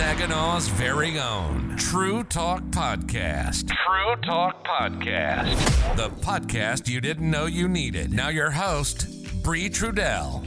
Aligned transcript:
Saginaw's 0.00 0.66
very 0.66 1.18
own 1.20 1.76
True 1.76 2.24
Talk 2.24 2.62
Podcast. 2.70 3.68
True 3.68 4.16
Talk 4.22 4.66
Podcast. 4.66 5.94
The 5.94 6.08
podcast 6.08 6.88
you 6.88 7.02
didn't 7.02 7.30
know 7.30 7.44
you 7.44 7.68
needed. 7.68 8.10
Now, 8.10 8.30
your 8.30 8.50
host, 8.50 9.42
Bree 9.42 9.68
Trudell. 9.68 10.42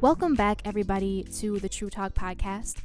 Welcome 0.00 0.36
back, 0.36 0.62
everybody, 0.64 1.24
to 1.38 1.58
the 1.58 1.68
True 1.68 1.90
Talk 1.90 2.14
Podcast, 2.14 2.76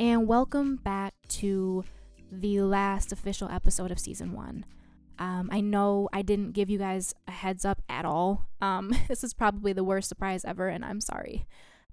and 0.00 0.26
welcome 0.26 0.74
back 0.74 1.14
to 1.28 1.84
the 2.32 2.62
last 2.62 3.12
official 3.12 3.48
episode 3.48 3.92
of 3.92 4.00
season 4.00 4.32
one. 4.32 4.66
Um, 5.20 5.50
I 5.52 5.60
know 5.60 6.08
I 6.12 6.22
didn't 6.22 6.50
give 6.50 6.68
you 6.68 6.78
guys 6.78 7.14
a 7.28 7.30
heads 7.30 7.64
up 7.64 7.80
at 7.88 8.04
all. 8.04 8.48
Um, 8.60 8.92
this 9.08 9.22
is 9.22 9.34
probably 9.34 9.72
the 9.72 9.84
worst 9.84 10.08
surprise 10.08 10.44
ever, 10.44 10.66
and 10.66 10.84
I'm 10.84 11.00
sorry. 11.00 11.46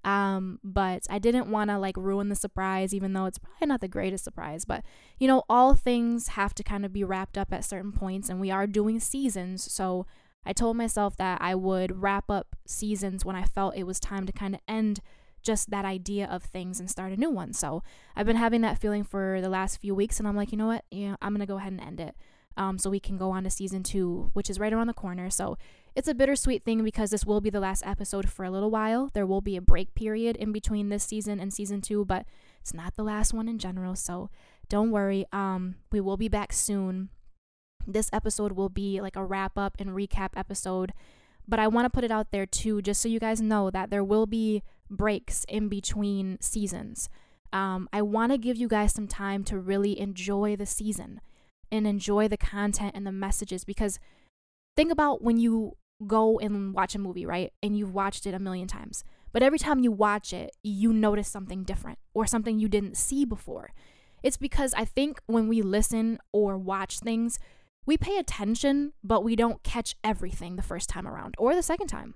Um, 0.06 0.60
but 0.62 1.04
I 1.10 1.18
didn't 1.18 1.50
want 1.50 1.68
to 1.70 1.78
like 1.78 1.96
ruin 1.96 2.28
the 2.28 2.36
surprise, 2.36 2.94
even 2.94 3.12
though 3.12 3.26
it's 3.26 3.38
probably 3.38 3.66
not 3.66 3.80
the 3.80 3.88
greatest 3.88 4.22
surprise. 4.22 4.64
But 4.64 4.84
you 5.18 5.26
know, 5.26 5.42
all 5.50 5.74
things 5.74 6.28
have 6.28 6.54
to 6.54 6.62
kind 6.62 6.86
of 6.86 6.92
be 6.92 7.02
wrapped 7.02 7.36
up 7.36 7.52
at 7.52 7.64
certain 7.64 7.92
points, 7.92 8.28
and 8.28 8.40
we 8.40 8.50
are 8.50 8.68
doing 8.68 9.00
seasons. 9.00 9.70
So 9.70 10.06
I 10.46 10.52
told 10.52 10.76
myself 10.76 11.16
that 11.16 11.42
I 11.42 11.56
would 11.56 12.00
wrap 12.00 12.30
up 12.30 12.54
seasons 12.66 13.24
when 13.24 13.34
I 13.34 13.42
felt 13.42 13.76
it 13.76 13.82
was 13.82 13.98
time 13.98 14.26
to 14.26 14.32
kind 14.32 14.54
of 14.54 14.60
end 14.68 15.00
just 15.42 15.70
that 15.70 15.84
idea 15.84 16.26
of 16.26 16.44
things 16.44 16.78
and 16.78 16.88
start 16.88 17.12
a 17.12 17.16
new 17.16 17.30
one. 17.30 17.52
So 17.52 17.82
I've 18.14 18.26
been 18.26 18.36
having 18.36 18.60
that 18.60 18.78
feeling 18.78 19.02
for 19.02 19.40
the 19.40 19.48
last 19.48 19.80
few 19.80 19.94
weeks, 19.94 20.20
and 20.20 20.28
I'm 20.28 20.36
like, 20.36 20.52
you 20.52 20.58
know 20.58 20.68
what? 20.68 20.84
Yeah, 20.92 21.16
I'm 21.20 21.34
gonna 21.34 21.46
go 21.46 21.56
ahead 21.56 21.72
and 21.72 21.80
end 21.80 21.98
it 21.98 22.14
um, 22.56 22.78
so 22.78 22.90
we 22.90 23.00
can 23.00 23.16
go 23.16 23.30
on 23.30 23.44
to 23.44 23.50
season 23.50 23.82
two, 23.82 24.30
which 24.32 24.48
is 24.48 24.58
right 24.60 24.72
around 24.72 24.86
the 24.86 24.94
corner. 24.94 25.30
So 25.30 25.58
it's 25.96 26.08
a 26.08 26.14
bittersweet 26.14 26.62
thing 26.62 26.84
because 26.84 27.08
this 27.08 27.24
will 27.24 27.40
be 27.40 27.48
the 27.48 27.58
last 27.58 27.82
episode 27.86 28.28
for 28.28 28.44
a 28.44 28.50
little 28.50 28.70
while. 28.70 29.08
There 29.14 29.24
will 29.24 29.40
be 29.40 29.56
a 29.56 29.62
break 29.62 29.94
period 29.94 30.36
in 30.36 30.52
between 30.52 30.90
this 30.90 31.04
season 31.04 31.40
and 31.40 31.54
season 31.54 31.80
two, 31.80 32.04
but 32.04 32.26
it's 32.60 32.74
not 32.74 32.96
the 32.96 33.02
last 33.02 33.32
one 33.32 33.48
in 33.48 33.58
general. 33.58 33.96
So 33.96 34.28
don't 34.68 34.90
worry. 34.90 35.24
Um, 35.32 35.76
we 35.90 36.02
will 36.02 36.18
be 36.18 36.28
back 36.28 36.52
soon. 36.52 37.08
This 37.86 38.10
episode 38.12 38.52
will 38.52 38.68
be 38.68 39.00
like 39.00 39.16
a 39.16 39.24
wrap 39.24 39.56
up 39.56 39.76
and 39.78 39.90
recap 39.90 40.30
episode, 40.36 40.92
but 41.48 41.58
I 41.58 41.66
want 41.66 41.86
to 41.86 41.90
put 41.90 42.04
it 42.04 42.10
out 42.10 42.30
there 42.30 42.44
too, 42.44 42.82
just 42.82 43.00
so 43.00 43.08
you 43.08 43.18
guys 43.18 43.40
know 43.40 43.70
that 43.70 43.88
there 43.88 44.04
will 44.04 44.26
be 44.26 44.62
breaks 44.90 45.46
in 45.48 45.68
between 45.70 46.36
seasons. 46.42 47.08
Um, 47.54 47.88
I 47.90 48.02
want 48.02 48.32
to 48.32 48.38
give 48.38 48.58
you 48.58 48.68
guys 48.68 48.92
some 48.92 49.08
time 49.08 49.44
to 49.44 49.58
really 49.58 49.98
enjoy 49.98 50.56
the 50.56 50.66
season 50.66 51.22
and 51.72 51.86
enjoy 51.86 52.28
the 52.28 52.36
content 52.36 52.92
and 52.94 53.06
the 53.06 53.12
messages 53.12 53.64
because 53.64 53.98
think 54.76 54.92
about 54.92 55.22
when 55.22 55.38
you 55.38 55.76
go 56.04 56.38
and 56.38 56.74
watch 56.74 56.94
a 56.94 56.98
movie, 56.98 57.26
right? 57.26 57.52
And 57.62 57.76
you've 57.76 57.94
watched 57.94 58.26
it 58.26 58.34
a 58.34 58.38
million 58.38 58.68
times. 58.68 59.04
But 59.32 59.42
every 59.42 59.58
time 59.58 59.80
you 59.80 59.92
watch 59.92 60.32
it, 60.32 60.56
you 60.62 60.92
notice 60.92 61.28
something 61.28 61.62
different 61.62 61.98
or 62.14 62.26
something 62.26 62.58
you 62.58 62.68
didn't 62.68 62.96
see 62.96 63.24
before. 63.24 63.70
It's 64.22 64.36
because 64.36 64.74
I 64.74 64.84
think 64.84 65.20
when 65.26 65.48
we 65.48 65.62
listen 65.62 66.18
or 66.32 66.56
watch 66.56 67.00
things, 67.00 67.38
we 67.84 67.96
pay 67.96 68.18
attention, 68.18 68.92
but 69.04 69.22
we 69.22 69.36
don't 69.36 69.62
catch 69.62 69.94
everything 70.02 70.56
the 70.56 70.62
first 70.62 70.88
time 70.88 71.06
around 71.06 71.34
or 71.38 71.54
the 71.54 71.62
second 71.62 71.86
time. 71.86 72.14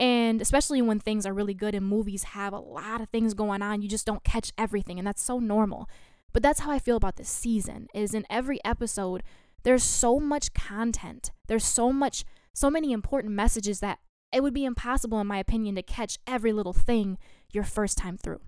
And 0.00 0.40
especially 0.40 0.82
when 0.82 0.98
things 0.98 1.26
are 1.26 1.32
really 1.32 1.54
good 1.54 1.74
and 1.74 1.86
movies 1.86 2.24
have 2.24 2.52
a 2.52 2.58
lot 2.58 3.00
of 3.00 3.08
things 3.10 3.34
going 3.34 3.62
on, 3.62 3.82
you 3.82 3.88
just 3.88 4.06
don't 4.06 4.24
catch 4.24 4.52
everything. 4.58 4.98
And 4.98 5.06
that's 5.06 5.22
so 5.22 5.38
normal. 5.38 5.88
But 6.32 6.42
that's 6.42 6.60
how 6.60 6.70
I 6.70 6.78
feel 6.78 6.96
about 6.96 7.16
this 7.16 7.28
season 7.28 7.88
is 7.94 8.12
in 8.12 8.26
every 8.28 8.58
episode 8.64 9.22
there's 9.62 9.82
so 9.84 10.20
much 10.20 10.52
content. 10.52 11.30
There's 11.46 11.64
so 11.64 11.92
much 11.92 12.24
so 12.54 12.70
many 12.70 12.92
important 12.92 13.34
messages 13.34 13.80
that 13.80 13.98
it 14.32 14.42
would 14.42 14.54
be 14.54 14.64
impossible 14.64 15.20
in 15.20 15.26
my 15.26 15.38
opinion 15.38 15.74
to 15.74 15.82
catch 15.82 16.18
every 16.26 16.52
little 16.52 16.72
thing 16.72 17.18
your 17.52 17.64
first 17.64 17.98
time 17.98 18.16
through. 18.16 18.40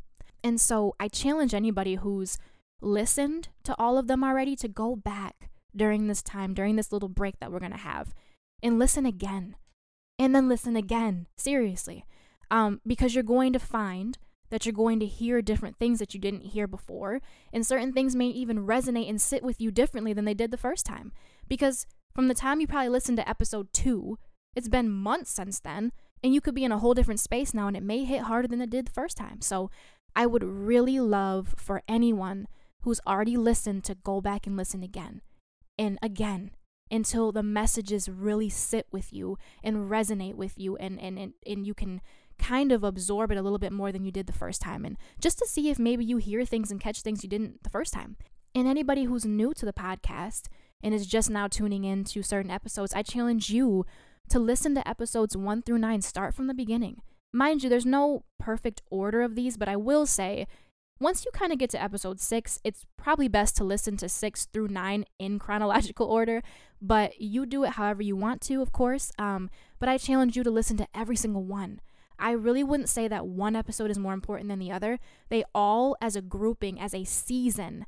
And 0.42 0.60
so 0.60 0.94
I 0.98 1.08
challenge 1.08 1.52
anybody 1.52 1.96
who's 1.96 2.38
listened 2.80 3.48
to 3.64 3.74
all 3.78 3.98
of 3.98 4.06
them 4.06 4.24
already 4.24 4.56
to 4.56 4.68
go 4.68 4.96
back 4.96 5.50
during 5.74 6.06
this 6.06 6.22
time, 6.22 6.54
during 6.54 6.76
this 6.76 6.92
little 6.92 7.08
break 7.08 7.38
that 7.40 7.52
we're 7.52 7.60
going 7.60 7.72
to 7.72 7.78
have 7.78 8.14
and 8.62 8.78
listen 8.78 9.04
again. 9.04 9.56
And 10.18 10.34
then 10.34 10.48
listen 10.48 10.76
again, 10.76 11.26
seriously. 11.36 12.04
Um, 12.50 12.80
because 12.86 13.14
you're 13.14 13.24
going 13.24 13.52
to 13.52 13.58
find 13.58 14.18
that 14.50 14.64
you're 14.64 14.72
going 14.72 15.00
to 15.00 15.06
hear 15.06 15.42
different 15.42 15.76
things 15.78 15.98
that 15.98 16.14
you 16.14 16.20
didn't 16.20 16.52
hear 16.52 16.66
before, 16.66 17.20
and 17.52 17.66
certain 17.66 17.92
things 17.92 18.14
may 18.14 18.28
even 18.28 18.66
resonate 18.66 19.08
and 19.08 19.20
sit 19.20 19.42
with 19.42 19.60
you 19.60 19.70
differently 19.70 20.12
than 20.12 20.24
they 20.24 20.34
did 20.34 20.50
the 20.50 20.56
first 20.56 20.86
time. 20.86 21.12
Because 21.48 21.86
from 22.16 22.28
the 22.28 22.34
time 22.34 22.60
you 22.62 22.66
probably 22.66 22.88
listened 22.88 23.18
to 23.18 23.28
episode 23.28 23.70
two, 23.74 24.18
it's 24.54 24.70
been 24.70 24.90
months 24.90 25.30
since 25.30 25.60
then, 25.60 25.92
and 26.24 26.32
you 26.32 26.40
could 26.40 26.54
be 26.54 26.64
in 26.64 26.72
a 26.72 26.78
whole 26.78 26.94
different 26.94 27.20
space 27.20 27.52
now, 27.52 27.66
and 27.68 27.76
it 27.76 27.82
may 27.82 28.04
hit 28.04 28.22
harder 28.22 28.48
than 28.48 28.62
it 28.62 28.70
did 28.70 28.86
the 28.86 28.92
first 28.92 29.18
time. 29.18 29.42
So 29.42 29.70
I 30.16 30.24
would 30.24 30.42
really 30.42 30.98
love 30.98 31.54
for 31.58 31.82
anyone 31.86 32.48
who's 32.80 33.02
already 33.06 33.36
listened 33.36 33.84
to 33.84 33.96
go 33.96 34.22
back 34.22 34.46
and 34.46 34.56
listen 34.56 34.82
again 34.82 35.20
and 35.78 35.98
again 36.00 36.52
until 36.90 37.32
the 37.32 37.42
messages 37.42 38.08
really 38.08 38.48
sit 38.48 38.86
with 38.90 39.12
you 39.12 39.36
and 39.62 39.90
resonate 39.90 40.36
with 40.36 40.58
you 40.58 40.74
and, 40.78 40.98
and, 40.98 41.18
and, 41.18 41.34
and 41.46 41.66
you 41.66 41.74
can 41.74 42.00
kind 42.38 42.72
of 42.72 42.82
absorb 42.82 43.30
it 43.30 43.36
a 43.36 43.42
little 43.42 43.58
bit 43.58 43.72
more 43.72 43.92
than 43.92 44.06
you 44.06 44.10
did 44.10 44.26
the 44.26 44.32
first 44.32 44.62
time. 44.62 44.86
And 44.86 44.96
just 45.20 45.38
to 45.40 45.46
see 45.46 45.68
if 45.68 45.78
maybe 45.78 46.02
you 46.02 46.16
hear 46.16 46.46
things 46.46 46.70
and 46.70 46.80
catch 46.80 47.02
things 47.02 47.22
you 47.22 47.28
didn't 47.28 47.62
the 47.62 47.68
first 47.68 47.92
time. 47.92 48.16
And 48.54 48.66
anybody 48.66 49.04
who's 49.04 49.26
new 49.26 49.52
to 49.52 49.66
the 49.66 49.72
podcast 49.74 50.44
and 50.82 50.94
is 50.94 51.06
just 51.06 51.30
now 51.30 51.48
tuning 51.48 51.84
in 51.84 52.04
to 52.04 52.22
certain 52.22 52.50
episodes, 52.50 52.94
I 52.94 53.02
challenge 53.02 53.50
you 53.50 53.84
to 54.28 54.38
listen 54.38 54.74
to 54.74 54.88
episodes 54.88 55.36
one 55.36 55.62
through 55.62 55.78
nine. 55.78 56.02
Start 56.02 56.34
from 56.34 56.46
the 56.46 56.54
beginning. 56.54 57.02
Mind 57.32 57.62
you, 57.62 57.68
there's 57.68 57.86
no 57.86 58.24
perfect 58.38 58.82
order 58.90 59.22
of 59.22 59.34
these, 59.34 59.56
but 59.56 59.68
I 59.68 59.76
will 59.76 60.06
say 60.06 60.46
once 60.98 61.24
you 61.24 61.30
kind 61.32 61.52
of 61.52 61.58
get 61.58 61.68
to 61.70 61.82
episode 61.82 62.20
six, 62.20 62.58
it's 62.64 62.86
probably 62.96 63.28
best 63.28 63.56
to 63.56 63.64
listen 63.64 63.96
to 63.98 64.08
six 64.08 64.46
through 64.46 64.68
nine 64.68 65.04
in 65.18 65.38
chronological 65.38 66.06
order, 66.06 66.42
but 66.80 67.20
you 67.20 67.44
do 67.44 67.64
it 67.64 67.72
however 67.72 68.02
you 68.02 68.16
want 68.16 68.40
to, 68.42 68.62
of 68.62 68.72
course. 68.72 69.12
Um, 69.18 69.50
but 69.78 69.88
I 69.88 69.98
challenge 69.98 70.36
you 70.36 70.42
to 70.42 70.50
listen 70.50 70.76
to 70.78 70.88
every 70.94 71.16
single 71.16 71.44
one. 71.44 71.80
I 72.18 72.30
really 72.30 72.64
wouldn't 72.64 72.88
say 72.88 73.08
that 73.08 73.26
one 73.26 73.54
episode 73.54 73.90
is 73.90 73.98
more 73.98 74.14
important 74.14 74.48
than 74.48 74.58
the 74.58 74.72
other. 74.72 74.98
They 75.28 75.44
all, 75.54 75.96
as 76.00 76.16
a 76.16 76.22
grouping, 76.22 76.80
as 76.80 76.94
a 76.94 77.04
season, 77.04 77.84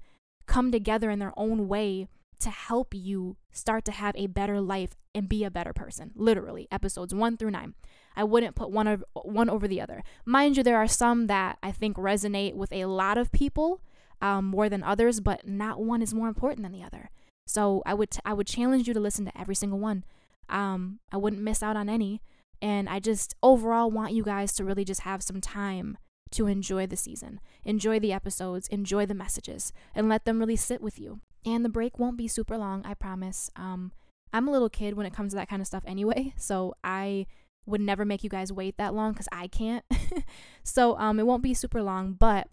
come 0.47 0.71
together 0.71 1.09
in 1.09 1.19
their 1.19 1.33
own 1.35 1.67
way 1.67 2.09
to 2.41 2.51
help 2.51 2.95
you 2.95 3.37
start 3.53 3.85
to 3.87 3.93
have 3.93 4.15
a 4.17 4.27
better 4.27 4.61
life 4.61 4.97
and 5.15 5.29
be 5.29 5.45
a 5.45 5.51
better 5.51 5.73
person. 5.73 6.13
Literally, 6.15 6.69
episodes 6.71 7.15
one 7.15 7.37
through 7.37 7.51
nine. 7.51 7.75
I 8.17 8.25
wouldn't 8.25 8.57
put 8.57 8.71
one 8.71 8.87
of 8.87 9.05
one 9.15 9.51
over 9.51 9.69
the 9.69 9.81
other. 9.81 10.03
Mind 10.25 10.57
you, 10.57 10.63
there 10.63 10.79
are 10.79 10.89
some 10.89 11.27
that 11.27 11.59
I 11.63 11.73
think 11.73 11.97
resonate 11.97 12.55
with 12.55 12.73
a 12.73 12.87
lot 12.87 13.19
of 13.19 13.33
people 13.33 13.81
um, 14.21 14.47
more 14.47 14.69
than 14.69 14.83
others, 14.83 15.21
but 15.21 15.47
not 15.47 15.81
one 15.81 16.03
is 16.03 16.15
more 16.15 16.29
important 16.29 16.63
than 16.63 16.73
the 16.73 16.83
other. 16.83 17.11
So 17.47 17.83
I 17.87 17.95
would 17.95 18.11
t- 18.11 18.21
I 18.25 18.35
would 18.35 18.47
challenge 18.47 18.89
you 18.89 18.95
to 18.95 19.01
listen 19.01 19.25
to 19.25 19.41
every 19.41 19.55
single 19.55 19.79
one. 19.79 20.05
Um, 20.49 21.01
I 21.13 21.17
wouldn't 21.17 21.43
miss 21.43 21.63
out 21.63 21.77
on 21.77 21.89
any. 21.89 22.21
And 22.61 22.89
I 22.89 22.99
just 22.99 23.35
overall 23.43 23.91
want 23.91 24.13
you 24.13 24.25
guys 24.25 24.53
to 24.55 24.65
really 24.65 24.85
just 24.85 25.03
have 25.03 25.23
some 25.23 25.41
time 25.41 25.97
to 26.33 26.47
enjoy 26.47 26.87
the 26.87 26.97
season, 26.97 27.41
enjoy 27.65 27.99
the 27.99 28.13
episodes, 28.13 28.69
enjoy 28.69 29.07
the 29.07 29.15
messages, 29.15 29.73
and 29.95 30.09
let 30.09 30.25
them 30.25 30.39
really 30.39 30.57
sit 30.57 30.83
with 30.83 30.99
you. 30.99 31.21
And 31.45 31.65
the 31.65 31.69
break 31.69 31.99
won't 31.99 32.17
be 32.17 32.29
super 32.29 32.57
long, 32.57 32.85
I 32.85 32.95
promise. 32.95 33.51
Um, 33.57 33.93
I'm 34.33 34.49
a 34.49 34.51
little 34.51 34.69
kid 34.69 34.95
when 34.95 35.07
it 35.07 35.15
comes 35.15 35.33
to 35.33 35.37
that 35.37 35.49
kind 35.49 35.61
of 35.61 35.67
stuff 35.67 35.85
anyway, 35.87 36.35
so 36.37 36.75
I 36.85 37.27
would 37.67 37.81
never 37.81 38.05
make 38.05 38.25
you 38.25 38.31
guys 38.31 38.53
wait 38.53 38.77
that 38.79 38.95
long 38.95 39.13
because 39.13 39.29
I 39.31 39.47
can't. 39.47 39.85
so 40.63 40.99
um, 40.99 41.19
it 41.21 41.27
won't 41.27 41.43
be 41.43 41.55
super 41.55 41.83
long, 41.83 42.15
but 42.15 42.49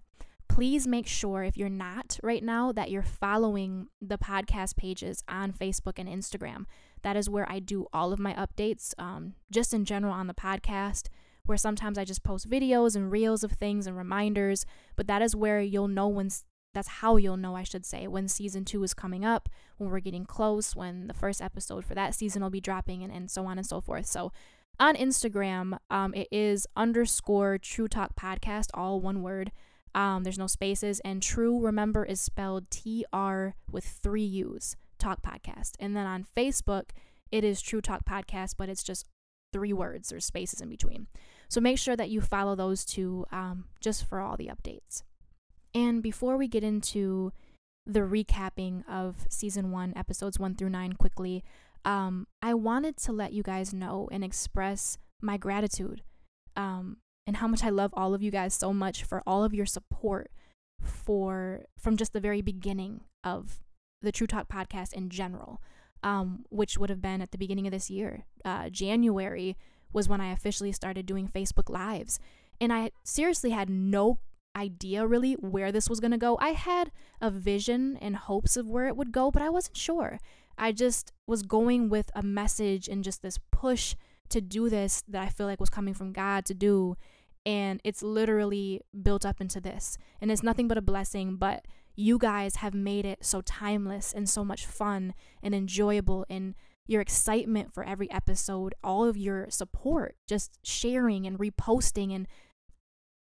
please 0.47 0.85
make 0.85 1.07
sure 1.07 1.44
if 1.44 1.57
you're 1.57 1.69
not 1.69 2.19
right 2.22 2.44
now 2.44 2.72
that 2.72 2.91
you're 2.91 3.01
following 3.01 3.88
the 4.01 4.18
podcast 4.18 4.75
pages 4.75 5.23
on 5.28 5.52
Facebook 5.52 5.97
and 5.97 6.07
Instagram. 6.07 6.66
That 7.02 7.17
is 7.17 7.29
where 7.29 7.50
I 7.50 7.59
do 7.59 7.88
all 7.94 8.13
of 8.13 8.19
my 8.19 8.34
updates, 8.34 8.94
um, 8.97 9.34
just 9.52 9.73
in 9.73 9.85
general 9.85 10.13
on 10.13 10.28
the 10.28 10.34
podcast, 10.34 11.07
where 11.46 11.57
sometimes 11.57 11.97
I 11.97 12.06
just 12.06 12.23
post 12.23 12.50
videos 12.50 12.96
and 12.96 13.12
reels 13.12 13.44
of 13.44 13.52
things 13.53 13.88
and 13.88 13.97
reminders. 13.97 14.66
But 14.96 15.08
that 15.08 15.22
is 15.22 15.35
where 15.35 15.61
you'll 15.61 15.87
know 15.87 16.08
when, 16.08 16.29
that's 16.75 16.87
how 16.87 17.17
you'll 17.17 17.37
know, 17.37 17.55
I 17.55 17.63
should 17.63 17.85
say, 17.85 18.05
when 18.05 18.27
season 18.27 18.66
two 18.66 18.83
is 18.83 18.93
coming 18.93 19.25
up, 19.25 19.49
when 19.77 19.89
we're 19.89 19.99
getting 19.99 20.25
close, 20.25 20.75
when 20.75 21.07
the 21.07 21.13
first 21.16 21.41
episode 21.41 21.85
for 21.85 21.95
that 21.95 22.13
season 22.13 22.43
will 22.43 22.51
be 22.51 22.61
dropping, 22.61 23.01
and, 23.01 23.11
and 23.11 23.31
so 23.31 23.47
on 23.47 23.57
and 23.57 23.66
so 23.66 23.81
forth. 23.81 24.05
So 24.05 24.31
on 24.79 24.95
Instagram, 24.95 25.79
um, 25.89 26.13
it 26.13 26.27
is 26.31 26.67
underscore 26.75 27.57
True 27.57 27.87
Talk 27.87 28.16
Podcast, 28.16 28.67
all 28.75 29.01
one 29.01 29.23
word. 29.23 29.51
Um, 29.95 30.23
there's 30.23 30.37
no 30.37 30.47
spaces. 30.47 30.99
And 31.05 31.23
true, 31.23 31.59
remember, 31.59 32.03
is 32.03 32.19
spelled 32.19 32.69
T 32.69 33.05
R 33.13 33.55
with 33.72 33.85
three 33.85 34.25
U's, 34.25 34.75
Talk 34.99 35.22
Podcast. 35.22 35.72
And 35.79 35.95
then 35.95 36.05
on 36.05 36.25
Facebook, 36.37 36.89
it 37.31 37.43
is 37.43 37.61
True 37.61 37.81
Talk 37.81 38.05
Podcast, 38.05 38.55
but 38.57 38.67
it's 38.67 38.83
just 38.83 39.07
three 39.53 39.72
words 39.72 40.11
or 40.11 40.19
spaces 40.19 40.59
in 40.59 40.67
between. 40.67 41.07
So 41.47 41.61
make 41.61 41.79
sure 41.79 41.95
that 41.95 42.09
you 42.09 42.19
follow 42.19 42.55
those 42.55 42.83
two 42.83 43.25
um, 43.31 43.66
just 43.79 44.05
for 44.05 44.19
all 44.19 44.35
the 44.35 44.49
updates. 44.49 45.03
And 45.75 46.01
before 46.01 46.37
we 46.37 46.47
get 46.47 46.63
into 46.63 47.33
the 47.85 47.99
recapping 47.99 48.87
of 48.89 49.27
season 49.29 49.72
one, 49.72 49.93
episodes 49.95 50.39
one 50.39 50.55
through 50.55 50.69
nine, 50.69 50.93
quickly, 50.93 51.43
um, 51.83 52.27
I 52.41 52.53
wanted 52.53 52.95
to 52.97 53.11
let 53.11 53.33
you 53.33 53.43
guys 53.43 53.73
know 53.73 54.07
and 54.11 54.23
express 54.23 54.97
my 55.22 55.35
gratitude. 55.35 56.01
Um, 56.55 56.97
and 57.27 57.37
how 57.37 57.47
much 57.47 57.63
I 57.63 57.69
love 57.69 57.93
all 57.93 58.13
of 58.13 58.23
you 58.23 58.31
guys 58.31 58.53
so 58.53 58.72
much 58.72 59.03
for 59.03 59.22
all 59.27 59.43
of 59.43 59.53
your 59.53 59.66
support 59.66 60.31
for 60.81 61.66
from 61.77 61.97
just 61.97 62.13
the 62.13 62.19
very 62.19 62.41
beginning 62.41 63.01
of 63.23 63.59
the 64.01 64.11
True 64.11 64.27
Talk 64.27 64.47
podcast 64.47 64.93
in 64.93 65.09
general, 65.09 65.61
um, 66.03 66.45
which 66.49 66.77
would 66.77 66.89
have 66.89 67.01
been 67.01 67.22
at 67.22 67.31
the 67.31 67.37
beginning 67.37 67.67
of 67.67 67.72
this 67.72 67.89
year. 67.89 68.25
Uh, 68.45 68.69
January 68.69 69.57
was 69.91 70.07
when 70.07 70.22
I 70.22 70.31
officially 70.31 70.72
started 70.72 71.05
doing 71.05 71.27
Facebook 71.27 71.69
Lives. 71.69 72.19
And 72.61 72.72
I 72.72 72.91
seriously 73.03 73.49
had 73.49 73.69
no 73.69 74.19
idea 74.55 75.05
really 75.05 75.34
where 75.34 75.72
this 75.72 75.90
was 75.90 75.99
going 75.99 76.11
to 76.11 76.17
go. 76.17 76.37
I 76.40 76.49
had 76.49 76.91
a 77.22 77.29
vision 77.29 77.97
and 78.02 78.16
hopes 78.16 78.55
of 78.57 78.69
where 78.69 78.87
it 78.87 78.96
would 78.96 79.11
go, 79.11 79.31
but 79.31 79.41
I 79.41 79.49
wasn't 79.49 79.78
sure. 79.78 80.19
I 80.57 80.72
just 80.72 81.11
was 81.28 81.41
going 81.41 81.90
with 81.90 82.09
a 82.16 82.23
message 82.23 82.87
and 82.87 83.03
just 83.03 83.22
this 83.22 83.40
push 83.52 83.96
to 84.29 84.41
do 84.41 84.69
this 84.69 85.03
that 85.07 85.22
I 85.22 85.29
feel 85.29 85.47
like 85.47 85.59
was 85.59 85.69
coming 85.69 85.93
from 85.93 86.13
God 86.13 86.46
to 86.46 86.53
do. 86.53 86.96
And 87.46 87.79
it's 87.84 88.02
literally 88.02 88.81
built 89.03 89.25
up 89.25 89.40
into 89.40 89.59
this. 89.59 89.97
And 90.22 90.31
it's 90.31 90.43
nothing 90.43 90.67
but 90.67 90.78
a 90.78 90.81
blessing, 90.81 91.35
but 91.35 91.66
you 91.96 92.17
guys 92.17 92.58
have 92.58 92.73
made 92.73 93.05
it 93.05 93.23
so 93.23 93.41
timeless 93.41 94.13
and 94.13 94.28
so 94.28 94.43
much 94.43 94.66
fun 94.66 95.13
and 95.43 95.53
enjoyable 95.53 96.25
and 96.29 96.55
your 96.87 97.01
excitement 97.01 97.73
for 97.73 97.84
every 97.84 98.09
episode, 98.11 98.75
all 98.84 99.05
of 99.05 99.17
your 99.17 99.49
support, 99.49 100.16
just 100.28 100.59
sharing 100.63 101.25
and 101.25 101.40
reposting 101.40 102.13
and 102.13 102.28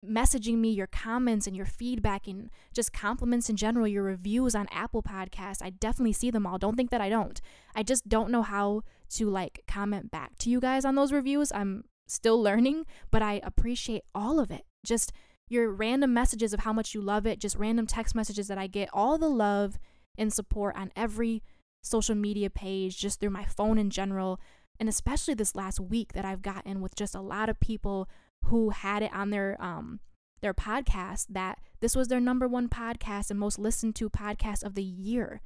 messaging 0.06 0.57
me 0.57 0.71
your 0.71 0.88
comments 0.88 1.45
and 1.45 1.56
your 1.56 1.65
feedback 1.65 2.27
and 2.27 2.50
just 2.74 2.92
compliments 2.92 3.50
in 3.50 3.56
general, 3.56 3.88
your 3.88 4.03
reviews 4.03 4.56
on 4.56 4.68
Apple 4.71 5.03
Podcasts. 5.03 5.62
I 5.62 5.69
definitely 5.69 6.13
see 6.13 6.31
them 6.31 6.48
all. 6.48 6.57
Don't 6.57 6.75
think 6.75 6.89
that 6.89 7.01
I 7.01 7.09
don't. 7.09 7.39
I 7.75 7.83
just 7.83 8.09
don't 8.09 8.31
know 8.31 8.42
how 8.42 8.81
to 9.12 9.30
like 9.30 9.63
comment 9.68 10.09
back 10.09 10.38
to 10.39 10.50
you 10.50 10.59
guys 10.59 10.86
on 10.86 10.95
those 10.95 11.12
reviews. 11.12 11.51
I'm 11.51 11.86
still 12.07 12.42
learning, 12.42 12.86
but 13.12 13.21
I 13.21 13.42
appreciate 13.44 14.03
all 14.15 14.39
of 14.39 14.51
it. 14.51 14.65
Just 14.83 15.12
your 15.48 15.69
random 15.69 16.13
messages 16.13 16.53
of 16.53 16.62
how 16.62 16.74
much 16.74 16.95
you 16.95 17.01
love 17.01 17.27
it, 17.27 17.39
just 17.39 17.57
random 17.57 17.86
text 17.86 18.15
messages 18.15 18.48
that 18.48 18.57
I 18.57 18.68
get, 18.68 18.89
all 18.94 19.18
the 19.18 19.30
love 19.30 19.77
and 20.18 20.31
support 20.31 20.75
on 20.75 20.92
every 20.95 21.44
social 21.83 22.15
media 22.15 22.50
page, 22.50 22.98
just 22.98 23.19
through 23.19 23.31
my 23.31 23.45
phone 23.45 23.77
in 23.77 23.89
general. 23.89 24.39
And 24.80 24.89
especially 24.89 25.33
this 25.33 25.56
last 25.56 25.80
week 25.80 26.13
that 26.13 26.25
I've 26.25 26.42
gotten 26.42 26.81
with 26.81 26.95
just 26.95 27.13
a 27.13 27.21
lot 27.21 27.50
of 27.50 27.59
people 27.59 28.09
who 28.45 28.69
had 28.71 29.03
it 29.03 29.13
on 29.13 29.29
their 29.29 29.57
um 29.59 29.99
their 30.41 30.53
podcast 30.53 31.27
that 31.29 31.59
this 31.81 31.95
was 31.95 32.07
their 32.07 32.19
number 32.19 32.47
one 32.47 32.67
podcast 32.67 33.29
and 33.29 33.39
most 33.39 33.59
listened 33.59 33.95
to 33.95 34.09
podcast 34.09 34.63
of 34.63 34.75
the 34.75 34.83
year. 34.83 35.41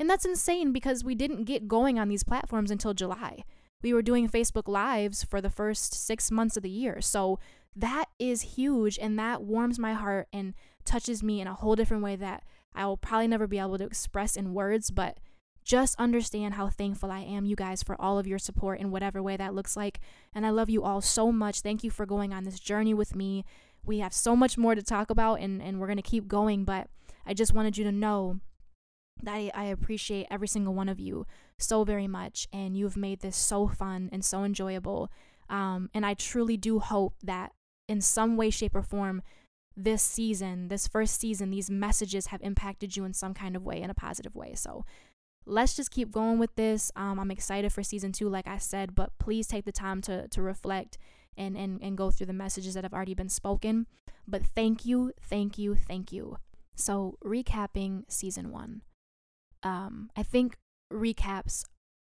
And 0.00 0.10
that's 0.10 0.24
insane 0.24 0.72
because 0.72 1.04
we 1.04 1.14
didn't 1.14 1.44
get 1.44 1.68
going 1.68 1.98
on 1.98 2.08
these 2.08 2.24
platforms 2.24 2.70
until 2.70 2.92
July. 2.94 3.44
We 3.82 3.94
were 3.94 4.02
doing 4.02 4.28
Facebook 4.28 4.66
Lives 4.66 5.22
for 5.22 5.40
the 5.40 5.50
first 5.50 5.94
six 5.94 6.30
months 6.30 6.56
of 6.56 6.62
the 6.62 6.70
year. 6.70 7.00
So 7.00 7.38
that 7.74 8.06
is 8.18 8.42
huge 8.42 8.98
and 9.00 9.18
that 9.18 9.42
warms 9.42 9.78
my 9.78 9.92
heart 9.92 10.28
and 10.32 10.54
touches 10.84 11.22
me 11.22 11.40
in 11.40 11.46
a 11.46 11.54
whole 11.54 11.76
different 11.76 12.02
way 12.02 12.16
that 12.16 12.42
I 12.74 12.86
will 12.86 12.96
probably 12.96 13.28
never 13.28 13.46
be 13.46 13.58
able 13.58 13.78
to 13.78 13.84
express 13.84 14.36
in 14.36 14.54
words, 14.54 14.90
but 14.90 15.18
just 15.64 15.98
understand 15.98 16.54
how 16.54 16.68
thankful 16.68 17.10
I 17.10 17.20
am, 17.20 17.44
you 17.44 17.56
guys, 17.56 17.82
for 17.82 18.00
all 18.00 18.18
of 18.18 18.26
your 18.26 18.38
support 18.38 18.80
in 18.80 18.90
whatever 18.90 19.22
way 19.22 19.36
that 19.36 19.54
looks 19.54 19.76
like. 19.76 20.00
And 20.34 20.44
I 20.44 20.50
love 20.50 20.68
you 20.68 20.82
all 20.82 21.00
so 21.00 21.30
much. 21.30 21.60
Thank 21.60 21.84
you 21.84 21.90
for 21.90 22.06
going 22.06 22.32
on 22.32 22.44
this 22.44 22.58
journey 22.58 22.94
with 22.94 23.14
me. 23.14 23.44
We 23.84 23.98
have 23.98 24.12
so 24.12 24.36
much 24.36 24.58
more 24.58 24.74
to 24.74 24.82
talk 24.82 25.10
about, 25.10 25.40
and, 25.40 25.62
and 25.62 25.80
we're 25.80 25.86
going 25.86 25.96
to 25.96 26.02
keep 26.02 26.28
going. 26.28 26.64
But 26.64 26.88
I 27.26 27.34
just 27.34 27.54
wanted 27.54 27.76
you 27.76 27.84
to 27.84 27.92
know 27.92 28.40
that 29.22 29.34
I, 29.34 29.50
I 29.54 29.64
appreciate 29.64 30.26
every 30.30 30.48
single 30.48 30.74
one 30.74 30.88
of 30.88 30.98
you 30.98 31.26
so 31.58 31.84
very 31.84 32.08
much. 32.08 32.48
And 32.52 32.76
you've 32.76 32.96
made 32.96 33.20
this 33.20 33.36
so 33.36 33.68
fun 33.68 34.08
and 34.12 34.24
so 34.24 34.44
enjoyable. 34.44 35.10
Um, 35.48 35.90
and 35.94 36.04
I 36.04 36.14
truly 36.14 36.56
do 36.56 36.78
hope 36.78 37.14
that 37.22 37.52
in 37.88 38.00
some 38.00 38.36
way, 38.36 38.50
shape, 38.50 38.74
or 38.74 38.82
form, 38.82 39.22
this 39.76 40.02
season, 40.02 40.68
this 40.68 40.86
first 40.86 41.18
season, 41.18 41.50
these 41.50 41.70
messages 41.70 42.26
have 42.26 42.42
impacted 42.42 42.96
you 42.96 43.04
in 43.04 43.14
some 43.14 43.34
kind 43.34 43.56
of 43.56 43.64
way, 43.64 43.80
in 43.80 43.90
a 43.90 43.94
positive 43.94 44.34
way. 44.34 44.54
So 44.54 44.84
let's 45.46 45.74
just 45.74 45.90
keep 45.90 46.10
going 46.10 46.38
with 46.38 46.54
this. 46.56 46.90
Um, 46.96 47.18
I'm 47.18 47.30
excited 47.30 47.72
for 47.72 47.82
season 47.82 48.12
two, 48.12 48.28
like 48.28 48.46
I 48.46 48.58
said, 48.58 48.94
but 48.94 49.18
please 49.18 49.46
take 49.46 49.64
the 49.64 49.72
time 49.72 50.00
to 50.02 50.28
to 50.28 50.42
reflect 50.42 50.98
and 51.36 51.56
and 51.56 51.82
and 51.82 51.96
go 51.96 52.10
through 52.10 52.26
the 52.26 52.32
messages 52.32 52.74
that 52.74 52.84
have 52.84 52.94
already 52.94 53.14
been 53.14 53.28
spoken. 53.28 53.86
But 54.26 54.42
thank 54.44 54.84
you, 54.84 55.12
thank 55.20 55.58
you, 55.58 55.74
thank 55.74 56.12
you. 56.12 56.36
So 56.74 57.18
recapping 57.24 58.04
season 58.08 58.50
one, 58.50 58.82
um, 59.62 60.10
I 60.16 60.22
think 60.22 60.56
recaps 60.92 61.64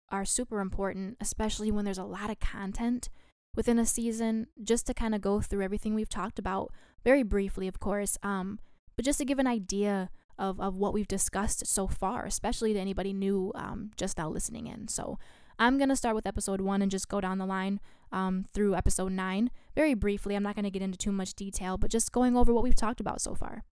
are 0.09 0.25
super 0.25 0.59
important, 0.59 1.17
especially 1.19 1.71
when 1.71 1.85
there's 1.85 1.97
a 1.97 2.03
lot 2.03 2.29
of 2.29 2.39
content 2.39 3.09
within 3.55 3.79
a 3.79 3.85
season, 3.85 4.47
just 4.63 4.87
to 4.87 4.93
kind 4.93 5.13
of 5.15 5.21
go 5.21 5.41
through 5.41 5.63
everything 5.63 5.93
we've 5.93 6.09
talked 6.09 6.39
about 6.39 6.71
very 7.03 7.23
briefly, 7.23 7.67
of 7.67 7.79
course. 7.79 8.17
Um, 8.23 8.59
but 8.95 9.05
just 9.05 9.19
to 9.19 9.25
give 9.25 9.39
an 9.39 9.47
idea 9.47 10.09
of, 10.37 10.59
of 10.59 10.75
what 10.75 10.93
we've 10.93 11.07
discussed 11.07 11.65
so 11.67 11.87
far, 11.87 12.25
especially 12.25 12.73
to 12.73 12.79
anybody 12.79 13.13
new 13.13 13.51
um, 13.55 13.91
just 13.97 14.17
now 14.17 14.29
listening 14.29 14.67
in. 14.67 14.87
So 14.87 15.17
I'm 15.59 15.77
going 15.77 15.89
to 15.89 15.95
start 15.95 16.15
with 16.15 16.25
episode 16.25 16.61
one 16.61 16.81
and 16.81 16.91
just 16.91 17.07
go 17.07 17.21
down 17.21 17.37
the 17.37 17.45
line 17.45 17.79
um, 18.11 18.45
through 18.53 18.75
episode 18.75 19.11
nine 19.11 19.51
very 19.75 19.93
briefly. 19.93 20.35
I'm 20.35 20.43
not 20.43 20.55
going 20.55 20.65
to 20.65 20.71
get 20.71 20.81
into 20.81 20.97
too 20.97 21.11
much 21.11 21.33
detail, 21.33 21.77
but 21.77 21.91
just 21.91 22.11
going 22.11 22.35
over 22.35 22.53
what 22.53 22.63
we've 22.63 22.75
talked 22.75 22.99
about 22.99 23.21
so 23.21 23.35
far. 23.35 23.63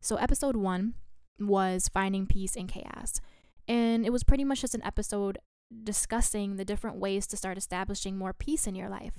So, 0.00 0.16
episode 0.16 0.56
one 0.56 0.94
was 1.38 1.88
finding 1.88 2.26
peace 2.26 2.56
in 2.56 2.66
chaos. 2.66 3.20
And 3.66 4.04
it 4.04 4.12
was 4.12 4.24
pretty 4.24 4.44
much 4.44 4.60
just 4.60 4.74
an 4.74 4.84
episode 4.84 5.38
discussing 5.82 6.56
the 6.56 6.64
different 6.64 6.98
ways 6.98 7.26
to 7.28 7.36
start 7.36 7.56
establishing 7.56 8.16
more 8.16 8.32
peace 8.32 8.66
in 8.66 8.74
your 8.74 8.88
life. 8.88 9.18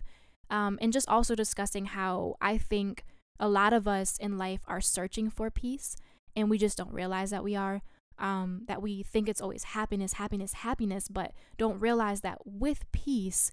Um, 0.49 0.77
and 0.79 0.93
just 0.93 1.09
also 1.09 1.33
discussing 1.33 1.85
how 1.85 2.35
I 2.39 2.57
think 2.57 3.03
a 3.39 3.49
lot 3.49 3.73
of 3.73 3.87
us 3.87 4.17
in 4.17 4.37
life 4.37 4.61
are 4.67 4.79
searching 4.79 5.29
for 5.29 5.49
peace 5.49 5.95
and 6.35 6.49
we 6.49 6.57
just 6.57 6.77
don't 6.77 6.93
realize 6.93 7.31
that 7.31 7.43
we 7.43 7.55
are. 7.55 7.81
Um, 8.17 8.61
that 8.69 8.81
we 8.81 9.03
think 9.03 9.27
it's 9.27 9.41
always 9.41 9.65
happiness, 9.65 10.13
happiness, 10.13 10.53
happiness, 10.53 11.09
but 11.09 11.33
don't 11.57 11.81
realize 11.81 12.21
that 12.21 12.37
with 12.45 12.89
peace 12.93 13.51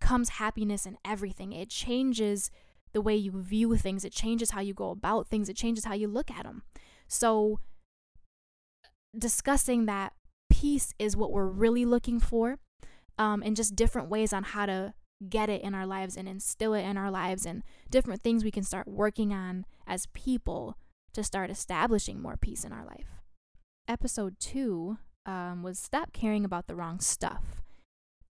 comes 0.00 0.30
happiness 0.30 0.86
in 0.86 0.96
everything. 1.04 1.52
It 1.52 1.68
changes 1.68 2.50
the 2.92 3.00
way 3.00 3.14
you 3.14 3.30
view 3.40 3.76
things, 3.76 4.04
it 4.04 4.12
changes 4.12 4.50
how 4.50 4.60
you 4.60 4.74
go 4.74 4.90
about 4.90 5.28
things, 5.28 5.48
it 5.48 5.56
changes 5.56 5.84
how 5.84 5.94
you 5.94 6.08
look 6.08 6.30
at 6.30 6.44
them. 6.44 6.62
So, 7.06 7.60
discussing 9.16 9.86
that 9.86 10.12
peace 10.50 10.94
is 10.98 11.16
what 11.16 11.30
we're 11.30 11.46
really 11.46 11.84
looking 11.84 12.18
for, 12.18 12.58
um, 13.18 13.42
and 13.44 13.54
just 13.54 13.76
different 13.76 14.08
ways 14.08 14.32
on 14.32 14.42
how 14.42 14.66
to 14.66 14.94
get 15.28 15.48
it 15.48 15.62
in 15.62 15.74
our 15.74 15.86
lives 15.86 16.16
and 16.16 16.28
instill 16.28 16.74
it 16.74 16.82
in 16.82 16.96
our 16.96 17.10
lives, 17.10 17.46
and 17.46 17.62
different 17.90 18.22
things 18.22 18.42
we 18.42 18.50
can 18.50 18.64
start 18.64 18.88
working 18.88 19.32
on 19.32 19.66
as 19.86 20.06
people 20.06 20.76
to 21.12 21.24
start 21.24 21.50
establishing 21.50 22.20
more 22.20 22.36
peace 22.36 22.64
in 22.64 22.72
our 22.72 22.84
life. 22.84 23.20
Episode 23.88 24.38
two 24.38 24.98
um, 25.26 25.62
was 25.62 25.78
Stop 25.78 26.12
Caring 26.12 26.44
About 26.44 26.66
the 26.66 26.74
Wrong 26.74 27.00
Stuff. 27.00 27.62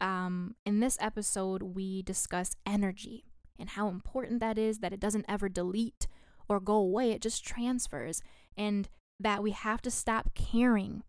Um, 0.00 0.54
in 0.66 0.80
this 0.80 0.98
episode, 1.00 1.62
we 1.62 2.02
discuss 2.02 2.54
energy 2.66 3.24
and 3.58 3.70
how 3.70 3.88
important 3.88 4.40
that 4.40 4.58
is, 4.58 4.80
that 4.80 4.92
it 4.92 5.00
doesn't 5.00 5.24
ever 5.28 5.48
delete 5.48 6.06
or 6.48 6.60
go 6.60 6.74
away, 6.74 7.12
it 7.12 7.22
just 7.22 7.44
transfers, 7.44 8.22
and 8.56 8.88
that 9.18 9.42
we 9.42 9.52
have 9.52 9.80
to 9.82 9.90
stop 9.90 10.34
caring 10.34 11.02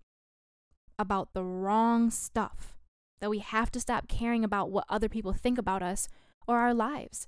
about 0.98 1.34
the 1.34 1.44
wrong 1.44 2.10
stuff, 2.10 2.78
that 3.20 3.30
we 3.30 3.40
have 3.40 3.70
to 3.72 3.80
stop 3.80 4.08
caring 4.08 4.44
about 4.44 4.72
what 4.72 4.86
other 4.90 5.10
people 5.10 5.34
think 5.34 5.58
about 5.58 5.84
us 5.84 6.08
or 6.48 6.58
our 6.58 6.74
lives. 6.74 7.28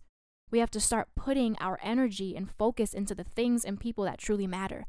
We 0.51 0.60
have 0.60 0.72
to 0.72 0.79
start 0.79 1.10
putting 1.15 1.56
our 1.60 1.79
energy 1.84 2.36
and 2.36 2.50
focus 2.50 2.94
into 2.94 3.13
the 3.13 3.24
things 3.24 3.63
and 3.63 3.79
people 3.79 4.03
that 4.06 4.18
truly 4.18 4.48
matter, 4.48 4.86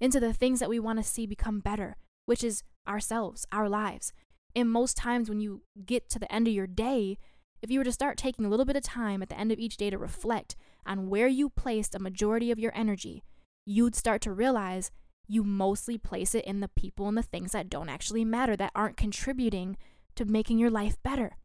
into 0.00 0.20
the 0.20 0.32
things 0.32 0.60
that 0.60 0.68
we 0.68 0.80
want 0.80 0.98
to 0.98 1.04
see 1.04 1.26
become 1.26 1.60
better, 1.60 1.96
which 2.26 2.42
is 2.42 2.62
ourselves, 2.88 3.46
our 3.52 3.68
lives. 3.68 4.12
And 4.56 4.70
most 4.70 4.96
times 4.96 5.28
when 5.28 5.40
you 5.40 5.62
get 5.84 6.08
to 6.10 6.18
the 6.18 6.32
end 6.32 6.48
of 6.48 6.54
your 6.54 6.66
day, 6.66 7.18
if 7.62 7.70
you 7.70 7.78
were 7.78 7.84
to 7.84 7.92
start 7.92 8.16
taking 8.16 8.44
a 8.44 8.48
little 8.48 8.64
bit 8.64 8.76
of 8.76 8.82
time 8.82 9.22
at 9.22 9.28
the 9.28 9.38
end 9.38 9.52
of 9.52 9.58
each 9.58 9.76
day 9.76 9.90
to 9.90 9.98
reflect 9.98 10.56
on 10.86 11.08
where 11.08 11.28
you 11.28 11.50
placed 11.50 11.94
a 11.94 12.00
majority 12.00 12.50
of 12.50 12.58
your 12.58 12.72
energy, 12.74 13.22
you'd 13.66 13.94
start 13.94 14.20
to 14.22 14.32
realize 14.32 14.90
you 15.26 15.44
mostly 15.44 15.98
place 15.98 16.34
it 16.34 16.44
in 16.44 16.60
the 16.60 16.68
people 16.68 17.06
and 17.06 17.18
the 17.18 17.22
things 17.22 17.52
that 17.52 17.68
don't 17.68 17.90
actually 17.90 18.24
matter, 18.24 18.56
that 18.56 18.72
aren't 18.74 18.96
contributing 18.96 19.76
to 20.16 20.24
making 20.24 20.58
your 20.58 20.70
life 20.70 20.96
better. 21.02 21.36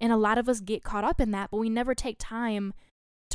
And 0.00 0.12
a 0.12 0.16
lot 0.16 0.38
of 0.38 0.48
us 0.48 0.60
get 0.60 0.84
caught 0.84 1.04
up 1.04 1.20
in 1.20 1.32
that, 1.32 1.50
but 1.50 1.58
we 1.58 1.68
never 1.68 1.94
take 1.94 2.16
time 2.18 2.72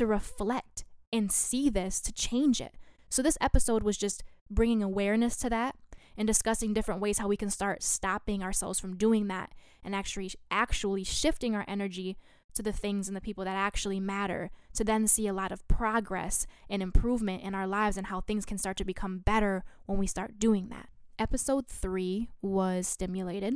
to 0.02 0.06
reflect 0.06 0.84
and 1.12 1.30
see 1.30 1.70
this 1.70 2.00
to 2.00 2.12
change 2.12 2.60
it. 2.60 2.74
So, 3.08 3.22
this 3.22 3.38
episode 3.40 3.82
was 3.82 3.96
just 3.96 4.24
bringing 4.50 4.82
awareness 4.82 5.36
to 5.38 5.50
that 5.50 5.76
and 6.16 6.26
discussing 6.26 6.74
different 6.74 7.00
ways 7.00 7.18
how 7.18 7.28
we 7.28 7.36
can 7.36 7.50
start 7.50 7.82
stopping 7.82 8.42
ourselves 8.42 8.80
from 8.80 8.96
doing 8.96 9.28
that 9.28 9.52
and 9.84 9.94
actually 9.94 10.32
actually 10.50 11.04
shifting 11.04 11.54
our 11.54 11.64
energy 11.68 12.18
to 12.54 12.62
the 12.62 12.72
things 12.72 13.08
and 13.08 13.16
the 13.16 13.20
people 13.20 13.44
that 13.44 13.56
actually 13.56 14.00
matter 14.00 14.50
to 14.74 14.84
then 14.84 15.06
see 15.06 15.26
a 15.26 15.32
lot 15.32 15.52
of 15.52 15.66
progress 15.68 16.46
and 16.68 16.82
improvement 16.82 17.42
in 17.42 17.54
our 17.54 17.66
lives 17.66 17.96
and 17.96 18.08
how 18.08 18.20
things 18.20 18.44
can 18.44 18.58
start 18.58 18.76
to 18.76 18.84
become 18.84 19.18
better 19.18 19.64
when 19.86 19.98
we 19.98 20.06
start 20.06 20.38
doing 20.38 20.68
that. 20.68 20.88
Episode 21.18 21.66
3 21.66 22.28
was 22.42 22.86
stimulated 22.86 23.54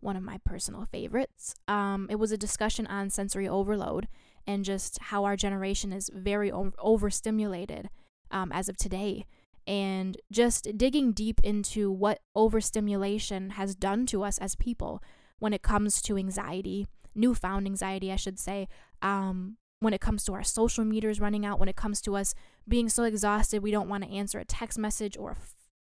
one 0.00 0.16
of 0.16 0.22
my 0.22 0.38
personal 0.44 0.84
favorites. 0.84 1.54
Um, 1.66 2.06
it 2.10 2.16
was 2.16 2.30
a 2.30 2.36
discussion 2.36 2.86
on 2.86 3.10
sensory 3.10 3.48
overload 3.48 4.08
and 4.46 4.64
just 4.64 4.98
how 5.00 5.24
our 5.24 5.36
generation 5.36 5.92
is 5.92 6.10
very 6.12 6.50
overstimulated 6.52 7.88
um, 8.30 8.50
as 8.52 8.68
of 8.68 8.76
today. 8.76 9.26
And 9.66 10.18
just 10.30 10.76
digging 10.76 11.12
deep 11.12 11.40
into 11.42 11.90
what 11.90 12.20
overstimulation 12.34 13.50
has 13.50 13.74
done 13.74 14.04
to 14.06 14.22
us 14.22 14.36
as 14.38 14.54
people 14.54 15.02
when 15.38 15.52
it 15.54 15.62
comes 15.62 16.02
to 16.02 16.18
anxiety, 16.18 16.86
newfound 17.14 17.66
anxiety, 17.66 18.12
I 18.12 18.16
should 18.16 18.38
say, 18.38 18.68
um, 19.00 19.56
when 19.80 19.94
it 19.94 20.00
comes 20.00 20.24
to 20.24 20.34
our 20.34 20.42
social 20.42 20.84
meters 20.84 21.20
running 21.20 21.44
out, 21.46 21.58
when 21.58 21.68
it 21.68 21.76
comes 21.76 22.00
to 22.02 22.16
us 22.16 22.34
being 22.68 22.88
so 22.88 23.04
exhausted 23.04 23.62
we 23.62 23.70
don't 23.70 23.88
want 23.88 24.04
to 24.04 24.10
answer 24.10 24.38
a 24.38 24.44
text 24.44 24.78
message 24.78 25.16
or 25.16 25.32
a 25.32 25.36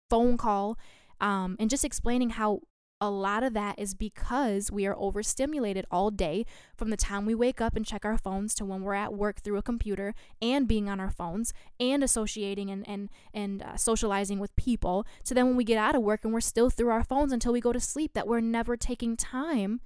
phone 0.10 0.38
call, 0.38 0.78
um, 1.22 1.56
and 1.60 1.70
just 1.70 1.86
explaining 1.86 2.32
how 2.32 2.62
a 3.04 3.10
lot 3.10 3.44
of 3.44 3.54
that 3.54 3.78
is 3.78 3.94
because 3.94 4.72
we 4.72 4.86
are 4.86 4.96
overstimulated 4.96 5.86
all 5.92 6.10
day 6.10 6.46
from 6.74 6.90
the 6.90 6.96
time 6.96 7.26
we 7.26 7.36
wake 7.36 7.60
up 7.60 7.76
and 7.76 7.86
check 7.86 8.06
our 8.06 8.18
phones 8.18 8.56
to 8.56 8.64
when 8.64 8.82
we're 8.82 8.94
at 8.94 9.14
work 9.14 9.42
through 9.42 9.58
a 9.58 9.62
computer 9.62 10.16
and 10.42 10.70
being 10.70 10.88
on 10.88 11.02
our 11.02 11.12
phones 11.12 11.54
and 11.82 12.02
associating 12.02 12.70
and 12.70 12.88
and 12.88 13.10
and 13.34 13.62
uh, 13.62 13.76
socializing 13.76 14.40
with 14.40 14.56
people. 14.56 15.06
So 15.22 15.36
then 15.36 15.48
when 15.48 15.58
we 15.58 15.66
get 15.66 15.78
out 15.78 15.96
of 15.96 16.02
work 16.02 16.24
and 16.24 16.34
we're 16.34 16.40
still 16.40 16.70
through 16.70 16.92
our 16.92 17.04
phones 17.04 17.34
until 17.34 17.52
we 17.52 17.60
go 17.60 17.74
to 17.74 17.80
sleep 17.82 18.14
that 18.14 18.26
we're 18.26 18.40
never 18.40 18.78
taking 18.78 19.18
time 19.18 19.82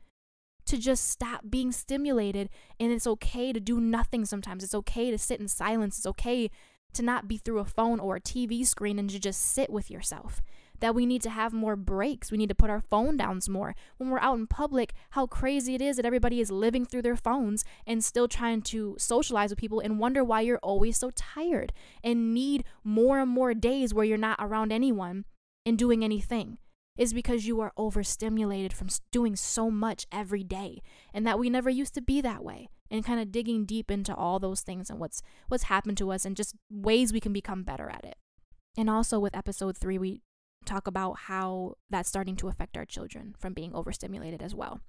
to 0.67 0.77
just 0.77 1.09
stop 1.09 1.41
being 1.49 1.71
stimulated. 1.71 2.49
And 2.79 2.91
it's 2.91 3.07
okay 3.07 3.51
to 3.51 3.59
do 3.59 3.81
nothing 3.81 4.25
sometimes. 4.25 4.63
It's 4.63 4.75
okay 4.75 5.09
to 5.09 5.17
sit 5.17 5.39
in 5.39 5.47
silence. 5.47 5.97
It's 5.97 6.05
okay 6.05 6.51
to 6.93 7.01
not 7.01 7.27
be 7.27 7.37
through 7.37 7.59
a 7.59 7.65
phone 7.65 7.99
or 7.99 8.17
a 8.17 8.21
TV 8.21 8.65
screen 8.65 8.99
and 8.99 9.09
to 9.09 9.19
just 9.19 9.41
sit 9.41 9.71
with 9.71 9.89
yourself 9.89 10.43
that 10.79 10.95
we 10.95 11.05
need 11.05 11.21
to 11.23 11.29
have 11.29 11.53
more 11.53 11.75
breaks. 11.75 12.31
We 12.31 12.37
need 12.37 12.49
to 12.49 12.55
put 12.55 12.69
our 12.69 12.81
phone 12.81 13.17
downs 13.17 13.49
more. 13.49 13.75
When 13.97 14.09
we're 14.09 14.19
out 14.19 14.37
in 14.37 14.47
public, 14.47 14.93
how 15.11 15.27
crazy 15.27 15.75
it 15.75 15.81
is 15.81 15.97
that 15.97 16.05
everybody 16.05 16.39
is 16.39 16.51
living 16.51 16.85
through 16.85 17.01
their 17.03 17.15
phones 17.15 17.63
and 17.85 18.03
still 18.03 18.27
trying 18.27 18.61
to 18.63 18.95
socialize 18.99 19.49
with 19.49 19.59
people 19.59 19.79
and 19.79 19.99
wonder 19.99 20.23
why 20.23 20.41
you're 20.41 20.59
always 20.59 20.97
so 20.97 21.11
tired 21.15 21.73
and 22.03 22.33
need 22.33 22.63
more 22.83 23.19
and 23.19 23.31
more 23.31 23.53
days 23.53 23.93
where 23.93 24.05
you're 24.05 24.17
not 24.17 24.37
around 24.39 24.71
anyone 24.71 25.25
and 25.65 25.77
doing 25.77 26.03
anything 26.03 26.57
is 26.97 27.13
because 27.13 27.45
you 27.45 27.61
are 27.61 27.71
overstimulated 27.77 28.73
from 28.73 28.87
doing 29.11 29.35
so 29.35 29.69
much 29.69 30.05
every 30.11 30.43
day 30.43 30.81
and 31.13 31.25
that 31.27 31.37
we 31.37 31.49
never 31.49 31.69
used 31.69 31.93
to 31.93 32.01
be 32.01 32.21
that 32.21 32.43
way 32.43 32.69
and 32.89 33.05
kind 33.05 33.19
of 33.19 33.31
digging 33.31 33.65
deep 33.65 33.91
into 33.91 34.15
all 34.15 34.39
those 34.39 34.61
things 34.61 34.89
and 34.89 34.99
what's 34.99 35.21
what's 35.47 35.63
happened 35.63 35.97
to 35.97 36.11
us 36.11 36.25
and 36.25 36.35
just 36.35 36.55
ways 36.69 37.13
we 37.13 37.19
can 37.19 37.33
become 37.33 37.63
better 37.63 37.89
at 37.89 38.03
it. 38.03 38.15
And 38.77 38.89
also 38.89 39.19
with 39.19 39.35
episode 39.35 39.77
3 39.77 39.97
we 39.97 40.21
talk 40.67 40.87
about 40.87 41.17
how 41.21 41.75
that's 41.89 42.09
starting 42.09 42.35
to 42.37 42.47
affect 42.47 42.77
our 42.77 42.85
children 42.85 43.35
from 43.39 43.53
being 43.53 43.73
overstimulated 43.73 44.41
as 44.41 44.53
well. 44.53 44.79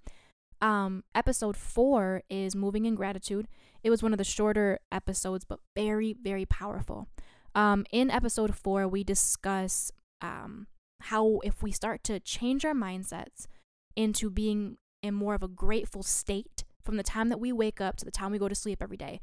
Um, 0.60 1.04
episode 1.14 1.56
four 1.56 2.22
is 2.28 2.56
moving 2.56 2.84
in 2.84 2.94
gratitude. 2.94 3.46
It 3.82 3.90
was 3.90 4.02
one 4.02 4.12
of 4.12 4.18
the 4.18 4.24
shorter 4.24 4.80
episodes, 4.90 5.44
but 5.44 5.60
very, 5.76 6.16
very 6.20 6.44
powerful. 6.44 7.08
Um, 7.54 7.86
in 7.92 8.10
episode 8.10 8.54
four, 8.54 8.88
we 8.88 9.04
discuss 9.04 9.92
um, 10.20 10.66
how 11.02 11.40
if 11.44 11.62
we 11.62 11.70
start 11.70 12.02
to 12.04 12.20
change 12.20 12.64
our 12.64 12.74
mindsets 12.74 13.46
into 13.94 14.30
being 14.30 14.78
in 15.02 15.14
more 15.14 15.34
of 15.34 15.42
a 15.42 15.48
grateful 15.48 16.02
state 16.02 16.64
from 16.82 16.96
the 16.96 17.02
time 17.02 17.28
that 17.28 17.40
we 17.40 17.52
wake 17.52 17.80
up 17.80 17.96
to 17.96 18.04
the 18.04 18.10
time 18.10 18.32
we 18.32 18.38
go 18.38 18.48
to 18.48 18.54
sleep 18.54 18.82
every 18.82 18.96
day, 18.96 19.20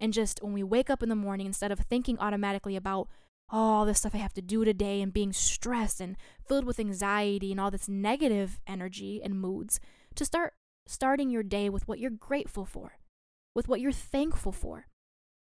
and 0.00 0.12
just 0.12 0.42
when 0.42 0.52
we 0.52 0.62
wake 0.62 0.88
up 0.88 1.02
in 1.02 1.08
the 1.08 1.14
morning, 1.14 1.46
instead 1.46 1.72
of 1.72 1.80
thinking 1.80 2.18
automatically 2.18 2.76
about 2.76 3.08
all 3.50 3.86
the 3.86 3.94
stuff 3.94 4.14
I 4.14 4.18
have 4.18 4.34
to 4.34 4.42
do 4.42 4.64
today 4.64 5.00
and 5.00 5.12
being 5.12 5.32
stressed 5.32 6.00
and 6.00 6.16
filled 6.46 6.64
with 6.64 6.78
anxiety 6.78 7.50
and 7.50 7.60
all 7.60 7.70
this 7.70 7.88
negative 7.88 8.60
energy 8.66 9.20
and 9.22 9.40
moods 9.40 9.80
to 10.14 10.24
start 10.24 10.54
starting 10.86 11.30
your 11.30 11.42
day 11.42 11.68
with 11.68 11.86
what 11.86 11.98
you're 11.98 12.10
grateful 12.10 12.64
for, 12.64 12.98
with 13.54 13.68
what 13.68 13.80
you're 13.80 13.92
thankful 13.92 14.52
for, 14.52 14.86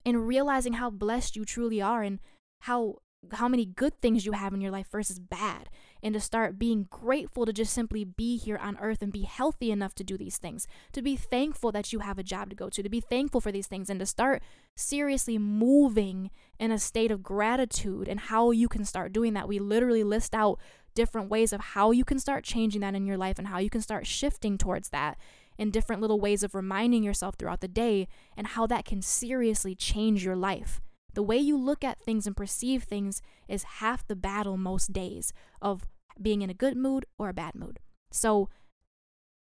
and 0.05 0.27
realizing 0.27 0.73
how 0.73 0.89
blessed 0.89 1.35
you 1.35 1.45
truly 1.45 1.81
are 1.81 2.03
and 2.03 2.19
how 2.61 2.95
how 3.33 3.47
many 3.47 3.65
good 3.65 3.93
things 4.01 4.25
you 4.25 4.31
have 4.31 4.51
in 4.51 4.61
your 4.61 4.71
life 4.71 4.87
versus 4.91 5.19
bad 5.19 5.69
and 6.03 6.13
to 6.13 6.19
start 6.19 6.59
being 6.59 6.87
grateful 6.89 7.45
to 7.45 7.53
just 7.53 7.73
simply 7.73 8.03
be 8.03 8.37
here 8.37 8.57
on 8.57 8.77
earth 8.79 9.01
and 9.01 9.11
be 9.11 9.23
healthy 9.23 9.71
enough 9.71 9.93
to 9.95 10.03
do 10.03 10.17
these 10.17 10.37
things. 10.37 10.67
To 10.93 11.01
be 11.01 11.15
thankful 11.15 11.71
that 11.71 11.93
you 11.93 11.99
have 11.99 12.17
a 12.17 12.23
job 12.23 12.49
to 12.49 12.55
go 12.55 12.69
to 12.69 12.83
to 12.83 12.89
be 12.89 12.99
thankful 12.99 13.41
for 13.41 13.51
these 13.51 13.67
things 13.67 13.89
and 13.89 13.99
to 13.99 14.05
start 14.05 14.41
seriously 14.75 15.37
moving 15.37 16.31
in 16.59 16.71
a 16.71 16.79
state 16.79 17.11
of 17.11 17.23
gratitude 17.23 18.07
and 18.07 18.19
how 18.19 18.51
you 18.51 18.67
can 18.67 18.85
start 18.85 19.13
doing 19.13 19.33
that. 19.33 19.47
We 19.47 19.59
literally 19.59 20.03
list 20.03 20.33
out 20.33 20.59
different 20.93 21.29
ways 21.29 21.53
of 21.53 21.61
how 21.61 21.91
you 21.91 22.03
can 22.03 22.19
start 22.19 22.43
changing 22.43 22.81
that 22.81 22.95
in 22.95 23.05
your 23.05 23.17
life 23.17 23.39
and 23.39 23.47
how 23.47 23.59
you 23.59 23.69
can 23.69 23.81
start 23.81 24.05
shifting 24.05 24.57
towards 24.57 24.89
that 24.89 25.17
in 25.57 25.71
different 25.71 26.01
little 26.01 26.19
ways 26.19 26.43
of 26.43 26.55
reminding 26.55 27.03
yourself 27.03 27.35
throughout 27.35 27.61
the 27.61 27.67
day 27.67 28.07
and 28.35 28.47
how 28.47 28.65
that 28.67 28.85
can 28.85 29.01
seriously 29.01 29.75
change 29.75 30.25
your 30.25 30.35
life 30.35 30.81
the 31.13 31.23
way 31.23 31.37
you 31.37 31.57
look 31.57 31.83
at 31.83 31.99
things 31.99 32.25
and 32.25 32.35
perceive 32.35 32.83
things 32.83 33.21
is 33.47 33.63
half 33.63 34.07
the 34.07 34.15
battle 34.15 34.57
most 34.57 34.93
days 34.93 35.33
of 35.61 35.87
being 36.21 36.41
in 36.41 36.49
a 36.49 36.55
good 36.55 36.77
mood 36.77 37.05
or 37.17 37.29
a 37.29 37.33
bad 37.33 37.55
mood. 37.55 37.79
So 38.11 38.49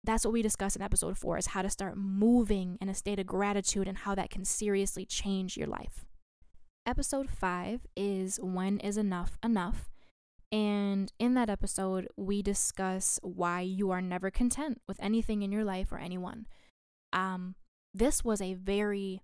that's 0.03 0.23
what 0.23 0.33
we 0.33 0.41
discuss 0.41 0.75
in 0.75 0.81
episode 0.81 1.17
four 1.17 1.37
is 1.37 1.47
how 1.47 1.61
to 1.61 1.69
start 1.69 1.97
moving 1.97 2.77
in 2.81 2.89
a 2.89 2.93
state 2.93 3.19
of 3.19 3.27
gratitude 3.27 3.87
and 3.87 3.99
how 3.99 4.15
that 4.15 4.29
can 4.29 4.45
seriously 4.45 5.05
change 5.05 5.57
your 5.57 5.67
life. 5.67 6.05
Episode 6.85 7.29
five 7.29 7.81
is 7.95 8.39
when 8.41 8.79
is 8.79 8.97
enough 8.97 9.37
enough? 9.43 9.89
And 10.51 11.11
in 11.19 11.35
that 11.35 11.49
episode, 11.49 12.07
we 12.15 12.41
discuss 12.41 13.19
why 13.21 13.61
you 13.61 13.91
are 13.91 14.01
never 14.01 14.31
content 14.31 14.81
with 14.87 14.97
anything 14.99 15.43
in 15.43 15.51
your 15.51 15.63
life 15.63 15.91
or 15.91 15.99
anyone. 15.99 16.47
Um, 17.13 17.55
this 17.93 18.23
was 18.23 18.41
a 18.41 18.55
very 18.55 19.21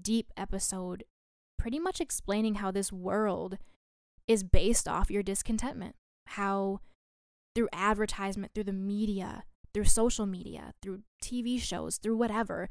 deep 0.00 0.32
episode 0.36 1.04
pretty 1.62 1.78
much 1.78 2.00
explaining 2.00 2.56
how 2.56 2.72
this 2.72 2.92
world 2.92 3.56
is 4.26 4.42
based 4.42 4.88
off 4.88 5.12
your 5.12 5.22
discontentment. 5.22 5.94
How 6.26 6.80
through 7.54 7.68
advertisement, 7.72 8.50
through 8.52 8.64
the 8.64 8.72
media, 8.72 9.44
through 9.72 9.84
social 9.84 10.26
media, 10.26 10.72
through 10.82 11.02
TV 11.22 11.60
shows, 11.60 11.98
through 11.98 12.16
whatever, 12.16 12.68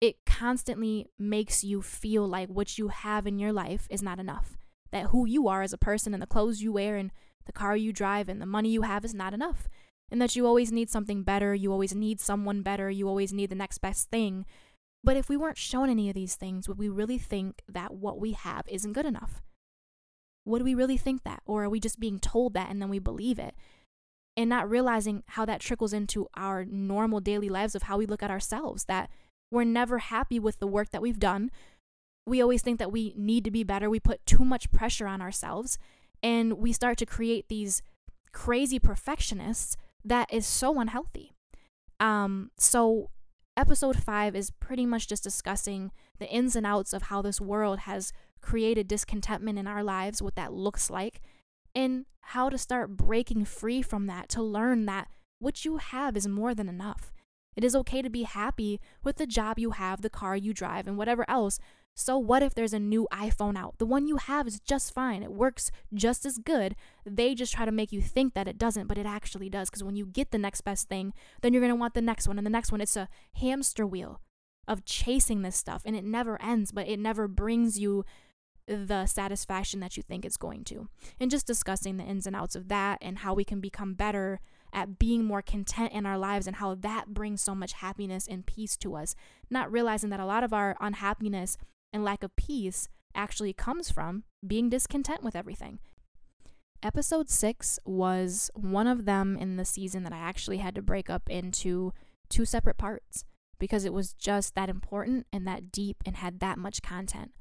it 0.00 0.18
constantly 0.24 1.08
makes 1.18 1.64
you 1.64 1.82
feel 1.82 2.28
like 2.28 2.48
what 2.48 2.78
you 2.78 2.88
have 2.88 3.26
in 3.26 3.40
your 3.40 3.52
life 3.52 3.88
is 3.90 4.02
not 4.02 4.20
enough. 4.20 4.56
That 4.92 5.06
who 5.06 5.26
you 5.26 5.48
are 5.48 5.62
as 5.62 5.72
a 5.72 5.78
person 5.78 6.14
and 6.14 6.22
the 6.22 6.26
clothes 6.28 6.62
you 6.62 6.72
wear 6.72 6.94
and 6.94 7.10
the 7.44 7.52
car 7.52 7.76
you 7.76 7.92
drive 7.92 8.28
and 8.28 8.40
the 8.40 8.46
money 8.46 8.68
you 8.68 8.82
have 8.82 9.04
is 9.04 9.14
not 9.14 9.34
enough. 9.34 9.66
And 10.12 10.22
that 10.22 10.36
you 10.36 10.46
always 10.46 10.70
need 10.70 10.90
something 10.90 11.24
better, 11.24 11.56
you 11.56 11.72
always 11.72 11.92
need 11.92 12.20
someone 12.20 12.62
better, 12.62 12.88
you 12.88 13.08
always 13.08 13.32
need 13.32 13.50
the 13.50 13.56
next 13.56 13.78
best 13.78 14.10
thing. 14.10 14.46
But 15.04 15.16
if 15.16 15.28
we 15.28 15.36
weren't 15.36 15.58
shown 15.58 15.88
any 15.88 16.08
of 16.08 16.14
these 16.14 16.34
things, 16.34 16.68
would 16.68 16.78
we 16.78 16.88
really 16.88 17.18
think 17.18 17.62
that 17.68 17.94
what 17.94 18.18
we 18.18 18.32
have 18.32 18.64
isn't 18.68 18.92
good 18.92 19.06
enough? 19.06 19.42
Would 20.44 20.62
we 20.62 20.74
really 20.74 20.96
think 20.96 21.24
that? 21.24 21.42
Or 21.46 21.64
are 21.64 21.68
we 21.68 21.80
just 21.80 22.00
being 22.00 22.18
told 22.18 22.54
that 22.54 22.70
and 22.70 22.80
then 22.80 22.88
we 22.88 22.98
believe 22.98 23.38
it? 23.38 23.54
And 24.36 24.48
not 24.48 24.68
realizing 24.68 25.22
how 25.28 25.44
that 25.44 25.60
trickles 25.60 25.92
into 25.92 26.28
our 26.34 26.64
normal 26.64 27.20
daily 27.20 27.48
lives 27.48 27.74
of 27.74 27.82
how 27.82 27.98
we 27.98 28.06
look 28.06 28.22
at 28.22 28.30
ourselves, 28.30 28.84
that 28.84 29.10
we're 29.50 29.64
never 29.64 29.98
happy 29.98 30.38
with 30.38 30.58
the 30.58 30.66
work 30.66 30.90
that 30.90 31.02
we've 31.02 31.18
done. 31.18 31.50
We 32.26 32.42
always 32.42 32.62
think 32.62 32.78
that 32.78 32.92
we 32.92 33.14
need 33.16 33.44
to 33.44 33.50
be 33.50 33.64
better. 33.64 33.88
We 33.88 34.00
put 34.00 34.24
too 34.26 34.44
much 34.44 34.70
pressure 34.70 35.06
on 35.06 35.20
ourselves 35.20 35.78
and 36.22 36.54
we 36.54 36.72
start 36.72 36.98
to 36.98 37.06
create 37.06 37.48
these 37.48 37.82
crazy 38.32 38.78
perfectionists 38.78 39.76
that 40.04 40.32
is 40.32 40.46
so 40.46 40.80
unhealthy. 40.80 41.32
Um, 42.00 42.50
so 42.58 43.10
episode 43.58 44.00
five 44.00 44.36
is 44.36 44.52
pretty 44.52 44.86
much 44.86 45.08
just 45.08 45.24
discussing 45.24 45.90
the 46.20 46.28
ins 46.28 46.54
and 46.54 46.64
outs 46.64 46.92
of 46.92 47.02
how 47.02 47.20
this 47.20 47.40
world 47.40 47.80
has 47.80 48.12
created 48.40 48.86
discontentment 48.86 49.58
in 49.58 49.66
our 49.66 49.82
lives, 49.82 50.22
what 50.22 50.36
that 50.36 50.52
looks 50.52 50.88
like, 50.88 51.20
and 51.74 52.06
how 52.20 52.48
to 52.48 52.56
start 52.56 52.96
breaking 52.96 53.44
free 53.44 53.82
from 53.82 54.06
that 54.06 54.28
to 54.28 54.40
learn 54.40 54.86
that 54.86 55.08
what 55.40 55.64
you 55.64 55.78
have 55.78 56.16
is 56.16 56.28
more 56.28 56.54
than 56.54 56.68
enough. 56.68 57.12
It 57.56 57.64
is 57.64 57.74
okay 57.74 58.00
to 58.00 58.08
be 58.08 58.22
happy 58.22 58.80
with 59.02 59.16
the 59.16 59.26
job 59.26 59.58
you 59.58 59.72
have, 59.72 60.02
the 60.02 60.10
car 60.10 60.36
you 60.36 60.54
drive, 60.54 60.86
and 60.86 60.96
whatever 60.96 61.28
else, 61.28 61.58
so, 62.00 62.16
what 62.16 62.44
if 62.44 62.54
there's 62.54 62.72
a 62.72 62.78
new 62.78 63.08
iPhone 63.10 63.58
out? 63.58 63.78
The 63.78 63.84
one 63.84 64.06
you 64.06 64.18
have 64.18 64.46
is 64.46 64.60
just 64.60 64.94
fine. 64.94 65.24
It 65.24 65.32
works 65.32 65.72
just 65.92 66.24
as 66.24 66.38
good. 66.38 66.76
They 67.04 67.34
just 67.34 67.52
try 67.52 67.64
to 67.64 67.72
make 67.72 67.90
you 67.90 68.00
think 68.00 68.34
that 68.34 68.46
it 68.46 68.56
doesn't, 68.56 68.86
but 68.86 68.98
it 68.98 69.04
actually 69.04 69.50
does. 69.50 69.68
Because 69.68 69.82
when 69.82 69.96
you 69.96 70.06
get 70.06 70.30
the 70.30 70.38
next 70.38 70.60
best 70.60 70.88
thing, 70.88 71.12
then 71.42 71.52
you're 71.52 71.60
going 71.60 71.72
to 71.72 71.76
want 71.76 71.94
the 71.94 72.00
next 72.00 72.28
one 72.28 72.38
and 72.38 72.46
the 72.46 72.52
next 72.52 72.70
one. 72.70 72.80
It's 72.80 72.96
a 72.96 73.08
hamster 73.34 73.84
wheel 73.84 74.20
of 74.68 74.84
chasing 74.84 75.42
this 75.42 75.56
stuff, 75.56 75.82
and 75.84 75.96
it 75.96 76.04
never 76.04 76.40
ends, 76.40 76.70
but 76.70 76.86
it 76.86 77.00
never 77.00 77.26
brings 77.26 77.80
you 77.80 78.04
the 78.68 79.06
satisfaction 79.06 79.80
that 79.80 79.96
you 79.96 80.02
think 80.04 80.24
it's 80.24 80.36
going 80.36 80.62
to. 80.66 80.88
And 81.18 81.32
just 81.32 81.48
discussing 81.48 81.96
the 81.96 82.04
ins 82.04 82.28
and 82.28 82.36
outs 82.36 82.54
of 82.54 82.68
that 82.68 82.98
and 83.02 83.18
how 83.18 83.34
we 83.34 83.42
can 83.42 83.58
become 83.58 83.94
better 83.94 84.38
at 84.72 85.00
being 85.00 85.24
more 85.24 85.42
content 85.42 85.92
in 85.92 86.06
our 86.06 86.18
lives 86.18 86.46
and 86.46 86.56
how 86.56 86.76
that 86.76 87.12
brings 87.12 87.42
so 87.42 87.56
much 87.56 87.72
happiness 87.72 88.28
and 88.28 88.46
peace 88.46 88.76
to 88.76 88.94
us. 88.94 89.16
Not 89.50 89.72
realizing 89.72 90.10
that 90.10 90.20
a 90.20 90.26
lot 90.26 90.44
of 90.44 90.52
our 90.52 90.76
unhappiness 90.80 91.58
and 91.92 92.04
lack 92.04 92.22
of 92.22 92.34
peace 92.36 92.88
actually 93.14 93.52
comes 93.52 93.90
from 93.90 94.24
being 94.46 94.68
discontent 94.68 95.22
with 95.22 95.36
everything. 95.36 95.78
Episode 96.82 97.28
6 97.28 97.80
was 97.84 98.50
one 98.54 98.86
of 98.86 99.04
them 99.04 99.36
in 99.36 99.56
the 99.56 99.64
season 99.64 100.04
that 100.04 100.12
I 100.12 100.18
actually 100.18 100.58
had 100.58 100.74
to 100.76 100.82
break 100.82 101.10
up 101.10 101.28
into 101.28 101.92
two 102.28 102.44
separate 102.44 102.78
parts 102.78 103.24
because 103.58 103.84
it 103.84 103.92
was 103.92 104.12
just 104.12 104.54
that 104.54 104.68
important 104.68 105.26
and 105.32 105.46
that 105.46 105.72
deep 105.72 105.96
and 106.06 106.16
had 106.16 106.38
that 106.38 106.58
much 106.58 106.80
content. 106.82 107.32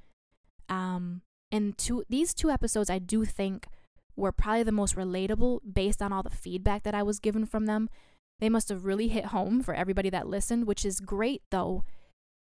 Um, 0.70 1.22
and 1.52 1.78
two, 1.78 2.04
these 2.10 2.34
two 2.34 2.50
episodes, 2.50 2.90
I 2.90 2.98
do 2.98 3.26
think 3.26 3.68
were 4.16 4.32
probably 4.32 4.64
the 4.64 4.72
most 4.72 4.96
relatable 4.96 5.60
based 5.72 6.02
on 6.02 6.12
all 6.12 6.24
the 6.24 6.32
feedback 6.32 6.82
that 6.84 6.96
I 6.96 7.04
was 7.04 7.20
given 7.20 7.46
from 7.46 7.68
them. 7.68 7.90
They 8.40 8.50
must 8.50 8.70
have 8.70 8.86
really 8.86 9.08
hit 9.10 9.26
home 9.26 9.62
for 9.62 9.76
everybody 9.76 10.10
that 10.10 10.28
listened, 10.28 10.66
which 10.66 10.84
is 10.84 11.00
great 11.00 11.44
though, 11.52 11.84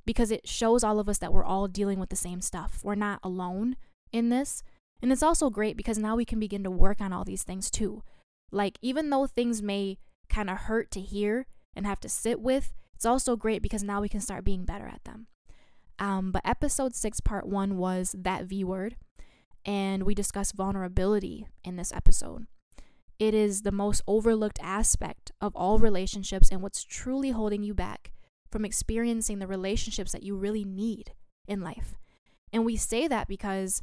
because 0.07 0.31
it 0.31 0.49
shows 0.49 0.83
all 0.83 0.99
of 0.99 1.09
us 1.09 1.19
that 1.19 1.33
we're 1.33 1.45
all 1.45 1.69
dealing 1.69 1.99
with 1.99 2.09
the 2.09 2.17
same 2.17 2.41
stuff. 2.41 2.81
We're 2.83 2.95
not 2.95 3.21
alone 3.23 3.77
in 4.13 4.31
this. 4.31 4.63
And 5.03 5.13
it's 5.13 5.23
also 5.23 5.51
great 5.51 5.77
because 5.77 5.99
now 5.99 6.17
we 6.17 6.25
can 6.25 6.41
begin 6.41 6.65
to 6.65 6.71
work 6.71 7.01
on 7.01 7.13
all 7.13 7.25
these 7.25 7.43
things 7.43 7.71
too. 7.71 8.03
Like, 8.51 8.79
even 8.81 9.11
though 9.11 9.27
things 9.27 9.61
may 9.61 9.99
kind 10.29 10.49
of 10.49 10.59
hurt 10.59 10.91
to 10.93 11.01
hear 11.01 11.47
and 11.75 11.87
have 11.87 12.01
to 12.01 12.09
sit 12.09 12.41
with, 12.41 12.73
it's 12.95 13.05
also 13.05 13.37
great 13.37 13.61
because 13.61 13.83
now 13.83 14.01
we 14.01 14.09
can 14.09 14.21
start 14.21 14.45
being 14.45 14.65
better 14.65 14.87
at 14.87 15.05
them. 15.05 15.27
Um, 15.99 16.31
but 16.31 16.43
episode 16.45 16.95
six, 16.95 17.21
part 17.21 17.47
one, 17.47 17.77
was 17.77 18.15
that 18.19 18.45
V 18.45 18.65
word, 18.65 18.97
and 19.65 20.05
we 20.05 20.15
discussed 20.15 20.55
vulnerability 20.55 21.47
in 21.65 21.77
this 21.77 21.93
episode. 21.93 22.47
It 23.19 23.35
is 23.35 23.63
the 23.63 23.73
most 23.73 24.03
overlooked 24.07 24.59
aspect 24.63 25.33
of 25.41 25.55
all 25.57 25.79
relationships 25.79 26.51
and 26.51 26.63
what's 26.63 26.85
truly 26.85 27.31
holding 27.31 27.63
you 27.63 27.75
back 27.75 28.13
from 28.51 28.65
experiencing 28.65 29.39
the 29.39 29.47
relationships 29.47 30.13
that 30.13 30.23
you 30.23 30.37
really 30.37 30.65
need 30.65 31.13
in 31.47 31.61
life. 31.61 31.95
And 32.53 32.65
we 32.65 32.77
say 32.77 33.09
that 33.09 33.29
because 33.29 33.83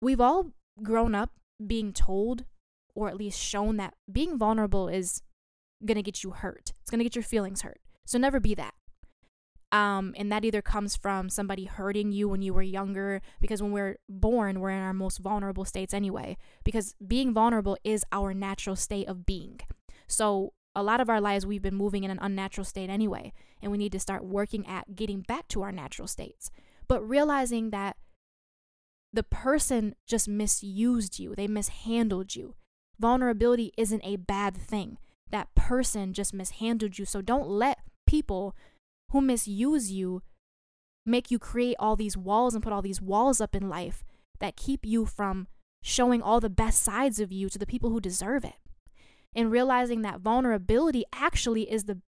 we've 0.00 0.20
all 0.20 0.52
grown 0.82 1.14
up 1.14 1.30
being 1.64 1.92
told 1.92 2.44
or 2.94 3.08
at 3.08 3.16
least 3.16 3.38
shown 3.38 3.76
that 3.76 3.94
being 4.10 4.38
vulnerable 4.38 4.88
is 4.88 5.22
going 5.84 5.96
to 5.96 6.02
get 6.02 6.22
you 6.22 6.30
hurt. 6.30 6.72
It's 6.80 6.90
going 6.90 6.98
to 6.98 7.04
get 7.04 7.16
your 7.16 7.22
feelings 7.22 7.62
hurt. 7.62 7.80
So 8.06 8.18
never 8.18 8.40
be 8.40 8.54
that. 8.54 8.74
Um, 9.72 10.14
and 10.16 10.30
that 10.30 10.44
either 10.44 10.62
comes 10.62 10.94
from 10.94 11.28
somebody 11.28 11.64
hurting 11.64 12.12
you 12.12 12.28
when 12.28 12.42
you 12.42 12.54
were 12.54 12.62
younger, 12.62 13.20
because 13.40 13.60
when 13.60 13.72
we're 13.72 13.96
born, 14.08 14.60
we're 14.60 14.70
in 14.70 14.80
our 14.80 14.92
most 14.92 15.18
vulnerable 15.18 15.64
states 15.64 15.92
anyway, 15.92 16.36
because 16.64 16.94
being 17.04 17.34
vulnerable 17.34 17.76
is 17.82 18.04
our 18.12 18.32
natural 18.32 18.76
state 18.76 19.08
of 19.08 19.26
being. 19.26 19.58
So 20.06 20.52
a 20.74 20.82
lot 20.82 21.00
of 21.00 21.08
our 21.08 21.20
lives, 21.20 21.46
we've 21.46 21.62
been 21.62 21.74
moving 21.74 22.04
in 22.04 22.10
an 22.10 22.18
unnatural 22.20 22.64
state 22.64 22.90
anyway, 22.90 23.32
and 23.62 23.70
we 23.70 23.78
need 23.78 23.92
to 23.92 24.00
start 24.00 24.24
working 24.24 24.66
at 24.66 24.96
getting 24.96 25.20
back 25.20 25.48
to 25.48 25.62
our 25.62 25.72
natural 25.72 26.08
states. 26.08 26.50
But 26.88 27.08
realizing 27.08 27.70
that 27.70 27.96
the 29.12 29.22
person 29.22 29.94
just 30.06 30.28
misused 30.28 31.18
you, 31.18 31.34
they 31.34 31.46
mishandled 31.46 32.34
you. 32.34 32.56
Vulnerability 32.98 33.72
isn't 33.76 34.02
a 34.04 34.16
bad 34.16 34.56
thing. 34.56 34.98
That 35.30 35.54
person 35.54 36.12
just 36.12 36.34
mishandled 36.34 36.98
you. 36.98 37.04
So 37.04 37.20
don't 37.20 37.48
let 37.48 37.78
people 38.06 38.56
who 39.10 39.20
misuse 39.20 39.92
you 39.92 40.22
make 41.06 41.30
you 41.30 41.38
create 41.38 41.76
all 41.78 41.96
these 41.96 42.16
walls 42.16 42.54
and 42.54 42.62
put 42.62 42.72
all 42.72 42.82
these 42.82 43.00
walls 43.00 43.40
up 43.40 43.54
in 43.54 43.68
life 43.68 44.04
that 44.40 44.56
keep 44.56 44.84
you 44.84 45.06
from 45.06 45.46
showing 45.82 46.22
all 46.22 46.40
the 46.40 46.50
best 46.50 46.82
sides 46.82 47.20
of 47.20 47.30
you 47.30 47.48
to 47.48 47.58
the 47.58 47.66
people 47.66 47.90
who 47.90 48.00
deserve 48.00 48.44
it. 48.44 48.54
And 49.34 49.50
realizing 49.50 50.02
that 50.02 50.20
vulnerability 50.20 51.04
actually 51.12 51.70
is 51.70 51.84
the 51.84 52.00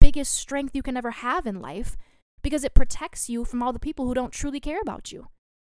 biggest 0.00 0.34
strength 0.34 0.74
you 0.74 0.82
can 0.82 0.96
ever 0.96 1.10
have 1.10 1.46
in 1.46 1.60
life 1.60 1.96
because 2.42 2.64
it 2.64 2.74
protects 2.74 3.28
you 3.28 3.44
from 3.44 3.62
all 3.62 3.72
the 3.72 3.78
people 3.78 4.06
who 4.06 4.14
don't 4.14 4.32
truly 4.32 4.60
care 4.60 4.80
about 4.80 5.12
you. 5.12 5.28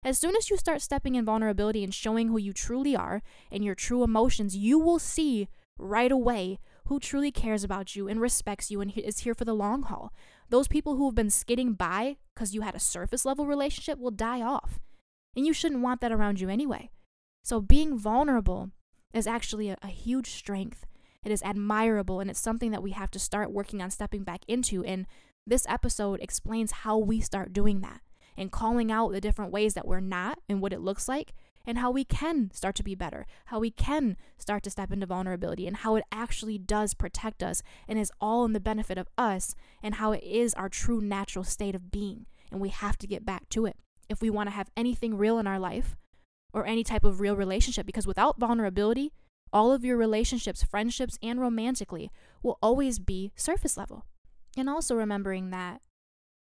As 0.04 0.18
soon 0.18 0.34
as 0.36 0.50
you 0.50 0.56
start 0.56 0.80
stepping 0.80 1.14
in 1.14 1.24
vulnerability 1.24 1.84
and 1.84 1.94
showing 1.94 2.28
who 2.28 2.38
you 2.38 2.52
truly 2.52 2.96
are 2.96 3.22
and 3.50 3.64
your 3.64 3.74
true 3.74 4.02
emotions, 4.02 4.56
you 4.56 4.78
will 4.78 4.98
see 4.98 5.48
right 5.78 6.10
away 6.10 6.58
who 6.86 6.98
truly 6.98 7.30
cares 7.30 7.62
about 7.62 7.94
you 7.94 8.08
and 8.08 8.20
respects 8.20 8.70
you 8.70 8.80
and 8.80 8.96
is 8.96 9.20
here 9.20 9.34
for 9.34 9.44
the 9.44 9.54
long 9.54 9.82
haul. 9.82 10.12
Those 10.50 10.68
people 10.68 10.96
who 10.96 11.06
have 11.06 11.14
been 11.14 11.30
skidding 11.30 11.74
by 11.74 12.16
because 12.34 12.54
you 12.54 12.62
had 12.62 12.74
a 12.74 12.80
surface 12.80 13.24
level 13.24 13.46
relationship 13.46 13.98
will 13.98 14.10
die 14.10 14.42
off. 14.42 14.80
And 15.36 15.46
you 15.46 15.52
shouldn't 15.52 15.82
want 15.82 16.00
that 16.00 16.12
around 16.12 16.40
you 16.40 16.48
anyway. 16.48 16.90
So 17.44 17.60
being 17.60 17.96
vulnerable 17.96 18.70
is 19.14 19.26
actually 19.26 19.68
a, 19.68 19.76
a 19.82 19.88
huge 19.88 20.30
strength. 20.30 20.84
It 21.24 21.32
is 21.32 21.42
admirable 21.42 22.20
and 22.20 22.30
it's 22.30 22.40
something 22.40 22.70
that 22.72 22.82
we 22.82 22.90
have 22.92 23.10
to 23.12 23.18
start 23.18 23.52
working 23.52 23.80
on 23.80 23.90
stepping 23.90 24.24
back 24.24 24.42
into. 24.48 24.84
And 24.84 25.06
this 25.46 25.66
episode 25.68 26.20
explains 26.20 26.72
how 26.72 26.98
we 26.98 27.20
start 27.20 27.52
doing 27.52 27.80
that 27.80 28.00
and 28.36 28.50
calling 28.50 28.90
out 28.90 29.12
the 29.12 29.20
different 29.20 29.52
ways 29.52 29.74
that 29.74 29.86
we're 29.86 30.00
not 30.00 30.38
and 30.48 30.60
what 30.60 30.72
it 30.72 30.80
looks 30.80 31.08
like 31.08 31.34
and 31.64 31.78
how 31.78 31.90
we 31.90 32.04
can 32.04 32.50
start 32.52 32.74
to 32.74 32.82
be 32.82 32.94
better, 32.94 33.24
how 33.46 33.60
we 33.60 33.70
can 33.70 34.16
start 34.36 34.62
to 34.64 34.70
step 34.70 34.90
into 34.90 35.06
vulnerability, 35.06 35.66
and 35.66 35.78
how 35.78 35.94
it 35.94 36.04
actually 36.10 36.58
does 36.58 36.92
protect 36.92 37.42
us 37.42 37.62
and 37.86 38.00
is 38.00 38.10
all 38.20 38.44
in 38.44 38.52
the 38.52 38.58
benefit 38.58 38.98
of 38.98 39.08
us, 39.16 39.54
and 39.80 39.96
how 39.96 40.10
it 40.10 40.24
is 40.24 40.54
our 40.54 40.68
true 40.68 41.00
natural 41.00 41.44
state 41.44 41.76
of 41.76 41.92
being. 41.92 42.26
And 42.50 42.60
we 42.60 42.70
have 42.70 42.98
to 42.98 43.06
get 43.06 43.24
back 43.24 43.48
to 43.50 43.66
it 43.66 43.76
if 44.08 44.20
we 44.20 44.28
want 44.28 44.48
to 44.48 44.54
have 44.54 44.70
anything 44.76 45.16
real 45.16 45.38
in 45.38 45.46
our 45.46 45.60
life 45.60 45.96
or 46.52 46.66
any 46.66 46.82
type 46.82 47.04
of 47.04 47.20
real 47.20 47.36
relationship, 47.36 47.86
because 47.86 48.08
without 48.08 48.40
vulnerability, 48.40 49.12
all 49.52 49.72
of 49.72 49.84
your 49.84 49.96
relationships, 49.96 50.62
friendships, 50.62 51.18
and 51.22 51.40
romantically 51.40 52.10
will 52.42 52.58
always 52.62 52.98
be 52.98 53.32
surface 53.36 53.76
level. 53.76 54.06
And 54.56 54.68
also 54.68 54.94
remembering 54.94 55.50
that 55.50 55.80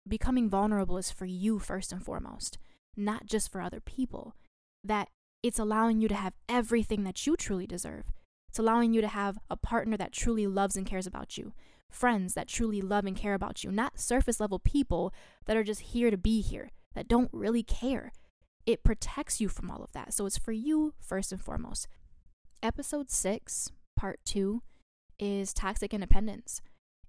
becoming 0.07 0.49
vulnerable 0.49 0.97
is 0.97 1.11
for 1.11 1.25
you 1.25 1.59
first 1.59 1.91
and 1.91 2.03
foremost, 2.03 2.57
not 2.95 3.25
just 3.25 3.51
for 3.51 3.61
other 3.61 3.79
people. 3.79 4.33
That 4.83 5.09
it's 5.43 5.59
allowing 5.59 6.01
you 6.01 6.07
to 6.07 6.15
have 6.15 6.33
everything 6.49 7.03
that 7.03 7.25
you 7.25 7.35
truly 7.35 7.67
deserve. 7.67 8.11
It's 8.49 8.59
allowing 8.59 8.93
you 8.93 9.01
to 9.01 9.07
have 9.07 9.37
a 9.49 9.57
partner 9.57 9.97
that 9.97 10.11
truly 10.11 10.47
loves 10.47 10.75
and 10.75 10.85
cares 10.85 11.05
about 11.05 11.37
you, 11.37 11.53
friends 11.89 12.33
that 12.33 12.47
truly 12.47 12.81
love 12.81 13.05
and 13.05 13.15
care 13.15 13.33
about 13.33 13.63
you, 13.63 13.71
not 13.71 13.99
surface 13.99 14.39
level 14.39 14.59
people 14.59 15.13
that 15.45 15.57
are 15.57 15.63
just 15.63 15.81
here 15.81 16.09
to 16.09 16.17
be 16.17 16.41
here, 16.41 16.71
that 16.95 17.07
don't 17.07 17.29
really 17.31 17.63
care. 17.63 18.11
It 18.65 18.83
protects 18.83 19.39
you 19.39 19.47
from 19.47 19.69
all 19.69 19.83
of 19.83 19.91
that. 19.93 20.13
So 20.13 20.25
it's 20.25 20.37
for 20.37 20.51
you 20.51 20.93
first 20.99 21.31
and 21.31 21.41
foremost. 21.41 21.87
Episode 22.63 23.09
six, 23.09 23.71
part 23.95 24.19
two, 24.25 24.61
is 25.19 25.53
toxic 25.53 25.93
independence. 25.93 26.61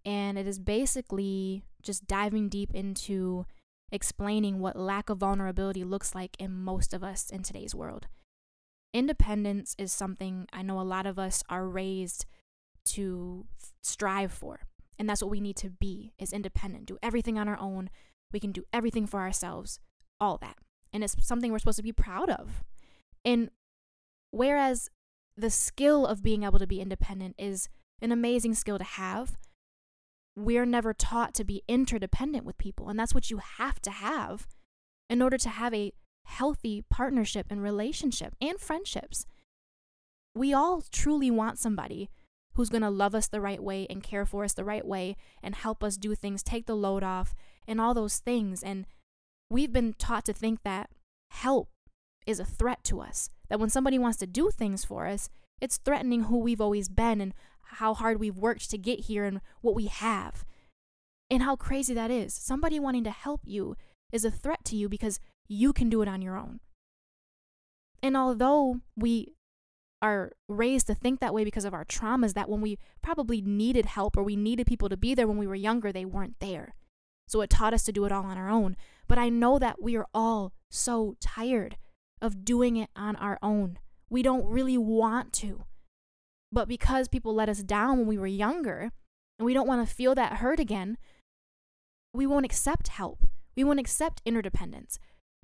And 0.04 0.38
it 0.38 0.46
is 0.46 0.58
basically 0.58 1.64
just 1.82 2.06
diving 2.06 2.48
deep 2.48 2.74
into 2.74 3.46
explaining 3.90 4.60
what 4.60 4.76
lack 4.76 5.08
of 5.10 5.18
vulnerability 5.18 5.84
looks 5.84 6.14
like 6.14 6.36
in 6.38 6.52
most 6.52 6.92
of 6.92 7.02
us 7.02 7.30
in 7.30 7.42
today's 7.42 7.74
world. 7.74 8.06
Independence 8.92 9.74
is 9.78 9.92
something 9.92 10.46
I 10.52 10.62
know 10.62 10.80
a 10.80 10.82
lot 10.82 11.06
of 11.06 11.18
us 11.18 11.42
are 11.48 11.66
raised 11.66 12.26
to 12.86 13.46
strive 13.82 14.32
for. 14.32 14.60
And 14.98 15.08
that's 15.08 15.22
what 15.22 15.30
we 15.30 15.40
need 15.40 15.56
to 15.56 15.70
be 15.70 16.12
is 16.18 16.32
independent, 16.32 16.86
do 16.86 16.98
everything 17.02 17.38
on 17.38 17.48
our 17.48 17.58
own. 17.58 17.90
We 18.32 18.40
can 18.40 18.52
do 18.52 18.64
everything 18.72 19.06
for 19.06 19.20
ourselves, 19.20 19.78
all 20.20 20.38
that. 20.38 20.56
And 20.92 21.04
it's 21.04 21.16
something 21.26 21.52
we're 21.52 21.58
supposed 21.58 21.76
to 21.76 21.82
be 21.82 21.92
proud 21.92 22.30
of. 22.30 22.64
And 23.24 23.50
whereas 24.30 24.88
the 25.38 25.50
skill 25.50 26.04
of 26.04 26.22
being 26.22 26.42
able 26.42 26.58
to 26.58 26.66
be 26.66 26.80
independent 26.80 27.36
is 27.38 27.68
an 28.02 28.10
amazing 28.10 28.54
skill 28.54 28.76
to 28.76 28.84
have, 28.84 29.38
we're 30.36 30.66
never 30.66 30.92
taught 30.92 31.34
to 31.34 31.44
be 31.44 31.62
interdependent 31.68 32.44
with 32.44 32.58
people. 32.58 32.88
And 32.88 32.98
that's 32.98 33.14
what 33.14 33.30
you 33.30 33.38
have 33.38 33.80
to 33.82 33.90
have 33.90 34.48
in 35.08 35.22
order 35.22 35.38
to 35.38 35.48
have 35.48 35.72
a 35.72 35.92
healthy 36.24 36.84
partnership 36.90 37.46
and 37.50 37.62
relationship 37.62 38.34
and 38.40 38.58
friendships. 38.58 39.26
We 40.34 40.52
all 40.52 40.82
truly 40.92 41.30
want 41.30 41.58
somebody 41.58 42.10
who's 42.54 42.68
going 42.68 42.82
to 42.82 42.90
love 42.90 43.14
us 43.14 43.28
the 43.28 43.40
right 43.40 43.62
way 43.62 43.86
and 43.88 44.02
care 44.02 44.26
for 44.26 44.42
us 44.42 44.52
the 44.52 44.64
right 44.64 44.84
way 44.84 45.16
and 45.42 45.54
help 45.54 45.84
us 45.84 45.96
do 45.96 46.14
things, 46.14 46.42
take 46.42 46.66
the 46.66 46.74
load 46.74 47.04
off, 47.04 47.34
and 47.66 47.80
all 47.80 47.94
those 47.94 48.18
things. 48.18 48.62
And 48.62 48.86
we've 49.48 49.72
been 49.72 49.94
taught 49.94 50.24
to 50.26 50.32
think 50.32 50.62
that 50.64 50.90
help 51.30 51.68
is 52.26 52.40
a 52.40 52.44
threat 52.44 52.82
to 52.84 53.00
us, 53.00 53.30
that 53.48 53.60
when 53.60 53.70
somebody 53.70 53.98
wants 53.98 54.18
to 54.18 54.26
do 54.26 54.50
things 54.50 54.84
for 54.84 55.06
us, 55.06 55.28
it's 55.60 55.78
threatening 55.78 56.24
who 56.24 56.38
we've 56.38 56.60
always 56.60 56.88
been 56.88 57.20
and 57.20 57.34
how 57.62 57.94
hard 57.94 58.18
we've 58.18 58.38
worked 58.38 58.70
to 58.70 58.78
get 58.78 59.00
here 59.00 59.24
and 59.24 59.40
what 59.60 59.74
we 59.74 59.86
have. 59.86 60.44
And 61.30 61.42
how 61.42 61.56
crazy 61.56 61.92
that 61.94 62.10
is. 62.10 62.32
Somebody 62.32 62.80
wanting 62.80 63.04
to 63.04 63.10
help 63.10 63.42
you 63.44 63.76
is 64.12 64.24
a 64.24 64.30
threat 64.30 64.64
to 64.66 64.76
you 64.76 64.88
because 64.88 65.20
you 65.46 65.72
can 65.72 65.90
do 65.90 66.00
it 66.02 66.08
on 66.08 66.22
your 66.22 66.36
own. 66.36 66.60
And 68.02 68.16
although 68.16 68.80
we 68.96 69.34
are 70.00 70.32
raised 70.48 70.86
to 70.86 70.94
think 70.94 71.20
that 71.20 71.34
way 71.34 71.44
because 71.44 71.64
of 71.64 71.74
our 71.74 71.84
traumas, 71.84 72.34
that 72.34 72.48
when 72.48 72.60
we 72.60 72.78
probably 73.02 73.40
needed 73.40 73.86
help 73.86 74.16
or 74.16 74.22
we 74.22 74.36
needed 74.36 74.66
people 74.66 74.88
to 74.88 74.96
be 74.96 75.14
there 75.14 75.26
when 75.26 75.38
we 75.38 75.46
were 75.46 75.54
younger, 75.54 75.92
they 75.92 76.04
weren't 76.04 76.36
there. 76.40 76.74
So 77.26 77.40
it 77.42 77.50
taught 77.50 77.74
us 77.74 77.82
to 77.84 77.92
do 77.92 78.04
it 78.04 78.12
all 78.12 78.24
on 78.24 78.38
our 78.38 78.48
own. 78.48 78.76
But 79.06 79.18
I 79.18 79.28
know 79.28 79.58
that 79.58 79.82
we 79.82 79.96
are 79.96 80.06
all 80.14 80.52
so 80.70 81.16
tired 81.20 81.76
of 82.20 82.44
doing 82.44 82.76
it 82.76 82.90
on 82.96 83.16
our 83.16 83.38
own. 83.42 83.78
We 84.10 84.22
don't 84.22 84.46
really 84.46 84.78
want 84.78 85.32
to. 85.34 85.64
But 86.50 86.68
because 86.68 87.08
people 87.08 87.34
let 87.34 87.48
us 87.48 87.62
down 87.62 87.98
when 87.98 88.06
we 88.06 88.18
were 88.18 88.26
younger 88.26 88.90
and 89.38 89.46
we 89.46 89.54
don't 89.54 89.68
want 89.68 89.86
to 89.86 89.94
feel 89.94 90.14
that 90.14 90.34
hurt 90.34 90.58
again, 90.58 90.96
we 92.14 92.26
won't 92.26 92.46
accept 92.46 92.88
help. 92.88 93.24
We 93.56 93.64
won't 93.64 93.80
accept 93.80 94.22
interdependence. 94.24 94.98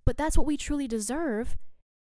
But 0.06 0.16
that's 0.16 0.36
what 0.36 0.46
we 0.46 0.56
truly 0.56 0.88
deserve. 0.88 1.56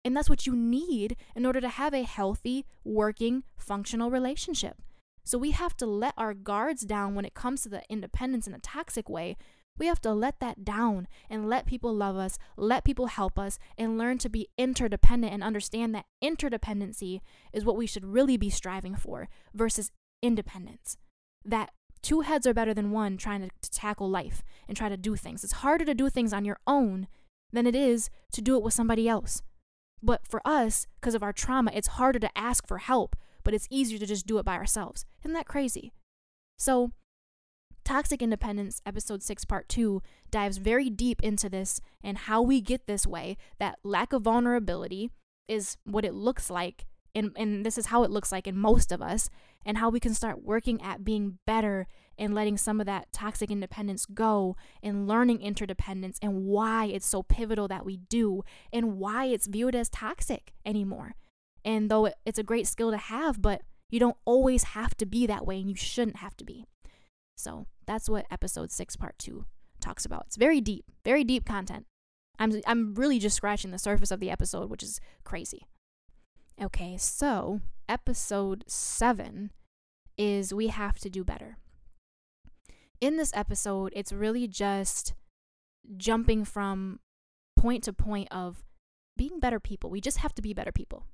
And 0.05 0.15
that's 0.15 0.29
what 0.29 0.45
you 0.45 0.55
need 0.55 1.15
in 1.35 1.45
order 1.45 1.61
to 1.61 1.69
have 1.69 1.93
a 1.93 2.03
healthy, 2.03 2.65
working, 2.83 3.43
functional 3.57 4.11
relationship. 4.11 4.81
So 5.23 5.37
we 5.37 5.51
have 5.51 5.77
to 5.77 5.85
let 5.85 6.13
our 6.17 6.33
guards 6.33 6.81
down 6.81 7.15
when 7.15 7.23
it 7.23 7.33
comes 7.33 7.63
to 7.63 7.69
the 7.69 7.83
independence 7.89 8.45
in 8.45 8.53
a 8.53 8.59
toxic 8.59 9.07
way 9.07 9.37
We 9.77 9.87
have 9.87 10.01
to 10.01 10.13
let 10.13 10.39
that 10.39 10.63
down 10.63 11.07
and 11.29 11.49
let 11.49 11.65
people 11.65 11.93
love 11.95 12.15
us, 12.15 12.37
let 12.55 12.83
people 12.83 13.07
help 13.07 13.39
us, 13.39 13.57
and 13.77 13.97
learn 13.97 14.19
to 14.19 14.29
be 14.29 14.49
interdependent 14.57 15.33
and 15.33 15.43
understand 15.43 15.95
that 15.95 16.05
interdependency 16.23 17.21
is 17.51 17.65
what 17.65 17.75
we 17.75 17.87
should 17.87 18.05
really 18.05 18.37
be 18.37 18.49
striving 18.49 18.95
for 18.95 19.29
versus 19.53 19.91
independence. 20.21 20.97
That 21.43 21.71
two 22.03 22.21
heads 22.21 22.45
are 22.45 22.53
better 22.53 22.73
than 22.73 22.91
one 22.91 23.17
trying 23.17 23.41
to, 23.41 23.49
to, 23.61 23.71
tackle 23.71 24.09
life 24.09 24.43
and 24.67 24.77
try 24.77 24.89
to 24.89 24.97
do 24.97 25.15
things. 25.15 25.43
It's 25.43 25.53
harder 25.53 25.85
to 25.85 25.95
do 25.95 26.09
things 26.09 26.33
on 26.33 26.45
your 26.45 26.59
own 26.67 27.07
than 27.51 27.65
it 27.65 27.75
is 27.75 28.09
to 28.33 28.41
do 28.41 28.55
it 28.55 28.63
with 28.63 28.73
somebody 28.73 29.09
else. 29.09 29.41
But 30.01 30.27
for 30.27 30.41
us, 30.45 30.85
because 30.99 31.15
of 31.15 31.23
our 31.23 31.33
trauma, 31.33 31.71
it's 31.73 31.87
harder 31.87 32.19
to 32.19 32.37
ask 32.37 32.67
for 32.67 32.79
help, 32.79 33.15
but 33.43 33.53
it's 33.53 33.67
easier 33.71 33.97
to 33.97 34.05
just 34.05 34.27
do 34.27 34.37
it 34.37 34.45
by 34.45 34.55
ourselves. 34.55 35.05
Isn't 35.23 35.33
that 35.33 35.47
crazy? 35.47 35.93
So, 36.57 36.91
Toxic 37.83 38.21
Independence, 38.21 38.81
episode 38.85 39.21
6, 39.21 39.45
part 39.45 39.67
2, 39.67 40.01
dives 40.31 40.57
very 40.57 40.89
deep 40.89 41.21
into 41.21 41.49
this 41.49 41.81
and 42.01 42.17
how 42.17 42.41
we 42.41 42.61
get 42.61 42.87
this 42.87 43.05
way. 43.05 43.37
That 43.59 43.79
lack 43.83 44.13
of 44.13 44.21
vulnerability 44.21 45.11
is 45.47 45.77
what 45.83 46.05
it 46.05 46.13
looks 46.13 46.49
like, 46.49 46.85
and, 47.13 47.31
and 47.35 47.65
this 47.65 47.77
is 47.77 47.87
how 47.87 48.03
it 48.03 48.11
looks 48.11 48.31
like 48.31 48.47
in 48.47 48.57
most 48.57 48.91
of 48.91 49.01
us, 49.01 49.29
and 49.65 49.77
how 49.77 49.89
we 49.89 49.99
can 49.99 50.13
start 50.13 50.43
working 50.43 50.81
at 50.81 51.03
being 51.03 51.39
better 51.45 51.87
and 52.17 52.33
letting 52.33 52.57
some 52.57 52.79
of 52.79 52.85
that 52.85 53.11
toxic 53.11 53.51
independence 53.51 54.05
go 54.05 54.55
and 54.81 55.07
learning 55.07 55.41
interdependence 55.41 56.17
and 56.21 56.45
why 56.45 56.85
it's 56.85 57.07
so 57.07 57.23
pivotal 57.23 57.67
that 57.67 57.85
we 57.85 57.97
do 57.97 58.43
and 58.71 58.97
why 58.97 59.25
it's 59.25 59.47
viewed 59.47 59.75
as 59.75 59.89
toxic 59.89 60.53
anymore. 60.65 61.15
And 61.65 61.89
though 61.89 62.11
it's 62.25 62.39
a 62.39 62.43
great 62.43 62.67
skill 62.67 62.91
to 62.91 62.97
have, 62.97 63.41
but 63.41 63.61
you 63.89 63.99
don't 63.99 64.17
always 64.25 64.63
have 64.63 64.95
to 64.97 65.05
be 65.05 65.25
that 65.27 65.45
way 65.45 65.59
and 65.59 65.69
you 65.69 65.75
shouldn't 65.75 66.17
have 66.17 66.37
to 66.37 66.43
be. 66.45 66.65
So 67.35 67.67
that's 67.85 68.09
what 68.09 68.25
episode 68.31 68.71
six, 68.71 68.95
part 68.95 69.17
two 69.17 69.45
talks 69.79 70.05
about. 70.05 70.23
It's 70.27 70.37
very 70.37 70.61
deep, 70.61 70.85
very 71.03 71.23
deep 71.23 71.45
content. 71.45 71.85
I'm, 72.39 72.61
I'm 72.65 72.95
really 72.95 73.19
just 73.19 73.35
scratching 73.35 73.71
the 73.71 73.77
surface 73.77 74.11
of 74.11 74.19
the 74.19 74.31
episode, 74.31 74.69
which 74.69 74.83
is 74.83 74.99
crazy. 75.23 75.67
Okay, 76.61 76.97
so 76.97 77.61
episode 77.89 78.63
seven 78.67 79.51
is 80.17 80.53
We 80.53 80.67
Have 80.67 80.99
to 80.99 81.09
Do 81.09 81.23
Better. 81.23 81.57
In 83.01 83.17
this 83.17 83.31
episode, 83.35 83.91
it's 83.95 84.13
really 84.13 84.47
just 84.47 85.13
jumping 85.97 86.45
from 86.45 86.99
point 87.57 87.83
to 87.83 87.93
point 87.93 88.27
of 88.31 88.63
being 89.17 89.39
better 89.39 89.59
people. 89.59 89.89
We 89.89 90.01
just 90.01 90.19
have 90.19 90.33
to 90.35 90.41
be 90.41 90.53
better 90.53 90.71
people. 90.71 91.05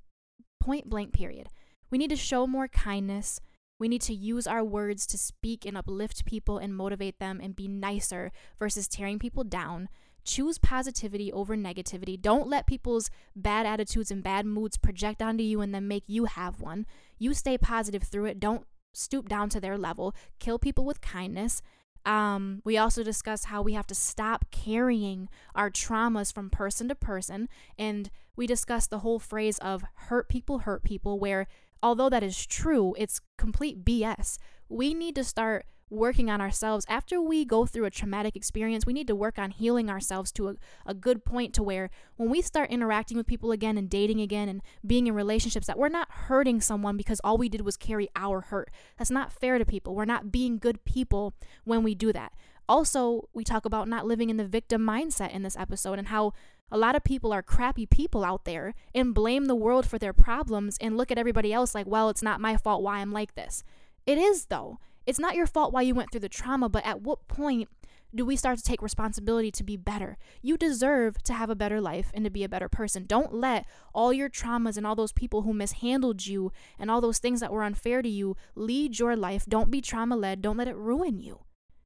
Point 0.60 0.88
blank, 0.88 1.12
period. 1.12 1.48
We 1.90 1.98
need 1.98 2.10
to 2.10 2.16
show 2.16 2.46
more 2.46 2.68
kindness. 2.68 3.40
We 3.80 3.88
need 3.88 4.02
to 4.02 4.14
use 4.14 4.46
our 4.46 4.62
words 4.62 5.06
to 5.06 5.18
speak 5.18 5.64
and 5.64 5.76
uplift 5.76 6.26
people 6.26 6.58
and 6.58 6.76
motivate 6.76 7.18
them 7.18 7.40
and 7.42 7.56
be 7.56 7.66
nicer 7.66 8.30
versus 8.58 8.86
tearing 8.86 9.18
people 9.18 9.42
down. 9.42 9.88
Choose 10.22 10.58
positivity 10.58 11.32
over 11.32 11.56
negativity. 11.56 12.20
Don't 12.20 12.46
let 12.46 12.66
people's 12.66 13.10
bad 13.34 13.64
attitudes 13.64 14.10
and 14.10 14.22
bad 14.22 14.44
moods 14.44 14.76
project 14.76 15.22
onto 15.22 15.42
you 15.42 15.62
and 15.62 15.74
then 15.74 15.88
make 15.88 16.04
you 16.06 16.26
have 16.26 16.60
one. 16.60 16.84
You 17.18 17.32
stay 17.32 17.56
positive 17.56 18.02
through 18.02 18.26
it. 18.26 18.38
Don't 18.38 18.66
stoop 18.92 19.30
down 19.30 19.48
to 19.48 19.60
their 19.60 19.78
level. 19.78 20.14
Kill 20.38 20.58
people 20.58 20.84
with 20.84 21.00
kindness. 21.00 21.62
Um, 22.04 22.60
we 22.64 22.76
also 22.76 23.02
discuss 23.02 23.44
how 23.44 23.62
we 23.62 23.72
have 23.72 23.86
to 23.88 23.94
stop 23.94 24.50
carrying 24.50 25.28
our 25.54 25.70
traumas 25.70 26.32
from 26.32 26.50
person 26.50 26.88
to 26.88 26.94
person. 26.94 27.48
And 27.78 28.10
we 28.40 28.46
discuss 28.46 28.86
the 28.86 29.00
whole 29.00 29.18
phrase 29.18 29.58
of 29.58 29.84
hurt 30.08 30.26
people 30.30 30.60
hurt 30.60 30.82
people, 30.82 31.18
where 31.18 31.46
although 31.82 32.08
that 32.08 32.22
is 32.22 32.46
true, 32.46 32.94
it's 32.96 33.20
complete 33.36 33.84
BS. 33.84 34.38
We 34.66 34.94
need 34.94 35.14
to 35.16 35.24
start 35.24 35.66
working 35.90 36.30
on 36.30 36.40
ourselves. 36.40 36.86
After 36.88 37.20
we 37.20 37.44
go 37.44 37.66
through 37.66 37.84
a 37.84 37.90
traumatic 37.90 38.36
experience 38.36 38.86
we 38.86 38.94
need 38.94 39.08
to 39.08 39.14
work 39.14 39.38
on 39.38 39.50
healing 39.50 39.90
ourselves 39.90 40.32
to 40.32 40.48
a, 40.48 40.54
a 40.86 40.94
good 40.94 41.22
point 41.22 41.52
to 41.54 41.62
where 41.62 41.90
when 42.16 42.30
we 42.30 42.40
start 42.40 42.70
interacting 42.70 43.18
with 43.18 43.26
people 43.26 43.52
again 43.52 43.76
and 43.76 43.90
dating 43.90 44.22
again 44.22 44.48
and 44.48 44.62
being 44.86 45.06
in 45.06 45.14
relationships 45.14 45.66
that 45.66 45.76
we're 45.76 45.88
not 45.90 46.10
hurting 46.10 46.62
someone 46.62 46.96
because 46.96 47.20
all 47.22 47.36
we 47.36 47.50
did 47.50 47.60
was 47.60 47.76
carry 47.76 48.08
our 48.16 48.40
hurt. 48.40 48.70
That's 48.96 49.10
not 49.10 49.34
fair 49.34 49.58
to 49.58 49.66
people. 49.66 49.94
We're 49.94 50.06
not 50.06 50.32
being 50.32 50.56
good 50.56 50.82
people 50.86 51.34
when 51.64 51.82
we 51.82 51.94
do 51.94 52.10
that. 52.14 52.32
Also 52.66 53.28
we 53.34 53.44
talk 53.44 53.66
about 53.66 53.86
not 53.86 54.06
living 54.06 54.30
in 54.30 54.38
the 54.38 54.46
victim 54.46 54.80
mindset 54.80 55.34
in 55.34 55.42
this 55.42 55.56
episode 55.58 55.98
and 55.98 56.08
how 56.08 56.32
a 56.70 56.78
lot 56.78 56.96
of 56.96 57.04
people 57.04 57.32
are 57.32 57.42
crappy 57.42 57.86
people 57.86 58.24
out 58.24 58.44
there 58.44 58.74
and 58.94 59.14
blame 59.14 59.46
the 59.46 59.54
world 59.54 59.86
for 59.86 59.98
their 59.98 60.12
problems 60.12 60.76
and 60.80 60.96
look 60.96 61.10
at 61.10 61.18
everybody 61.18 61.52
else 61.52 61.74
like, 61.74 61.86
well, 61.86 62.08
it's 62.08 62.22
not 62.22 62.40
my 62.40 62.56
fault 62.56 62.82
why 62.82 62.98
I'm 62.98 63.12
like 63.12 63.34
this. 63.34 63.64
It 64.06 64.18
is, 64.18 64.46
though. 64.46 64.78
It's 65.06 65.18
not 65.18 65.34
your 65.34 65.46
fault 65.46 65.72
why 65.72 65.82
you 65.82 65.94
went 65.94 66.10
through 66.10 66.20
the 66.20 66.28
trauma, 66.28 66.68
but 66.68 66.86
at 66.86 67.02
what 67.02 67.26
point 67.26 67.68
do 68.14 68.24
we 68.24 68.36
start 68.36 68.58
to 68.58 68.64
take 68.64 68.82
responsibility 68.82 69.50
to 69.52 69.62
be 69.62 69.76
better? 69.76 70.18
You 70.42 70.56
deserve 70.56 71.22
to 71.24 71.32
have 71.32 71.50
a 71.50 71.54
better 71.54 71.80
life 71.80 72.10
and 72.12 72.24
to 72.24 72.30
be 72.30 72.44
a 72.44 72.48
better 72.48 72.68
person. 72.68 73.04
Don't 73.06 73.34
let 73.34 73.66
all 73.94 74.12
your 74.12 74.28
traumas 74.28 74.76
and 74.76 74.86
all 74.86 74.96
those 74.96 75.12
people 75.12 75.42
who 75.42 75.52
mishandled 75.52 76.26
you 76.26 76.52
and 76.78 76.90
all 76.90 77.00
those 77.00 77.18
things 77.18 77.40
that 77.40 77.52
were 77.52 77.62
unfair 77.62 78.02
to 78.02 78.08
you 78.08 78.36
lead 78.54 78.98
your 78.98 79.16
life. 79.16 79.46
Don't 79.46 79.70
be 79.70 79.80
trauma 79.80 80.16
led. 80.16 80.42
Don't 80.42 80.56
let 80.56 80.68
it 80.68 80.76
ruin 80.76 81.20
you. 81.20 81.40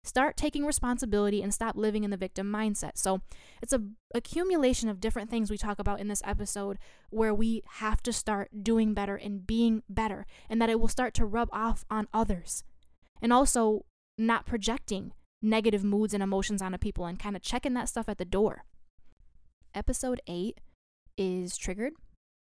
Start 0.04 0.36
taking 0.36 0.66
responsibility 0.66 1.42
and 1.42 1.52
stop 1.52 1.76
living 1.76 2.04
in 2.04 2.10
the 2.10 2.16
victim 2.16 2.52
mindset. 2.52 2.92
So, 2.96 3.22
it's 3.62 3.72
a 3.72 3.82
accumulation 4.14 4.88
of 4.88 5.00
different 5.00 5.30
things 5.30 5.50
we 5.50 5.56
talk 5.58 5.78
about 5.78 5.98
in 5.98 6.08
this 6.08 6.22
episode 6.24 6.78
where 7.10 7.34
we 7.34 7.62
have 7.78 8.02
to 8.02 8.12
start 8.12 8.62
doing 8.62 8.94
better 8.94 9.16
and 9.16 9.46
being 9.46 9.82
better 9.88 10.26
and 10.48 10.60
that 10.60 10.70
it 10.70 10.78
will 10.78 10.88
start 10.88 11.14
to 11.14 11.24
rub 11.24 11.48
off 11.52 11.84
on 11.90 12.06
others 12.12 12.64
and 13.22 13.32
also 13.32 13.86
not 14.18 14.46
projecting 14.46 15.12
negative 15.42 15.82
moods 15.82 16.14
and 16.14 16.22
emotions 16.22 16.62
onto 16.62 16.78
people 16.78 17.06
and 17.06 17.18
kind 17.18 17.34
of 17.34 17.42
checking 17.42 17.74
that 17.74 17.88
stuff 17.88 18.08
at 18.08 18.18
the 18.18 18.24
door. 18.24 18.64
Episode 19.74 20.20
8 20.26 20.60
is 21.16 21.56
Triggered. 21.56 21.94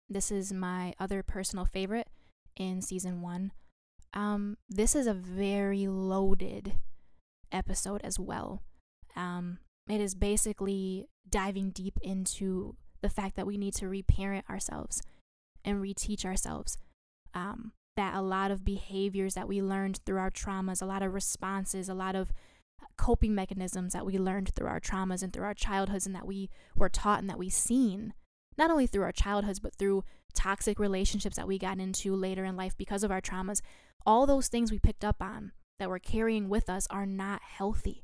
This 0.09 0.31
is 0.31 0.51
my 0.51 0.93
other 0.99 1.21
personal 1.21 1.65
favorite 1.65 2.07
in 2.55 2.81
season 2.81 3.21
1. 3.21 3.51
Um, 4.13 4.57
this 4.67 4.95
is 4.95 5.05
a 5.05 5.13
very 5.13 5.85
loaded 5.85 6.73
episode 7.51 8.01
as 8.03 8.19
well. 8.19 8.63
Um, 9.15 9.59
it 9.89 10.01
is 10.01 10.15
basically 10.15 11.07
diving 11.29 11.71
deep 11.71 11.99
into 12.01 12.75
the 13.01 13.09
fact 13.09 13.35
that 13.35 13.47
we 13.47 13.57
need 13.57 13.73
to 13.75 13.87
reparent 13.87 14.49
ourselves 14.49 15.01
and 15.63 15.81
reteach 15.81 16.25
ourselves. 16.25 16.77
Um, 17.33 17.73
that 17.95 18.15
a 18.15 18.21
lot 18.21 18.49
of 18.49 18.63
behaviors 18.63 19.33
that 19.33 19.47
we 19.47 19.61
learned 19.61 19.99
through 20.05 20.19
our 20.19 20.31
traumas, 20.31 20.81
a 20.81 20.85
lot 20.85 21.03
of 21.03 21.13
responses, 21.13 21.89
a 21.89 21.93
lot 21.93 22.15
of 22.15 22.31
coping 22.97 23.35
mechanisms 23.35 23.93
that 23.93 24.05
we 24.05 24.17
learned 24.17 24.53
through 24.55 24.67
our 24.67 24.79
traumas 24.79 25.21
and 25.21 25.33
through 25.33 25.43
our 25.43 25.53
childhoods 25.53 26.05
and 26.05 26.15
that 26.15 26.27
we 26.27 26.49
were 26.75 26.89
taught 26.89 27.19
and 27.19 27.29
that 27.29 27.37
we 27.37 27.49
seen, 27.49 28.13
not 28.57 28.71
only 28.71 28.87
through 28.87 29.03
our 29.03 29.11
childhoods, 29.11 29.59
but 29.59 29.75
through 29.75 30.03
toxic 30.33 30.79
relationships 30.79 31.35
that 31.35 31.47
we 31.47 31.57
got 31.57 31.79
into 31.79 32.15
later 32.15 32.45
in 32.45 32.55
life 32.55 32.77
because 32.77 33.03
of 33.03 33.11
our 33.11 33.21
traumas, 33.21 33.61
all 34.05 34.25
those 34.25 34.47
things 34.47 34.71
we 34.71 34.79
picked 34.79 35.03
up 35.03 35.21
on 35.21 35.51
that 35.79 35.89
we're 35.89 35.99
carrying 35.99 36.49
with 36.49 36.69
us 36.69 36.87
are 36.89 37.05
not 37.05 37.41
healthy 37.41 38.03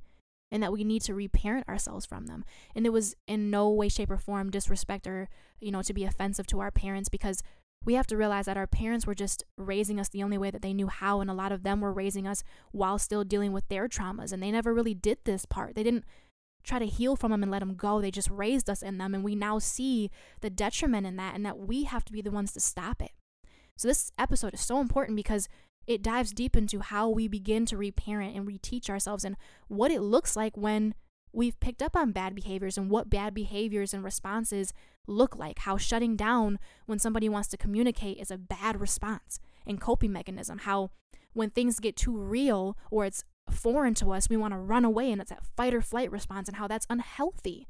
and 0.51 0.63
that 0.63 0.71
we 0.71 0.83
need 0.83 1.01
to 1.03 1.13
reparent 1.13 1.67
ourselves 1.67 2.05
from 2.05 2.27
them. 2.27 2.45
And 2.75 2.85
it 2.85 2.93
was 2.93 3.15
in 3.27 3.49
no 3.49 3.69
way, 3.69 3.89
shape, 3.89 4.09
or 4.09 4.17
form 4.17 4.49
disrespect 4.49 5.07
or, 5.07 5.27
you 5.59 5.71
know, 5.71 5.81
to 5.81 5.93
be 5.93 6.05
offensive 6.05 6.47
to 6.47 6.59
our 6.59 6.71
parents 6.71 7.09
because 7.09 7.43
we 7.83 7.93
have 7.93 8.07
to 8.07 8.17
realize 8.17 8.45
that 8.45 8.57
our 8.57 8.67
parents 8.67 9.05
were 9.05 9.13
just 9.13 9.43
raising 9.57 9.99
us 9.99 10.09
the 10.09 10.23
only 10.23 10.37
way 10.37 10.49
that 10.49 10.61
they 10.61 10.73
knew 10.73 10.87
how, 10.87 11.21
and 11.21 11.29
a 11.29 11.35
lot 11.35 11.51
of 11.51 11.63
them 11.63 11.81
were 11.81 11.93
raising 11.93 12.27
us 12.27 12.43
while 12.71 12.97
still 12.97 13.23
dealing 13.23 13.53
with 13.53 13.67
their 13.67 13.87
traumas, 13.87 14.31
and 14.31 14.41
they 14.41 14.51
never 14.51 14.73
really 14.73 14.95
did 14.95 15.19
this 15.23 15.45
part. 15.45 15.75
They 15.75 15.83
didn't 15.83 16.05
try 16.63 16.79
to 16.79 16.85
heal 16.87 17.15
from 17.15 17.29
them 17.31 17.43
and 17.43 17.51
let 17.51 17.59
them 17.59 17.75
go. 17.75 18.01
They 18.01 18.09
just 18.09 18.29
raised 18.29 18.69
us 18.69 18.81
in 18.81 18.97
them, 18.97 19.13
and 19.13 19.23
we 19.23 19.35
now 19.35 19.59
see 19.59 20.09
the 20.41 20.49
detriment 20.49 21.05
in 21.05 21.15
that, 21.17 21.35
and 21.35 21.45
that 21.45 21.59
we 21.59 21.83
have 21.83 22.03
to 22.05 22.11
be 22.11 22.21
the 22.21 22.31
ones 22.31 22.53
to 22.53 22.59
stop 22.59 23.01
it. 23.01 23.11
So, 23.77 23.87
this 23.87 24.11
episode 24.17 24.53
is 24.53 24.61
so 24.61 24.79
important 24.79 25.15
because 25.15 25.47
it 25.87 26.01
dives 26.01 26.31
deep 26.31 26.55
into 26.55 26.79
how 26.79 27.09
we 27.09 27.27
begin 27.27 27.65
to 27.67 27.77
reparent 27.77 28.35
and 28.35 28.47
reteach 28.47 28.89
ourselves 28.89 29.23
and 29.23 29.35
what 29.67 29.91
it 29.91 30.01
looks 30.01 30.35
like 30.35 30.57
when 30.57 30.93
we've 31.31 31.59
picked 31.59 31.81
up 31.81 31.95
on 31.95 32.11
bad 32.11 32.33
behaviors 32.33 32.77
and 32.77 32.89
what 32.89 33.09
bad 33.09 33.33
behaviors 33.33 33.93
and 33.93 34.03
responses 34.03 34.73
look 35.05 35.35
like, 35.35 35.59
how 35.59 35.77
shutting 35.77 36.15
down 36.15 36.57
when 36.85 36.97
somebody 36.97 37.29
wants 37.29 37.49
to 37.49 37.57
communicate 37.57 38.17
is 38.17 38.31
a 38.31 38.37
bad 38.37 38.79
response 38.79 39.39
and 39.67 39.81
coping 39.81 40.11
mechanism, 40.11 40.59
how 40.59 40.91
when 41.33 41.49
things 41.49 41.79
get 41.79 41.95
too 41.95 42.17
real 42.17 42.77
or 42.89 43.05
it's 43.05 43.23
foreign 43.49 43.93
to 43.93 44.11
us, 44.11 44.29
we 44.29 44.37
want 44.37 44.53
to 44.53 44.57
run 44.57 44.85
away 44.85 45.11
and 45.11 45.21
it's 45.21 45.29
that 45.29 45.45
fight 45.55 45.73
or 45.73 45.81
flight 45.81 46.09
response 46.11 46.47
and 46.47 46.57
how 46.57 46.67
that's 46.67 46.87
unhealthy. 46.89 47.67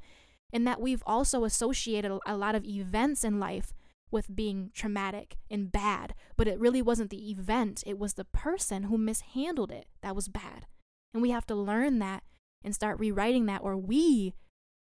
And 0.52 0.66
that 0.66 0.80
we've 0.80 1.02
also 1.04 1.44
associated 1.44 2.18
a 2.24 2.36
lot 2.36 2.54
of 2.54 2.64
events 2.64 3.24
in 3.24 3.40
life 3.40 3.74
with 4.10 4.34
being 4.34 4.70
traumatic 4.74 5.36
and 5.50 5.72
bad, 5.72 6.14
but 6.36 6.48
it 6.48 6.58
really 6.58 6.82
wasn't 6.82 7.10
the 7.10 7.30
event, 7.30 7.82
it 7.86 7.98
was 7.98 8.14
the 8.14 8.24
person 8.24 8.84
who 8.84 8.96
mishandled 8.96 9.70
it 9.70 9.86
that 10.02 10.14
was 10.14 10.28
bad. 10.28 10.66
And 11.12 11.22
we 11.22 11.30
have 11.30 11.46
to 11.46 11.54
learn 11.54 11.98
that 11.98 12.22
and 12.62 12.74
start 12.74 12.98
rewriting 12.98 13.46
that, 13.46 13.62
or 13.62 13.76
we 13.76 14.34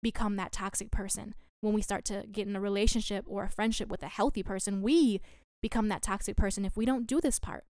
become 0.02 0.37
that 0.37 0.52
toxic 0.52 0.90
person 0.90 1.34
when 1.64 1.74
we 1.74 1.82
start 1.82 2.04
to 2.04 2.24
get 2.30 2.46
in 2.46 2.54
a 2.54 2.60
relationship 2.60 3.24
or 3.26 3.44
a 3.44 3.50
friendship 3.50 3.88
with 3.88 4.02
a 4.02 4.08
healthy 4.08 4.42
person, 4.42 4.82
we 4.82 5.20
become 5.62 5.88
that 5.88 6.02
toxic 6.02 6.37
person 6.37 6.64
if 6.64 6.76
we 6.76 6.84
don't 6.84 7.06
do 7.06 7.20
this 7.20 7.38
part. 7.38 7.64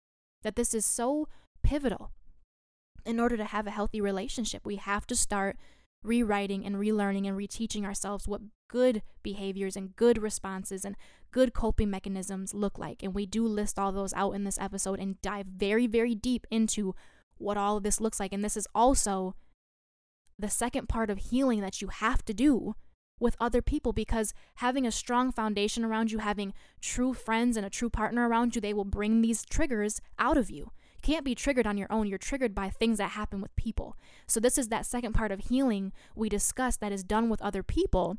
That 0.42 0.56
this 0.56 0.72
is 0.72 0.86
so 0.86 1.28
pivotal. 1.62 2.12
In 3.04 3.18
order 3.18 3.36
to 3.36 3.44
have 3.44 3.66
a 3.66 3.72
healthy 3.72 4.00
relationship, 4.00 4.64
we 4.64 4.76
have 4.76 5.06
to 5.08 5.16
start 5.16 5.56
rewriting 6.02 6.64
and 6.64 6.76
relearning 6.76 7.28
and 7.28 7.36
reteaching 7.36 7.84
ourselves 7.84 8.26
what 8.26 8.40
good 8.68 9.02
behaviors 9.22 9.76
and 9.76 9.96
good 9.96 10.20
responses 10.22 10.84
and 10.84 10.96
good 11.30 11.52
coping 11.52 11.90
mechanisms 11.90 12.54
look 12.54 12.78
like. 12.78 13.02
And 13.02 13.14
we 13.14 13.26
do 13.26 13.46
list 13.46 13.78
all 13.78 13.92
those 13.92 14.14
out 14.14 14.32
in 14.32 14.44
this 14.44 14.58
episode 14.58 14.98
and 14.98 15.20
dive 15.22 15.46
very, 15.46 15.86
very 15.86 16.14
deep 16.14 16.46
into 16.50 16.94
what 17.38 17.56
all 17.56 17.78
of 17.78 17.82
this 17.82 18.00
looks 18.00 18.20
like. 18.20 18.32
And 18.32 18.44
this 18.44 18.56
is 18.56 18.66
also 18.74 19.34
the 20.38 20.48
second 20.48 20.88
part 20.88 21.10
of 21.10 21.18
healing 21.18 21.60
that 21.60 21.82
you 21.82 21.88
have 21.88 22.24
to 22.24 22.34
do 22.34 22.74
with 23.18 23.36
other 23.38 23.60
people 23.60 23.92
because 23.92 24.32
having 24.56 24.86
a 24.86 24.92
strong 24.92 25.30
foundation 25.30 25.84
around 25.84 26.10
you, 26.10 26.18
having 26.18 26.54
true 26.80 27.12
friends 27.12 27.56
and 27.56 27.66
a 27.66 27.70
true 27.70 27.90
partner 27.90 28.28
around 28.28 28.54
you, 28.54 28.60
they 28.60 28.72
will 28.72 28.84
bring 28.84 29.20
these 29.20 29.44
triggers 29.44 30.00
out 30.18 30.38
of 30.38 30.50
you. 30.50 30.72
Can't 31.02 31.24
be 31.24 31.34
triggered 31.34 31.66
on 31.66 31.78
your 31.78 31.90
own. 31.90 32.06
You're 32.06 32.18
triggered 32.18 32.54
by 32.54 32.70
things 32.70 32.98
that 32.98 33.10
happen 33.10 33.40
with 33.40 33.54
people. 33.56 33.96
So, 34.26 34.40
this 34.40 34.58
is 34.58 34.68
that 34.68 34.86
second 34.86 35.12
part 35.12 35.32
of 35.32 35.40
healing 35.40 35.92
we 36.14 36.28
discussed 36.28 36.80
that 36.80 36.92
is 36.92 37.04
done 37.04 37.28
with 37.28 37.42
other 37.42 37.62
people. 37.62 38.18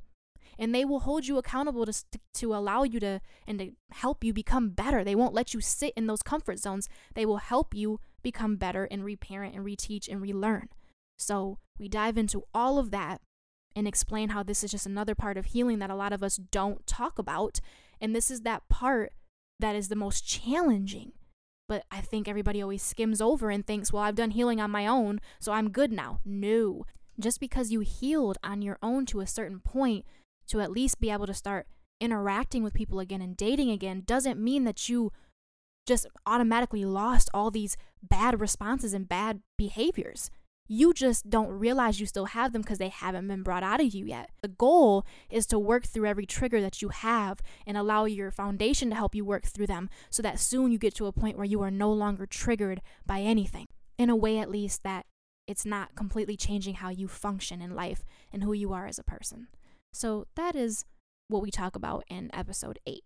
And 0.59 0.75
they 0.75 0.85
will 0.85 1.01
hold 1.01 1.27
you 1.27 1.37
accountable 1.37 1.85
to, 1.85 2.03
to 2.35 2.53
allow 2.53 2.83
you 2.83 2.99
to 2.99 3.21
and 3.47 3.59
to 3.59 3.71
help 3.91 4.23
you 4.23 4.33
become 4.33 4.69
better. 4.69 5.03
They 5.03 5.15
won't 5.15 5.33
let 5.33 5.53
you 5.53 5.61
sit 5.61 5.93
in 5.95 6.07
those 6.07 6.21
comfort 6.21 6.59
zones. 6.59 6.89
They 7.15 7.25
will 7.25 7.37
help 7.37 7.73
you 7.73 7.99
become 8.21 8.57
better 8.57 8.85
and 8.91 9.03
reparent 9.03 9.55
and 9.55 9.65
reteach 9.65 10.07
and 10.09 10.21
relearn. 10.21 10.69
So, 11.17 11.59
we 11.79 11.87
dive 11.87 12.17
into 12.17 12.43
all 12.53 12.77
of 12.77 12.91
that 12.91 13.21
and 13.75 13.87
explain 13.87 14.29
how 14.29 14.43
this 14.43 14.63
is 14.63 14.71
just 14.71 14.85
another 14.85 15.15
part 15.15 15.37
of 15.37 15.45
healing 15.45 15.79
that 15.79 15.89
a 15.89 15.95
lot 15.95 16.13
of 16.13 16.23
us 16.23 16.37
don't 16.37 16.85
talk 16.85 17.17
about. 17.17 17.59
And 17.99 18.15
this 18.15 18.29
is 18.29 18.41
that 18.41 18.67
part 18.69 19.13
that 19.59 19.75
is 19.75 19.87
the 19.87 19.95
most 19.95 20.27
challenging. 20.27 21.13
But 21.71 21.85
I 21.89 22.01
think 22.01 22.27
everybody 22.27 22.61
always 22.61 22.83
skims 22.83 23.21
over 23.21 23.49
and 23.49 23.65
thinks, 23.65 23.93
well, 23.93 24.03
I've 24.03 24.15
done 24.15 24.31
healing 24.31 24.59
on 24.59 24.69
my 24.69 24.85
own, 24.85 25.21
so 25.39 25.53
I'm 25.53 25.69
good 25.69 25.93
now. 25.93 26.19
No. 26.25 26.85
Just 27.17 27.39
because 27.39 27.71
you 27.71 27.79
healed 27.79 28.37
on 28.43 28.61
your 28.61 28.77
own 28.83 29.05
to 29.05 29.21
a 29.21 29.25
certain 29.25 29.61
point, 29.61 30.03
to 30.47 30.59
at 30.59 30.73
least 30.73 30.99
be 30.99 31.09
able 31.09 31.27
to 31.27 31.33
start 31.33 31.67
interacting 32.01 32.61
with 32.61 32.73
people 32.73 32.99
again 32.99 33.21
and 33.21 33.37
dating 33.37 33.71
again, 33.71 34.03
doesn't 34.05 34.37
mean 34.37 34.65
that 34.65 34.89
you 34.89 35.13
just 35.87 36.07
automatically 36.25 36.83
lost 36.83 37.29
all 37.33 37.49
these 37.49 37.77
bad 38.03 38.41
responses 38.41 38.93
and 38.93 39.07
bad 39.07 39.39
behaviors. 39.57 40.29
You 40.73 40.93
just 40.93 41.29
don't 41.29 41.49
realize 41.49 41.99
you 41.99 42.05
still 42.05 42.27
have 42.27 42.53
them 42.53 42.61
because 42.61 42.77
they 42.77 42.87
haven't 42.87 43.27
been 43.27 43.43
brought 43.43 43.61
out 43.61 43.81
of 43.81 43.93
you 43.93 44.05
yet. 44.05 44.29
The 44.41 44.47
goal 44.47 45.05
is 45.29 45.45
to 45.47 45.59
work 45.59 45.85
through 45.85 46.05
every 46.05 46.25
trigger 46.25 46.61
that 46.61 46.81
you 46.81 46.87
have 46.87 47.41
and 47.67 47.75
allow 47.75 48.05
your 48.05 48.31
foundation 48.31 48.89
to 48.89 48.95
help 48.95 49.13
you 49.13 49.25
work 49.25 49.43
through 49.43 49.67
them 49.67 49.89
so 50.09 50.23
that 50.23 50.39
soon 50.39 50.71
you 50.71 50.77
get 50.77 50.95
to 50.95 51.07
a 51.07 51.11
point 51.11 51.35
where 51.35 51.45
you 51.45 51.61
are 51.61 51.71
no 51.71 51.91
longer 51.91 52.25
triggered 52.25 52.81
by 53.05 53.19
anything. 53.19 53.65
In 53.97 54.09
a 54.09 54.15
way, 54.15 54.39
at 54.39 54.49
least, 54.49 54.83
that 54.83 55.05
it's 55.45 55.65
not 55.65 55.93
completely 55.95 56.37
changing 56.37 56.75
how 56.75 56.87
you 56.87 57.09
function 57.09 57.61
in 57.61 57.75
life 57.75 58.05
and 58.31 58.41
who 58.41 58.53
you 58.53 58.71
are 58.71 58.87
as 58.87 58.97
a 58.97 59.03
person. 59.03 59.47
So, 59.91 60.25
that 60.37 60.55
is 60.55 60.85
what 61.27 61.41
we 61.41 61.51
talk 61.51 61.75
about 61.75 62.05
in 62.07 62.29
episode 62.33 62.79
8. 62.87 63.03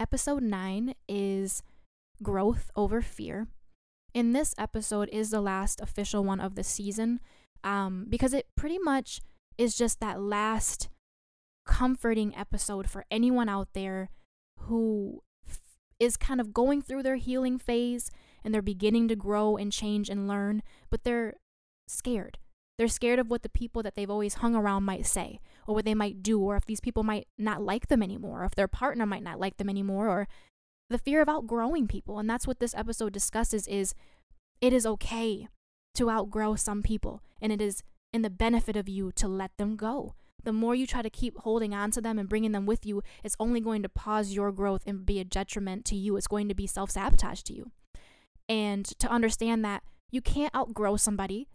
Episode 0.00 0.42
9 0.42 0.96
is 1.08 1.62
growth 2.20 2.72
over 2.74 3.00
fear 3.00 3.46
in 4.14 4.32
this 4.32 4.54
episode 4.56 5.08
is 5.12 5.30
the 5.30 5.40
last 5.40 5.80
official 5.80 6.24
one 6.24 6.40
of 6.40 6.54
the 6.54 6.64
season 6.64 7.20
um, 7.64 8.06
because 8.08 8.32
it 8.32 8.46
pretty 8.56 8.78
much 8.78 9.20
is 9.58 9.76
just 9.76 10.00
that 10.00 10.20
last 10.20 10.88
comforting 11.66 12.34
episode 12.36 12.88
for 12.88 13.04
anyone 13.10 13.48
out 13.48 13.68
there 13.72 14.10
who 14.60 15.22
f- 15.48 15.58
is 15.98 16.16
kind 16.16 16.40
of 16.40 16.54
going 16.54 16.80
through 16.80 17.02
their 17.02 17.16
healing 17.16 17.58
phase 17.58 18.10
and 18.44 18.54
they're 18.54 18.62
beginning 18.62 19.08
to 19.08 19.16
grow 19.16 19.56
and 19.56 19.72
change 19.72 20.08
and 20.08 20.28
learn, 20.28 20.62
but 20.90 21.02
they're 21.04 21.34
scared. 21.88 22.38
They're 22.76 22.88
scared 22.88 23.18
of 23.18 23.30
what 23.30 23.42
the 23.42 23.48
people 23.48 23.82
that 23.82 23.94
they've 23.94 24.10
always 24.10 24.34
hung 24.34 24.54
around 24.54 24.82
might 24.84 25.06
say, 25.06 25.40
or 25.66 25.74
what 25.74 25.84
they 25.84 25.94
might 25.94 26.22
do, 26.22 26.40
or 26.40 26.56
if 26.56 26.66
these 26.66 26.80
people 26.80 27.04
might 27.04 27.28
not 27.38 27.62
like 27.62 27.86
them 27.86 28.02
anymore, 28.02 28.42
or 28.42 28.44
if 28.44 28.56
their 28.56 28.68
partner 28.68 29.06
might 29.06 29.22
not 29.22 29.38
like 29.38 29.56
them 29.56 29.70
anymore, 29.70 30.08
or 30.08 30.28
the 30.90 30.98
fear 30.98 31.20
of 31.20 31.28
outgrowing 31.28 31.86
people. 31.88 32.18
And 32.18 32.28
that's 32.28 32.46
what 32.46 32.60
this 32.60 32.74
episode 32.74 33.12
discusses 33.12 33.66
is 33.66 33.94
it 34.60 34.72
is 34.72 34.86
okay 34.86 35.48
to 35.94 36.10
outgrow 36.10 36.56
some 36.56 36.82
people 36.82 37.22
and 37.40 37.52
it 37.52 37.60
is 37.60 37.82
in 38.12 38.22
the 38.22 38.30
benefit 38.30 38.76
of 38.76 38.88
you 38.88 39.12
to 39.12 39.28
let 39.28 39.56
them 39.56 39.76
go. 39.76 40.14
The 40.42 40.52
more 40.52 40.74
you 40.74 40.86
try 40.86 41.02
to 41.02 41.10
keep 41.10 41.38
holding 41.38 41.74
on 41.74 41.90
to 41.92 42.00
them 42.00 42.18
and 42.18 42.28
bringing 42.28 42.52
them 42.52 42.66
with 42.66 42.84
you, 42.84 43.02
it's 43.22 43.36
only 43.40 43.60
going 43.60 43.82
to 43.82 43.88
pause 43.88 44.32
your 44.32 44.52
growth 44.52 44.82
and 44.86 45.06
be 45.06 45.18
a 45.18 45.24
detriment 45.24 45.84
to 45.86 45.96
you. 45.96 46.16
It's 46.16 46.26
going 46.26 46.48
to 46.48 46.54
be 46.54 46.66
self 46.66 46.90
sabotage 46.90 47.42
to 47.42 47.54
you. 47.54 47.70
And 48.46 48.84
to 48.98 49.10
understand 49.10 49.64
that 49.64 49.82
you 50.10 50.20
can't 50.20 50.54
outgrow 50.54 50.96
somebody 50.96 51.48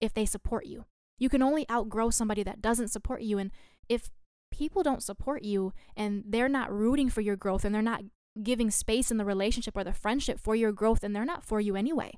if 0.00 0.14
they 0.14 0.24
support 0.24 0.66
you. 0.66 0.84
You 1.18 1.28
can 1.28 1.42
only 1.42 1.68
outgrow 1.70 2.10
somebody 2.10 2.42
that 2.44 2.62
doesn't 2.62 2.88
support 2.88 3.22
you. 3.22 3.38
And 3.38 3.50
if 3.88 4.08
people 4.52 4.82
don't 4.82 5.02
support 5.02 5.42
you 5.42 5.72
and 5.96 6.22
they're 6.26 6.48
not 6.48 6.72
rooting 6.72 7.10
for 7.10 7.20
your 7.22 7.36
growth 7.36 7.64
and 7.64 7.74
they're 7.74 7.82
not 7.82 8.02
giving 8.40 8.70
space 8.70 9.10
in 9.10 9.16
the 9.16 9.24
relationship 9.24 9.76
or 9.76 9.84
the 9.84 9.92
friendship 9.92 10.38
for 10.38 10.54
your 10.54 10.72
growth, 10.72 11.02
and 11.02 11.14
they're 11.14 11.24
not 11.24 11.44
for 11.44 11.60
you 11.60 11.76
anyway. 11.76 12.12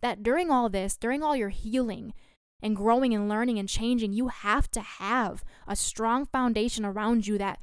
That 0.00 0.22
during 0.22 0.50
all 0.50 0.68
this, 0.68 0.96
during 0.96 1.22
all 1.22 1.34
your 1.34 1.48
healing 1.48 2.14
and 2.62 2.76
growing 2.76 3.14
and 3.14 3.28
learning 3.28 3.58
and 3.58 3.68
changing, 3.68 4.12
you 4.12 4.28
have 4.28 4.70
to 4.72 4.80
have 4.80 5.44
a 5.66 5.74
strong 5.74 6.26
foundation 6.26 6.84
around 6.84 7.26
you 7.26 7.38
that 7.38 7.58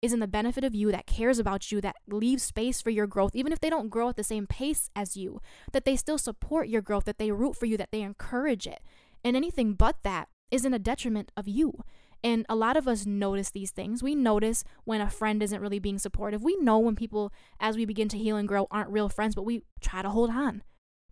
is 0.00 0.12
in 0.12 0.20
the 0.20 0.28
benefit 0.28 0.62
of 0.62 0.74
you, 0.74 0.92
that 0.92 1.06
cares 1.06 1.38
about 1.40 1.72
you, 1.72 1.80
that 1.80 1.96
leaves 2.06 2.44
space 2.44 2.80
for 2.80 2.90
your 2.90 3.06
growth, 3.06 3.34
even 3.34 3.52
if 3.52 3.58
they 3.58 3.70
don't 3.70 3.88
grow 3.88 4.08
at 4.08 4.16
the 4.16 4.22
same 4.22 4.46
pace 4.46 4.90
as 4.94 5.16
you, 5.16 5.40
that 5.72 5.84
they 5.84 5.96
still 5.96 6.18
support 6.18 6.68
your 6.68 6.82
growth, 6.82 7.04
that 7.04 7.18
they 7.18 7.32
root 7.32 7.56
for 7.56 7.66
you, 7.66 7.76
that 7.76 7.90
they 7.90 8.02
encourage 8.02 8.66
it. 8.66 8.80
And 9.24 9.36
anything 9.36 9.72
but 9.74 9.96
that 10.04 10.28
is 10.50 10.64
in 10.64 10.72
a 10.72 10.78
detriment 10.78 11.32
of 11.36 11.48
you. 11.48 11.82
And 12.22 12.44
a 12.48 12.56
lot 12.56 12.76
of 12.76 12.88
us 12.88 13.06
notice 13.06 13.50
these 13.50 13.70
things. 13.70 14.02
We 14.02 14.14
notice 14.14 14.64
when 14.84 15.00
a 15.00 15.10
friend 15.10 15.42
isn't 15.42 15.60
really 15.60 15.78
being 15.78 15.98
supportive. 15.98 16.42
We 16.42 16.56
know 16.56 16.78
when 16.78 16.96
people, 16.96 17.32
as 17.60 17.76
we 17.76 17.84
begin 17.84 18.08
to 18.08 18.18
heal 18.18 18.36
and 18.36 18.48
grow, 18.48 18.66
aren't 18.70 18.90
real 18.90 19.08
friends, 19.08 19.34
but 19.34 19.44
we 19.44 19.62
try 19.80 20.02
to 20.02 20.10
hold 20.10 20.30
on. 20.30 20.62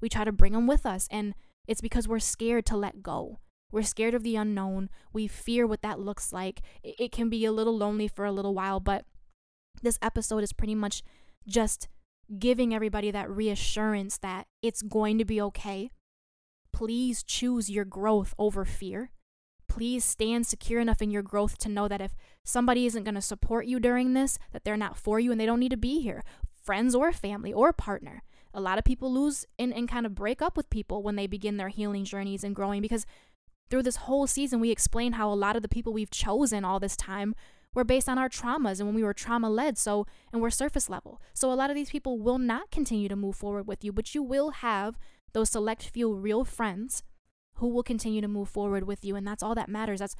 We 0.01 0.09
try 0.09 0.25
to 0.25 0.33
bring 0.33 0.53
them 0.53 0.67
with 0.67 0.85
us. 0.85 1.07
And 1.11 1.35
it's 1.69 1.81
because 1.81 2.09
we're 2.09 2.19
scared 2.19 2.67
to 2.67 2.77
let 2.77 3.03
go. 3.03 3.39
We're 3.71 3.83
scared 3.83 4.15
of 4.15 4.23
the 4.23 4.37
unknown. 4.37 4.91
We 5.13 5.27
fear 5.27 5.67
what 5.67 5.83
that 5.83 6.01
looks 6.01 6.33
like. 6.33 6.61
It, 6.83 7.13
can 7.13 7.29
be 7.29 7.45
a 7.45 7.53
little 7.53 7.77
lonely 7.77 8.09
for 8.09 8.25
a 8.25 8.33
little 8.33 8.55
while, 8.55 8.81
but 8.81 9.05
this 9.83 9.99
episode 10.01 10.43
is 10.43 10.53
pretty 10.53 10.75
much 10.75 11.03
just 11.47 11.89
giving 12.39 12.75
everybody 12.75 13.11
that 13.11 13.31
reassurance 13.31 14.19
that 14.19 14.47
it's 14.63 14.83
going 14.83 15.19
to 15.19 15.25
be 15.25 15.41
okay. 15.41 15.91
Please 16.73 17.23
choose 17.23 17.71
your 17.71 17.85
growth 17.85 18.35
over 18.39 18.65
fear 18.65 19.11
please 19.77 20.07
stand 20.07 20.47
secure 20.47 20.81
enough 20.81 21.03
in 21.03 21.11
your 21.11 21.23
growth 21.23 21.59
to 21.59 21.69
know 21.69 21.87
that 21.87 22.01
if 22.01 22.17
somebody 22.43 22.87
isn't 22.87 23.05
going 23.05 23.15
to 23.15 23.21
support 23.21 23.67
you 23.67 23.79
during 23.79 24.15
this, 24.15 24.39
that 24.53 24.65
they're 24.65 24.75
not 24.75 24.97
for 24.97 25.21
you 25.21 25.31
and 25.31 25.39
they 25.39 25.45
don't 25.45 25.61
need 25.61 25.71
to 25.71 25.77
be 25.77 26.01
here, 26.01 26.23
friends 26.63 26.95
or 26.95 27.13
family 27.13 27.53
or 27.53 27.75
partner. 27.75 28.23
A 28.55 28.61
lot 28.61 28.79
of 28.79 28.85
people 28.85 29.13
lose 29.13 29.45
and, 29.59 29.75
and 29.75 29.87
kind 29.87 30.07
of 30.07 30.15
break 30.15 30.41
up 30.41 30.57
with 30.57 30.71
people 30.71 31.03
when 31.03 31.17
they 31.17 31.27
begin 31.27 31.59
their 31.59 31.69
healing 31.69 32.07
journeys 32.07 32.43
and 32.43 32.57
growing 32.57 32.81
because 32.81 33.05
through 33.69 33.83
this 33.83 33.97
whole 33.97 34.27
season, 34.27 34.61
we 34.61 34.71
explain 34.71 35.13
how 35.13 35.31
a 35.31 35.35
lot 35.35 35.57
of 35.57 35.63
the 35.63 35.69
people 35.69 35.93
we've 35.93 36.11
chosen 36.11 36.65
all 36.65 36.81
this 36.81 36.97
time 36.97 37.35
were 37.75 37.85
based 37.85 38.09
on 38.09 38.17
our 38.17 38.31
traumas 38.31 38.79
and 38.79 38.89
when 38.89 38.95
we 38.95 39.05
were 39.05 39.13
trauma 39.13 39.51
led. 39.51 39.77
So, 39.77 40.07
and 40.33 40.41
we're 40.41 40.49
surface 40.49 40.89
level. 40.89 41.21
So, 41.35 41.53
a 41.53 41.55
lot 41.55 41.69
of 41.69 41.77
these 41.77 41.91
people 41.91 42.19
will 42.19 42.39
not 42.39 42.71
continue 42.71 43.11
to 43.11 43.17
move 43.17 43.37
forward 43.37 43.67
with 43.67 43.85
you, 43.85 43.93
but 43.93 44.15
you 44.15 44.23
will 44.23 44.53
have 44.53 44.99
those 45.35 45.51
select 45.51 45.83
few 45.83 46.15
real 46.15 46.47
friends 46.47 47.03
who 47.57 47.69
will 47.69 47.83
continue 47.83 48.21
to 48.21 48.29
move 48.29 48.49
forward 48.49 48.85
with 48.85 49.05
you. 49.05 49.17
And 49.17 49.27
that's 49.27 49.43
all 49.43 49.55
that 49.55 49.69
matters. 49.69 50.01
That's 50.01 50.17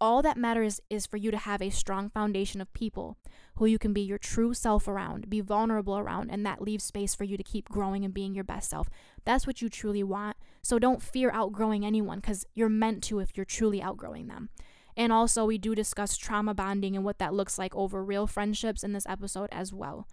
all 0.00 0.22
that 0.22 0.36
matters 0.36 0.80
is 0.90 1.06
for 1.06 1.16
you 1.16 1.30
to 1.30 1.36
have 1.36 1.62
a 1.62 1.70
strong 1.70 2.10
foundation 2.10 2.60
of 2.60 2.72
people 2.72 3.16
who 3.56 3.66
you 3.66 3.78
can 3.78 3.92
be 3.92 4.00
your 4.00 4.18
true 4.18 4.52
self 4.52 4.88
around, 4.88 5.30
be 5.30 5.40
vulnerable 5.40 5.96
around, 5.96 6.30
and 6.30 6.44
that 6.44 6.60
leaves 6.60 6.84
space 6.84 7.14
for 7.14 7.24
you 7.24 7.36
to 7.36 7.42
keep 7.42 7.68
growing 7.68 8.04
and 8.04 8.12
being 8.12 8.34
your 8.34 8.44
best 8.44 8.70
self. 8.70 8.90
That's 9.24 9.46
what 9.46 9.62
you 9.62 9.68
truly 9.68 10.02
want. 10.02 10.36
So 10.62 10.78
don't 10.78 11.02
fear 11.02 11.30
outgrowing 11.32 11.84
anyone 11.84 12.20
because 12.20 12.44
you're 12.54 12.68
meant 12.68 13.02
to 13.04 13.20
if 13.20 13.36
you're 13.36 13.44
truly 13.44 13.80
outgrowing 13.80 14.26
them. 14.26 14.50
And 14.96 15.12
also, 15.12 15.44
we 15.44 15.58
do 15.58 15.74
discuss 15.74 16.16
trauma 16.16 16.54
bonding 16.54 16.94
and 16.94 17.04
what 17.04 17.18
that 17.18 17.34
looks 17.34 17.58
like 17.58 17.74
over 17.74 18.04
real 18.04 18.26
friendships 18.26 18.84
in 18.84 18.92
this 18.92 19.06
episode 19.08 19.48
as 19.50 19.72
well. 19.72 20.06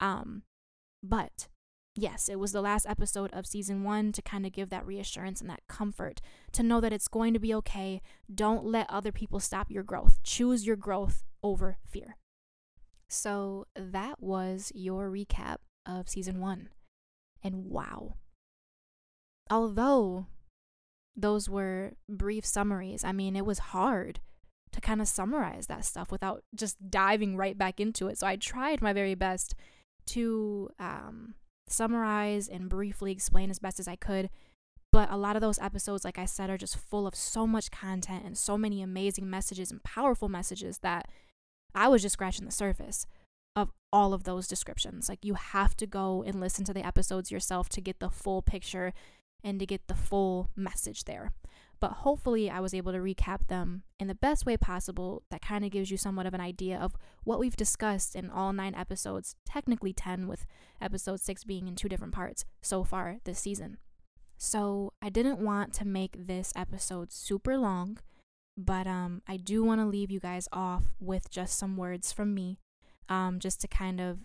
Um, 0.00 0.42
but 1.02 1.48
yes, 1.94 2.28
it 2.28 2.38
was 2.38 2.52
the 2.52 2.62
last 2.62 2.86
episode 2.88 3.30
of 3.32 3.46
season 3.46 3.84
one 3.84 4.12
to 4.12 4.22
kind 4.22 4.46
of 4.46 4.52
give 4.52 4.70
that 4.70 4.86
reassurance 4.86 5.40
and 5.40 5.50
that 5.50 5.66
comfort 5.68 6.20
to 6.52 6.62
know 6.62 6.80
that 6.80 6.92
it's 6.92 7.08
going 7.08 7.34
to 7.34 7.38
be 7.38 7.54
okay. 7.54 8.00
Don't 8.32 8.64
let 8.64 8.88
other 8.90 9.12
people 9.12 9.40
stop 9.40 9.70
your 9.70 9.82
growth. 9.82 10.22
Choose 10.22 10.66
your 10.66 10.76
growth 10.76 11.24
over 11.42 11.76
fear. 11.86 12.16
So 13.08 13.66
that 13.76 14.22
was 14.22 14.72
your 14.74 15.10
recap 15.10 15.56
of 15.84 16.08
season 16.08 16.40
one. 16.40 16.70
And 17.42 17.66
wow. 17.66 18.14
Although 19.50 20.26
those 21.14 21.48
were 21.48 21.92
brief 22.08 22.46
summaries, 22.46 23.04
I 23.04 23.12
mean, 23.12 23.36
it 23.36 23.44
was 23.44 23.58
hard 23.58 24.20
to 24.70 24.80
kind 24.80 25.02
of 25.02 25.08
summarize 25.08 25.66
that 25.66 25.84
stuff 25.84 26.10
without 26.10 26.42
just 26.54 26.90
diving 26.90 27.36
right 27.36 27.58
back 27.58 27.78
into 27.78 28.08
it. 28.08 28.16
So 28.18 28.26
I 28.26 28.36
tried 28.36 28.80
my 28.80 28.94
very 28.94 29.14
best 29.14 29.54
to 30.06 30.70
um, 30.78 31.34
summarize 31.72 32.48
and 32.48 32.68
briefly 32.68 33.12
explain 33.12 33.50
as 33.50 33.58
best 33.58 33.80
as 33.80 33.88
I 33.88 33.96
could. 33.96 34.30
But 34.92 35.10
a 35.10 35.16
lot 35.16 35.36
of 35.36 35.42
those 35.42 35.58
episodes, 35.58 36.04
like 36.04 36.18
I 36.18 36.26
said, 36.26 36.50
are 36.50 36.58
just 36.58 36.76
full 36.76 37.06
of 37.06 37.14
so 37.14 37.46
much 37.46 37.70
content 37.70 38.24
and 38.24 38.36
so 38.36 38.58
many 38.58 38.82
amazing 38.82 39.28
messages 39.28 39.70
and 39.70 39.82
powerful 39.82 40.28
messages 40.28 40.78
that 40.78 41.08
I 41.74 41.88
was 41.88 42.02
just 42.02 42.12
scratching 42.12 42.44
the 42.44 42.52
surface 42.52 43.06
of 43.56 43.72
all 43.90 44.12
of 44.12 44.24
those 44.24 44.46
descriptions. 44.46 45.08
Like, 45.08 45.24
you 45.24 45.34
have 45.34 45.76
to 45.78 45.86
go 45.86 46.22
and 46.26 46.40
listen 46.40 46.64
to 46.66 46.74
the 46.74 46.86
episodes 46.86 47.30
yourself 47.30 47.68
to 47.70 47.80
get 47.80 48.00
the 48.00 48.10
full 48.10 48.42
picture 48.42 48.92
and 49.42 49.58
to 49.58 49.66
get 49.66 49.88
the 49.88 49.94
full 49.94 50.50
message 50.54 51.04
there. 51.04 51.32
But 51.82 52.04
hopefully, 52.04 52.48
I 52.48 52.60
was 52.60 52.74
able 52.74 52.92
to 52.92 52.98
recap 52.98 53.48
them 53.48 53.82
in 53.98 54.06
the 54.06 54.14
best 54.14 54.46
way 54.46 54.56
possible 54.56 55.24
that 55.32 55.42
kind 55.42 55.64
of 55.64 55.72
gives 55.72 55.90
you 55.90 55.96
somewhat 55.96 56.26
of 56.26 56.32
an 56.32 56.40
idea 56.40 56.78
of 56.78 56.94
what 57.24 57.40
we've 57.40 57.56
discussed 57.56 58.14
in 58.14 58.30
all 58.30 58.52
nine 58.52 58.76
episodes, 58.76 59.34
technically 59.44 59.92
10, 59.92 60.28
with 60.28 60.46
episode 60.80 61.18
six 61.18 61.42
being 61.42 61.66
in 61.66 61.74
two 61.74 61.88
different 61.88 62.14
parts 62.14 62.44
so 62.60 62.84
far 62.84 63.16
this 63.24 63.40
season. 63.40 63.78
So, 64.38 64.92
I 65.02 65.08
didn't 65.08 65.40
want 65.40 65.72
to 65.74 65.84
make 65.84 66.14
this 66.16 66.52
episode 66.54 67.12
super 67.12 67.58
long, 67.58 67.98
but 68.56 68.86
um, 68.86 69.20
I 69.26 69.36
do 69.36 69.64
want 69.64 69.80
to 69.80 69.84
leave 69.84 70.12
you 70.12 70.20
guys 70.20 70.46
off 70.52 70.84
with 71.00 71.30
just 71.30 71.58
some 71.58 71.76
words 71.76 72.12
from 72.12 72.32
me, 72.32 72.60
um, 73.08 73.40
just 73.40 73.60
to 73.62 73.66
kind 73.66 74.00
of 74.00 74.20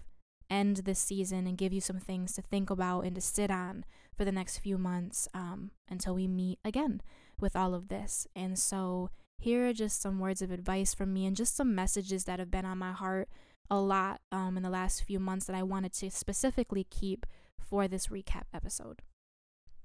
end 0.48 0.78
this 0.86 1.00
season 1.00 1.48
and 1.48 1.58
give 1.58 1.74
you 1.74 1.82
some 1.82 2.00
things 2.00 2.34
to 2.34 2.44
think 2.44 2.70
about 2.70 3.02
and 3.02 3.16
to 3.16 3.22
sit 3.22 3.50
on 3.50 3.84
for 4.16 4.26
the 4.26 4.32
next 4.32 4.60
few 4.60 4.78
months 4.78 5.28
um, 5.34 5.72
until 5.90 6.14
we 6.14 6.28
meet 6.28 6.60
again 6.64 7.02
with 7.40 7.56
all 7.56 7.74
of 7.74 7.88
this. 7.88 8.28
And 8.36 8.58
so, 8.58 9.10
here 9.40 9.68
are 9.68 9.74
just 9.74 10.02
some 10.02 10.20
words 10.20 10.42
of 10.42 10.52
advice 10.52 10.94
from 10.94 11.14
me 11.14 11.26
and 11.26 11.36
just 11.36 11.56
some 11.56 11.76
messages 11.76 12.26
that 12.26 12.40
have 12.40 12.50
been 12.50 12.66
on 12.66 12.80
my 12.80 12.92
heart 12.92 13.30
a 13.70 13.80
lot 13.80 14.22
um, 14.32 14.58
in 14.58 14.64
the 14.64 14.70
last 14.70 15.04
few 15.04 15.20
months 15.20 15.46
that 15.46 15.56
I 15.56 15.64
wanted 15.64 15.94
to 15.94 16.10
specifically 16.10 16.86
keep 16.90 17.26
for 17.60 17.88
this 17.88 18.08
recap 18.08 18.44
episode. 18.54 19.02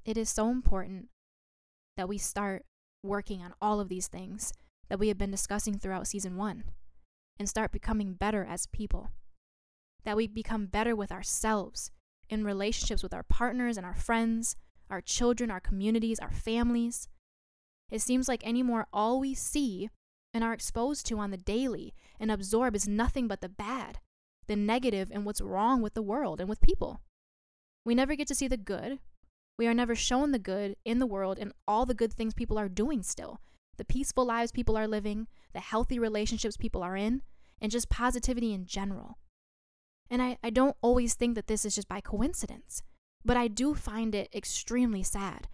It 0.04 0.16
is 0.16 0.30
so 0.30 0.50
important 0.50 1.08
that 1.96 2.08
we 2.08 2.18
start 2.18 2.64
working 3.02 3.42
on 3.42 3.54
all 3.60 3.80
of 3.80 3.88
these 3.88 4.08
things 4.08 4.52
that 4.88 4.98
we 4.98 5.08
have 5.08 5.18
been 5.18 5.30
discussing 5.30 5.78
throughout 5.78 6.06
season 6.06 6.36
one 6.36 6.64
and 7.38 7.48
start 7.48 7.72
becoming 7.72 8.14
better 8.14 8.46
as 8.48 8.66
people. 8.66 9.10
That 10.04 10.16
we 10.16 10.26
become 10.26 10.66
better 10.66 10.96
with 10.96 11.12
ourselves 11.12 11.90
in 12.28 12.44
relationships 12.44 13.02
with 13.02 13.14
our 13.14 13.22
partners 13.22 13.76
and 13.76 13.86
our 13.86 13.94
friends, 13.94 14.56
our 14.90 15.00
children, 15.00 15.50
our 15.50 15.60
communities, 15.60 16.18
our 16.18 16.32
families. 16.32 17.08
It 17.92 18.00
seems 18.00 18.26
like 18.26 18.44
anymore 18.44 18.88
all 18.90 19.20
we 19.20 19.34
see 19.34 19.90
and 20.32 20.42
are 20.42 20.54
exposed 20.54 21.06
to 21.06 21.18
on 21.18 21.30
the 21.30 21.36
daily 21.36 21.92
and 22.18 22.30
absorb 22.30 22.74
is 22.74 22.88
nothing 22.88 23.28
but 23.28 23.42
the 23.42 23.50
bad, 23.50 23.98
the 24.46 24.56
negative, 24.56 25.10
and 25.12 25.26
what's 25.26 25.42
wrong 25.42 25.82
with 25.82 25.92
the 25.92 26.02
world 26.02 26.40
and 26.40 26.48
with 26.48 26.62
people. 26.62 27.02
We 27.84 27.94
never 27.94 28.16
get 28.16 28.26
to 28.28 28.34
see 28.34 28.48
the 28.48 28.56
good. 28.56 28.98
We 29.58 29.66
are 29.66 29.74
never 29.74 29.94
shown 29.94 30.32
the 30.32 30.38
good 30.38 30.74
in 30.86 31.00
the 31.00 31.06
world 31.06 31.38
and 31.38 31.52
all 31.68 31.84
the 31.84 31.92
good 31.92 32.14
things 32.14 32.32
people 32.32 32.58
are 32.58 32.68
doing 32.68 33.02
still 33.02 33.40
the 33.78 33.84
peaceful 33.84 34.24
lives 34.24 34.52
people 34.52 34.76
are 34.76 34.86
living, 34.86 35.26
the 35.52 35.60
healthy 35.60 35.98
relationships 35.98 36.56
people 36.56 36.82
are 36.82 36.96
in, 36.96 37.22
and 37.60 37.72
just 37.72 37.88
positivity 37.88 38.52
in 38.52 38.66
general. 38.66 39.18
And 40.10 40.22
I, 40.22 40.38
I 40.44 40.50
don't 40.50 40.76
always 40.82 41.14
think 41.14 41.34
that 41.34 41.46
this 41.46 41.64
is 41.64 41.74
just 41.74 41.88
by 41.88 42.00
coincidence, 42.00 42.82
but 43.24 43.36
I 43.36 43.48
do 43.48 43.74
find 43.74 44.14
it 44.14 44.28
extremely 44.34 45.02
sad. 45.02 45.48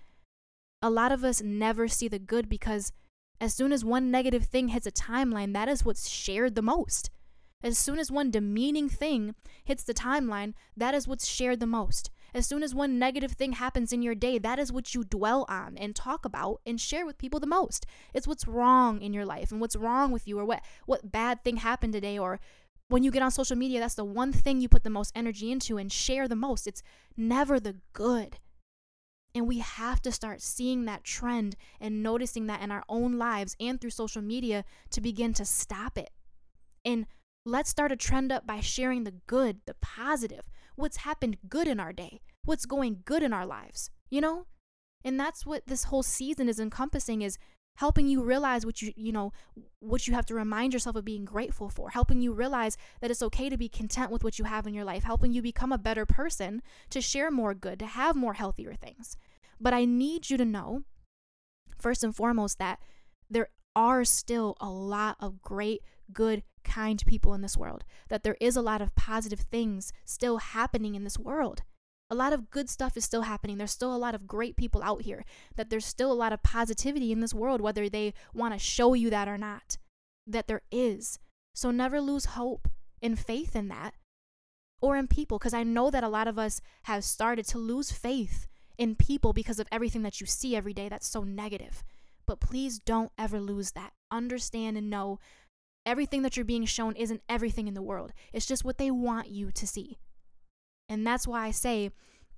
A 0.81 0.91
lot 0.91 1.11
of 1.11 1.25
us 1.25 1.43
never 1.43 1.89
see 1.89 2.07
the 2.07 2.21
good 2.21 2.49
because 2.49 2.93
as 3.41 3.53
soon 3.53 3.73
as 3.73 3.85
one 3.85 4.11
negative 4.13 4.45
thing 4.45 4.69
hits 4.69 4.87
a 4.87 4.93
timeline, 4.93 5.53
that 5.53 5.69
is 5.69 5.85
what's 5.85 6.09
shared 6.09 6.55
the 6.55 6.63
most. 6.63 7.11
As 7.65 7.77
soon 7.77 7.99
as 7.99 8.13
one 8.13 8.31
demeaning 8.31 8.89
thing 8.89 9.35
hits 9.65 9.83
the 9.83 9.95
timeline, 9.95 10.55
that 10.77 10.95
is 10.95 11.09
what's 11.09 11.27
shared 11.27 11.59
the 11.59 11.67
most. 11.67 12.11
As 12.33 12.47
soon 12.47 12.63
as 12.63 12.75
one 12.75 12.99
negative 12.99 13.33
thing 13.33 13.55
happens 13.55 13.93
in 13.93 14.03
your 14.03 14.15
day, 14.15 14.39
that 14.39 14.61
is 14.61 14.71
what 14.71 14.95
you 14.95 15.03
dwell 15.03 15.45
on 15.49 15.77
and 15.77 15.97
talk 15.97 16.25
about 16.25 16.61
and 16.65 16.81
share 16.81 17.05
with 17.05 17.19
people 17.19 17.41
the 17.41 17.47
most. 17.47 17.85
It's 18.15 18.29
what's 18.29 18.47
wrong 18.47 19.03
in 19.03 19.13
your 19.13 19.25
life 19.25 19.51
and 19.51 19.61
what's 19.61 19.75
wrong 19.75 20.13
with 20.13 20.29
you 20.29 20.39
or 20.39 20.45
what 20.45 20.63
what 20.87 21.11
bad 21.11 21.43
thing 21.43 21.57
happened 21.57 21.95
today 21.95 22.19
or 22.19 22.39
when 22.87 23.03
you 23.03 23.11
get 23.11 23.23
on 23.23 23.31
social 23.31 23.57
media, 23.57 23.81
that's 23.81 23.97
the 23.97 24.05
one 24.05 24.33
thing 24.33 24.61
you 24.61 24.69
put 24.69 24.85
the 24.85 24.91
most 24.91 25.13
energy 25.17 25.51
into 25.51 25.77
and 25.77 25.91
share 25.91 26.29
the 26.29 26.37
most. 26.37 26.67
It's 26.67 26.83
never 27.17 27.59
the 27.59 27.77
good. 27.93 28.39
And 29.35 29.47
we 29.47 29.59
have 29.59 30.01
to 30.03 30.13
start 30.13 30.41
seeing 30.41 30.85
that 30.85 31.05
trend 31.05 31.55
and 31.81 32.03
noticing 32.03 32.47
that 32.47 32.63
in 32.63 32.71
our 32.71 32.85
own 32.89 33.19
lives 33.19 33.57
and 33.61 33.81
through 33.81 33.91
social 33.91 34.23
media 34.23 34.65
to 34.91 35.01
begin 35.01 35.33
to 35.35 35.45
stop 35.45 35.99
it. 35.99 36.11
And 36.85 37.07
let's 37.45 37.71
start 37.71 37.93
a 37.93 37.97
trend 37.97 38.33
up 38.33 38.47
by 38.47 38.61
sharing 38.61 39.05
the 39.05 39.15
good, 39.27 39.61
the 39.67 39.75
positive, 39.81 40.49
what's 40.77 40.99
happened 40.99 41.37
good 41.49 41.69
in 41.69 41.79
our 41.79 41.93
day, 41.93 42.21
what's 42.45 42.67
going 42.67 43.03
good 43.05 43.23
in 43.23 43.33
our 43.33 43.47
lives, 43.47 43.91
you 44.11 44.21
know? 44.21 44.47
And 45.05 45.19
that's 45.19 45.47
what 45.47 45.67
this 45.67 45.85
whole 45.85 46.03
season 46.03 46.49
is 46.49 46.59
encompassing 46.59 47.23
is 47.23 47.39
helping 47.79 48.09
you 48.09 48.23
realize 48.23 48.67
what 48.67 48.83
you 48.83 48.93
you 48.97 49.13
know 49.13 49.33
what 49.79 50.07
you 50.07 50.15
have 50.15 50.27
to 50.27 50.35
remind 50.35 50.73
yourself 50.73 50.97
of 50.97 51.05
being 51.05 51.25
grateful 51.25 51.69
for 51.69 51.91
helping 51.91 52.21
you 52.21 52.33
realize 52.33 52.77
that 53.01 53.11
it's 53.11 53.23
okay 53.23 53.49
to 53.49 53.57
be 53.57 53.69
content 53.69 54.11
with 54.11 54.25
what 54.25 54.39
you 54.39 54.45
have 54.45 54.67
in 54.67 54.75
your 54.75 54.85
life 54.85 55.05
helping 55.05 55.33
you 55.33 55.41
become 55.41 55.73
a 55.73 55.79
better 55.79 56.05
person 56.05 56.61
to 56.91 57.01
share 57.01 57.31
more 57.31 57.55
good 57.55 57.79
to 57.79 57.87
have 57.87 58.17
more 58.17 58.35
healthier 58.35 58.75
things. 58.75 59.17
But 59.61 59.73
i 59.75 59.85
need 59.85 60.29
you 60.29 60.37
to 60.37 60.45
know 60.45 60.83
first 61.79 62.03
and 62.03 62.15
foremost 62.15 62.59
that 62.59 62.81
there 63.31 63.49
are 63.77 64.05
still 64.05 64.57
a 64.61 64.69
lot 64.69 65.17
of 65.21 65.41
great 65.41 65.83
good 66.13 66.43
kind 66.65 67.03
people 67.07 67.33
in 67.33 67.43
this 67.43 67.57
world 67.57 67.85
that 68.09 68.25
there 68.25 68.37
is 68.41 68.57
a 68.57 68.63
lot 68.63 68.83
of 68.83 68.95
positive 68.97 69.41
things 69.41 69.93
still 70.05 70.39
happening 70.39 70.97
in 70.97 71.05
this 71.05 71.19
world 71.19 71.63
a 72.11 72.15
lot 72.15 72.33
of 72.33 72.51
good 72.51 72.71
stuff 72.71 72.97
is 72.97 73.05
still 73.05 73.23
happening. 73.23 73.59
There's 73.59 73.71
still 73.71 73.95
a 73.95 73.99
lot 73.99 74.15
of 74.15 74.27
great 74.27 74.57
people 74.57 74.83
out 74.83 75.03
here, 75.03 75.25
that 75.57 75.71
there's 75.71 75.85
still 75.85 76.11
a 76.11 76.15
lot 76.15 76.33
of 76.33 76.43
positivity 76.43 77.13
in 77.13 77.21
this 77.21 77.35
world, 77.35 77.61
whether 77.61 77.89
they 77.89 78.15
want 78.33 78.55
to 78.55 78.59
show 78.59 78.95
you 78.95 79.11
that 79.11 79.29
or 79.29 79.39
not, 79.39 79.77
that 80.27 80.49
there 80.49 80.63
is. 80.71 81.19
So 81.55 81.71
never 81.71 82.01
lose 82.01 82.27
hope 82.27 82.69
and 83.03 83.19
faith 83.19 83.55
in 83.55 83.69
that 83.69 83.95
or 84.81 84.97
in 84.97 85.09
people, 85.09 85.39
because 85.39 85.55
I 85.55 85.65
know 85.65 85.91
that 85.91 86.05
a 86.05 86.09
lot 86.09 86.29
of 86.29 86.39
us 86.39 86.61
have 86.85 87.05
started 87.05 87.47
to 87.49 87.59
lose 87.59 87.91
faith 87.91 88.47
in 88.79 88.95
people 88.95 89.33
because 89.33 89.59
of 89.59 89.67
everything 89.73 90.03
that 90.03 90.21
you 90.21 90.27
see 90.27 90.55
every 90.55 90.73
day 90.73 90.89
that's 90.89 91.09
so 91.09 91.25
negative. 91.25 91.83
But 92.27 92.41
please 92.41 92.79
don't 92.79 93.11
ever 93.19 93.41
lose 93.41 93.73
that. 93.73 93.93
Understand 94.11 94.79
and 94.79 94.89
know 94.89 95.19
everything 95.85 96.23
that 96.23 96.37
you're 96.37 96.45
being 96.45 96.65
shown 96.65 96.95
isn't 96.95 97.23
everything 97.29 97.67
in 97.67 97.75
the 97.75 97.83
world, 97.83 98.13
it's 98.33 98.47
just 98.47 98.65
what 98.65 98.79
they 98.79 98.91
want 98.91 99.29
you 99.29 99.51
to 99.51 99.67
see. 99.67 99.99
And 100.89 101.07
that's 101.07 101.27
why 101.27 101.47
I 101.47 101.51
say 101.51 101.91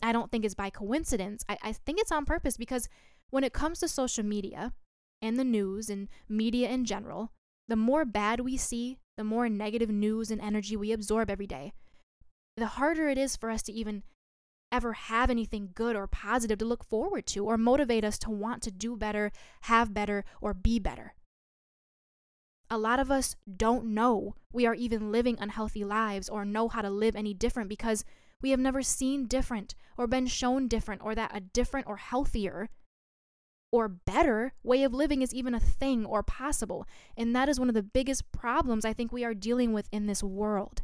I 0.03 0.13
don't 0.13 0.31
think 0.31 0.45
it's 0.45 0.55
by 0.55 0.71
coincidence. 0.71 1.45
I, 1.49 1.59
I 1.63 1.73
think 1.73 2.01
it's 2.01 2.13
on 2.13 2.25
purpose 2.25 2.57
because 2.57 2.89
when 3.31 3.45
it 3.45 3.53
comes 3.53 3.81
to 3.81 3.89
social 3.89 4.25
media 4.25 4.73
and 5.23 5.39
the 5.39 5.45
news 5.45 5.91
and 5.91 6.09
media 6.29 6.69
in 6.69 6.85
general, 6.85 7.33
the 7.69 7.77
more 7.77 8.05
bad 8.05 8.41
we 8.41 8.57
see, 8.57 8.99
the 9.17 9.25
more 9.25 9.49
negative 9.49 9.91
news 9.91 10.31
and 10.31 10.41
energy 10.41 10.77
we 10.77 10.93
absorb 10.93 11.31
every 11.31 11.47
day, 11.47 11.73
the 12.57 12.67
harder 12.67 13.09
it 13.09 13.19
is 13.19 13.37
for 13.37 13.51
us 13.51 13.63
to 13.63 13.73
even 13.73 14.03
ever 14.73 14.93
have 14.93 15.31
anything 15.31 15.71
good 15.75 15.97
or 15.97 16.07
positive 16.07 16.59
to 16.59 16.65
look 16.65 16.85
forward 16.85 17.27
to 17.27 17.45
or 17.45 17.59
motivate 17.59 18.05
us 18.05 18.19
to 18.19 18.31
want 18.31 18.63
to 18.63 18.71
do 18.71 18.97
better, 18.97 19.33
have 19.63 19.93
better, 19.93 20.25
or 20.41 20.55
be 20.55 20.79
better. 20.79 21.15
A 22.71 22.79
lot 22.79 23.01
of 23.01 23.11
us 23.11 23.35
don't 23.57 23.87
know 23.87 24.37
we 24.53 24.65
are 24.65 24.75
even 24.75 25.11
living 25.11 25.37
unhealthy 25.41 25.85
lives 25.85 26.29
or 26.29 26.45
know 26.45 26.69
how 26.69 26.83
to 26.83 26.91
live 26.91 27.17
any 27.17 27.35
different 27.35 27.69
because 27.69 28.05
we 28.43 28.51
have 28.51 28.61
never 28.61 28.83
seen 28.83 29.27
different 29.27 29.75
or 29.97 30.07
been 30.07 30.27
shown 30.27 30.69
different 30.69 31.03
or 31.03 31.15
that 31.15 31.31
a 31.35 31.41
different 31.41 31.87
or 31.87 31.97
healthier 31.97 32.69
or 33.73 33.89
better 33.89 34.53
way 34.63 34.83
of 34.83 34.93
living 34.93 35.23
is 35.23 35.35
even 35.35 35.55
a 35.55 35.61
thing 35.61 36.05
or 36.05 36.23
possible. 36.23 36.87
And 37.17 37.35
that 37.37 37.49
is 37.49 37.61
one 37.61 37.69
of 37.69 37.75
the 37.75 37.83
biggest 37.83 38.33
problems 38.33 38.85
I 38.85 38.93
think 38.93 39.13
we 39.13 39.25
are 39.25 39.35
dealing 39.35 39.73
with 39.73 39.89
in 39.93 40.07
this 40.07 40.23
world. 40.23 40.83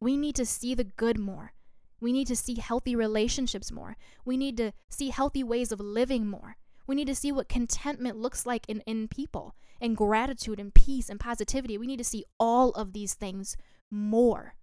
We 0.00 0.16
need 0.16 0.36
to 0.36 0.46
see 0.46 0.74
the 0.74 0.84
good 0.84 1.18
more. 1.18 1.52
We 2.00 2.12
need 2.12 2.28
to 2.28 2.36
see 2.36 2.54
healthy 2.54 2.94
relationships 2.94 3.72
more. 3.72 3.96
We 4.24 4.36
need 4.36 4.56
to 4.58 4.72
see 4.88 5.10
healthy 5.10 5.42
ways 5.42 5.72
of 5.72 5.80
living 5.80 6.26
more. 6.26 6.56
We 6.86 6.94
need 6.94 7.08
to 7.08 7.14
see 7.14 7.32
what 7.32 7.48
contentment 7.48 8.16
looks 8.16 8.46
like 8.46 8.66
in, 8.68 8.80
in 8.82 9.08
people 9.08 9.54
and 9.80 9.96
gratitude 9.96 10.58
and 10.58 10.72
peace 10.72 11.10
and 11.10 11.20
positivity. 11.20 11.76
We 11.76 11.86
need 11.86 11.98
to 11.98 12.04
see 12.04 12.24
all 12.38 12.70
of 12.70 12.92
these 12.92 13.14
things 13.14 13.56
more. 13.90 14.54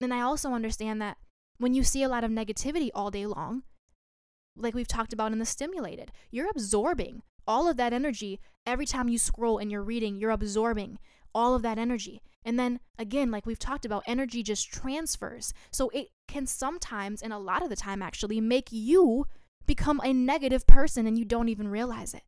And 0.00 0.12
I 0.12 0.20
also 0.20 0.52
understand 0.52 1.00
that 1.02 1.16
when 1.58 1.74
you 1.74 1.82
see 1.82 2.02
a 2.02 2.08
lot 2.08 2.24
of 2.24 2.30
negativity 2.30 2.90
all 2.94 3.10
day 3.10 3.26
long, 3.26 3.62
like 4.56 4.74
we've 4.74 4.88
talked 4.88 5.12
about 5.12 5.32
in 5.32 5.38
the 5.38 5.46
stimulated, 5.46 6.12
you're 6.30 6.50
absorbing 6.50 7.22
all 7.46 7.68
of 7.68 7.76
that 7.76 7.92
energy 7.92 8.40
every 8.66 8.86
time 8.86 9.08
you 9.08 9.18
scroll 9.18 9.58
and 9.58 9.70
you're 9.70 9.82
reading, 9.82 10.18
you're 10.18 10.30
absorbing 10.30 10.98
all 11.34 11.54
of 11.54 11.62
that 11.62 11.78
energy. 11.78 12.22
And 12.44 12.58
then 12.58 12.80
again, 12.98 13.30
like 13.30 13.46
we've 13.46 13.58
talked 13.58 13.84
about, 13.84 14.04
energy 14.06 14.42
just 14.42 14.72
transfers. 14.72 15.52
So 15.70 15.90
it 15.90 16.08
can 16.28 16.46
sometimes, 16.46 17.22
and 17.22 17.32
a 17.32 17.38
lot 17.38 17.62
of 17.62 17.70
the 17.70 17.76
time 17.76 18.02
actually, 18.02 18.40
make 18.40 18.68
you 18.70 19.26
become 19.66 20.00
a 20.04 20.12
negative 20.12 20.66
person 20.66 21.06
and 21.06 21.18
you 21.18 21.24
don't 21.24 21.48
even 21.48 21.68
realize 21.68 22.14
it. 22.14 22.22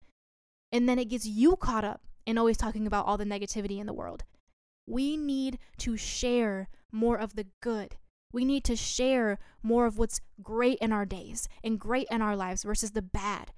And 0.73 0.89
then 0.89 0.99
it 0.99 1.09
gets 1.09 1.25
you 1.27 1.57
caught 1.57 1.85
up 1.85 2.03
in 2.27 2.37
always 2.37 2.57
talking 2.57 2.87
about 2.87 3.07
all 3.07 3.17
the 3.17 3.25
negativity 3.25 3.79
in 3.79 3.87
the 3.87 3.95
world. 3.95 4.25
We 4.87 5.17
need 5.17 5.59
to 5.79 5.97
share 5.97 6.69
more 6.93 7.17
of 7.17 7.35
the 7.35 7.47
good. 7.61 7.97
We 8.33 8.45
need 8.45 8.65
to 8.65 8.77
share 8.77 9.39
more 9.63 9.87
of 9.87 9.99
what's 9.99 10.21
great 10.43 10.79
in 10.81 10.93
our 10.93 11.07
days 11.07 11.49
and 11.65 11.81
great 11.81 12.07
in 12.11 12.21
our 12.21 12.37
lives 12.37 12.65
versus 12.65 12.93
the 12.93 13.03
bad. 13.03 13.53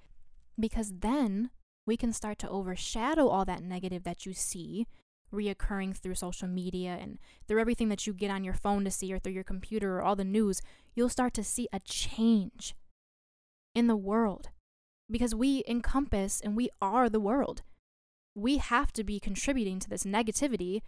Because 0.59 0.93
then 0.99 1.49
we 1.85 1.97
can 1.97 2.13
start 2.13 2.39
to 2.39 2.49
overshadow 2.49 3.27
all 3.27 3.45
that 3.45 3.63
negative 3.63 4.03
that 4.03 4.25
you 4.25 4.33
see 4.33 4.87
reoccurring 5.33 5.95
through 5.95 6.15
social 6.15 6.47
media 6.47 6.97
and 6.99 7.17
through 7.47 7.61
everything 7.61 7.89
that 7.89 8.05
you 8.05 8.13
get 8.13 8.31
on 8.31 8.43
your 8.43 8.53
phone 8.53 8.83
to 8.83 8.91
see 8.91 9.11
or 9.13 9.19
through 9.19 9.33
your 9.33 9.43
computer 9.43 9.97
or 9.97 10.01
all 10.01 10.15
the 10.15 10.23
news. 10.23 10.61
You'll 10.93 11.09
start 11.09 11.33
to 11.35 11.43
see 11.43 11.67
a 11.71 11.79
change 11.79 12.75
in 13.73 13.87
the 13.87 13.95
world 13.95 14.49
because 15.09 15.33
we 15.33 15.63
encompass 15.67 16.41
and 16.41 16.55
we 16.55 16.69
are 16.81 17.09
the 17.09 17.19
world. 17.19 17.63
We 18.35 18.57
have 18.57 18.93
to 18.93 19.03
be 19.03 19.19
contributing 19.19 19.79
to 19.79 19.89
this 19.89 20.03
negativity 20.03 20.81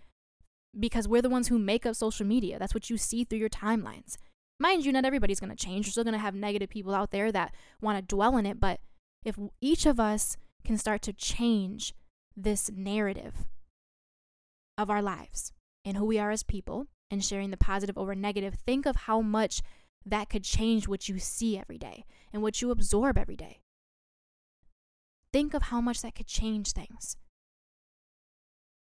because 0.80 1.08
we're 1.08 1.22
the 1.22 1.30
ones 1.30 1.48
who 1.48 1.60
make 1.60 1.86
up 1.86 1.96
social 1.96 2.26
media. 2.26 2.58
That's 2.58 2.74
what 2.74 2.90
you 2.90 2.98
see 2.98 3.24
through 3.24 3.40
your 3.40 3.50
timelines. 3.50 4.18
Mind 4.60 4.86
you, 4.86 4.92
not 4.92 5.06
everybody's 5.06 5.40
going 5.40 5.56
to 5.56 5.56
change. 5.56 5.86
You're 5.86 5.92
still 5.92 6.04
going 6.04 6.14
to 6.14 6.20
have 6.20 6.36
negative 6.36 6.70
people 6.70 6.96
out 6.96 7.12
there 7.12 7.32
that 7.32 7.54
want 7.82 7.98
to 7.98 8.16
dwell 8.16 8.38
in 8.38 8.46
it. 8.46 8.60
But 8.60 8.80
if 9.24 9.38
each 9.62 9.86
of 9.86 10.00
us 10.00 10.38
can 10.64 10.78
start 10.78 11.02
to 11.04 11.14
change 11.14 11.94
this 12.36 12.72
narrative 12.72 13.48
of 14.78 14.90
our 14.90 15.02
lives 15.02 15.52
and 15.86 15.98
who 15.98 16.06
we 16.06 16.18
are 16.18 16.32
as 16.32 16.44
people 16.44 16.88
and 17.12 17.24
sharing 17.24 17.52
the 17.52 17.58
positive 17.58 17.98
over 17.98 18.16
negative, 18.16 18.56
think 18.66 18.86
of 18.86 18.96
how 18.96 19.22
much 19.22 19.62
that 20.06 20.30
could 20.30 20.44
change 20.44 20.88
what 20.88 21.08
you 21.08 21.20
see 21.20 21.58
every 21.58 21.78
day 21.78 22.06
and 22.32 22.42
what 22.42 22.62
you 22.62 22.72
absorb 22.72 23.18
every 23.18 23.36
day. 23.36 23.60
Think 25.32 25.54
of 25.54 25.64
how 25.64 25.82
much 25.82 26.02
that 26.02 26.16
could 26.16 26.28
change 26.28 26.72
things. 26.72 27.18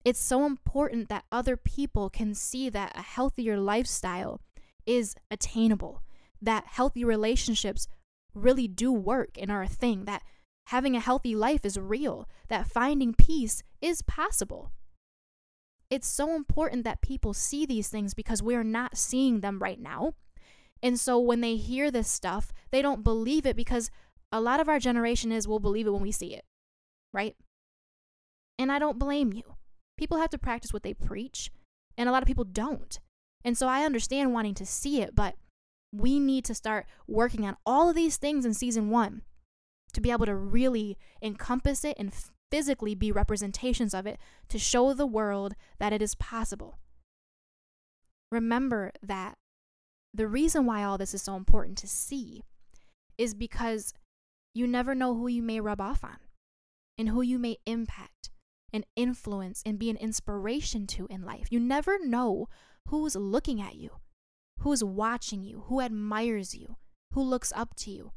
It's 0.06 0.20
so 0.20 0.45
important 0.45 1.10
that 1.10 1.26
other 1.32 1.58
people 1.58 2.10
can 2.10 2.34
see 2.34 2.70
that 2.70 2.93
a 2.95 3.02
healthier 3.02 3.58
lifestyle 3.58 4.39
is 4.86 5.16
attainable, 5.30 6.02
that 6.41 6.66
healthy 6.68 7.04
relationships 7.04 7.88
really 8.34 8.68
do 8.68 8.91
work 8.91 9.32
and 9.38 9.52
are 9.52 9.64
a 9.64 9.68
thing, 9.68 10.06
that 10.06 10.24
having 10.68 10.95
a 10.95 11.02
healthy 11.02 11.36
life 11.36 11.66
is 11.66 11.78
real, 11.78 12.30
that 12.47 12.70
finding 12.70 13.14
peace 13.14 13.62
is 13.82 14.02
possible. 14.02 14.72
It's 15.89 16.08
so 16.08 16.36
important 16.36 16.84
that 16.84 17.02
people 17.02 17.34
see 17.34 17.66
these 17.66 17.89
things 17.89 18.14
because 18.14 18.43
we're 18.43 18.64
not 18.64 18.97
seeing 18.97 19.41
them 19.41 19.60
right 19.60 19.80
now. 19.80 20.14
And 20.82 21.00
so 21.00 21.20
when 21.20 21.41
they 21.41 21.56
hear 21.56 21.91
this 21.91 22.08
stuff, 22.08 22.54
they 22.72 22.82
don't 22.82 23.04
believe 23.04 23.45
it 23.45 23.56
because 23.56 23.91
a 24.32 24.39
lot 24.39 24.60
of 24.60 24.70
our 24.70 24.80
generation 24.80 25.32
is 25.32 25.47
we'll 25.47 25.60
believe 25.60 25.88
it 25.88 25.91
when 25.91 26.02
we 26.02 26.12
see 26.12 26.34
it, 26.36 26.45
right? 27.12 27.36
And 28.58 28.72
I 28.72 28.80
don't 28.80 29.00
blame 29.00 29.34
you. 29.34 29.56
People 30.00 30.20
have 30.20 30.30
to 30.30 30.38
practice 30.38 30.72
what 30.72 30.82
they 30.82 30.93
preach, 30.93 31.52
and 31.97 32.08
a 32.08 32.12
lot 32.14 32.24
of 32.24 32.28
people 32.28 32.45
don't. 32.45 33.02
And 33.43 33.58
so 33.58 33.68
I 33.68 33.84
understand 33.84 34.34
wanting 34.34 34.54
to 34.54 34.66
see 34.66 35.02
it, 35.02 35.14
but 35.14 35.36
we 35.91 36.22
need 36.22 36.45
to 36.45 36.56
start 36.56 36.86
working 37.06 37.45
on 37.45 37.58
all 37.66 37.89
of 37.89 37.97
these 37.97 38.16
things 38.16 38.45
in 38.45 38.54
season 38.54 38.89
one 38.89 39.24
to 39.91 40.00
be 40.00 40.10
able 40.10 40.26
to 40.26 40.36
really 40.36 40.97
encompass 41.22 41.84
it 41.84 41.97
and 42.00 42.14
physically 42.50 42.95
be 42.95 43.12
representations 43.12 43.93
of 43.93 44.08
it 44.08 44.20
to 44.47 44.58
show 44.58 44.93
the 44.93 45.06
world 45.06 45.54
that 45.80 45.91
it 45.91 46.02
is 46.02 46.16
possible. 46.16 46.80
Remember 48.32 48.93
that 49.04 49.36
the 50.14 50.30
reason 50.30 50.66
why 50.66 50.82
all 50.82 50.97
this 50.97 51.14
is 51.14 51.22
so 51.22 51.36
important 51.36 51.78
to 51.80 51.88
see 51.88 52.45
is 53.18 53.34
because 53.34 53.93
you 54.54 54.66
never 54.66 54.95
know 54.95 55.14
who 55.14 55.28
you 55.28 55.43
may 55.43 55.60
rub 55.60 55.82
off 55.82 56.06
on 56.06 56.20
and 56.97 57.10
who 57.10 57.22
you 57.22 57.38
may 57.38 57.58
impact 57.66 58.30
an 58.74 58.86
influence 58.96 59.62
and 59.66 59.80
be 59.80 59.90
an 59.90 59.98
inspiration 59.98 60.88
to 60.88 61.08
in 61.10 61.24
life. 61.24 61.48
You 61.50 61.60
never 61.60 61.98
know 62.04 62.48
who's 62.88 63.16
looking 63.16 63.62
at 63.62 63.76
you, 63.76 63.92
who's 64.60 64.84
watching 64.84 65.44
you, 65.44 65.64
who 65.68 65.82
admires 65.82 66.56
you, 66.56 66.78
who 67.14 67.22
looks 67.22 67.54
up 67.56 67.76
to 67.78 67.92
you. 67.92 68.12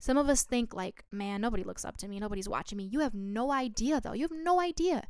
Some 0.00 0.18
of 0.18 0.28
us 0.28 0.42
think, 0.42 0.74
like, 0.74 1.04
man, 1.10 1.40
nobody 1.40 1.62
looks 1.62 1.84
up 1.84 1.96
to 1.98 2.08
me, 2.08 2.20
nobody's 2.20 2.48
watching 2.48 2.76
me. 2.76 2.84
You 2.84 3.00
have 3.00 3.14
no 3.14 3.50
idea, 3.50 4.00
though. 4.00 4.12
You 4.12 4.22
have 4.22 4.44
no 4.44 4.60
idea 4.60 5.04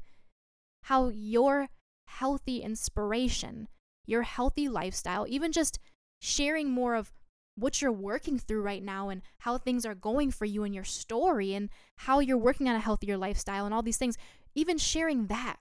how 0.85 1.09
your 1.09 1.69
healthy 2.07 2.59
inspiration, 2.59 3.69
your 4.07 4.23
healthy 4.23 4.69
lifestyle, 4.69 5.27
even 5.29 5.51
just 5.51 5.79
sharing 6.21 6.71
more 6.71 6.95
of 6.95 7.13
what 7.57 7.81
you're 7.81 7.93
working 7.93 8.39
through 8.39 8.63
right 8.63 8.83
now 8.83 9.09
and 9.09 9.23
how 9.39 9.57
things 9.59 9.87
are 9.87 9.95
going 9.95 10.31
for 10.31 10.45
you 10.45 10.65
and 10.65 10.75
your 10.75 10.85
story 10.85 11.55
and 11.55 11.71
how 11.97 12.19
you're 12.19 12.37
working 12.37 12.69
on 12.69 12.75
a 12.75 12.81
healthier 12.81 13.17
lifestyle 13.17 13.65
and 13.65 13.73
all 13.73 13.83
these 13.83 13.97
things 13.97 14.17
even 14.55 14.79
sharing 14.79 15.27
that. 15.27 15.57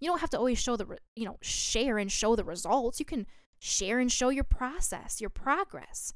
You 0.00 0.08
don't 0.08 0.20
have 0.20 0.30
to 0.30 0.38
always 0.38 0.58
show 0.58 0.76
the 0.76 0.98
you 1.16 1.24
know 1.24 1.38
share 1.42 1.98
and 1.98 2.10
show 2.10 2.36
the 2.36 2.44
results. 2.44 3.00
You 3.00 3.06
can 3.06 3.26
share 3.58 3.98
and 3.98 4.10
show 4.10 4.28
your 4.28 4.44
process 4.44 5.20
your 5.20 5.30
progress. 5.30 6.12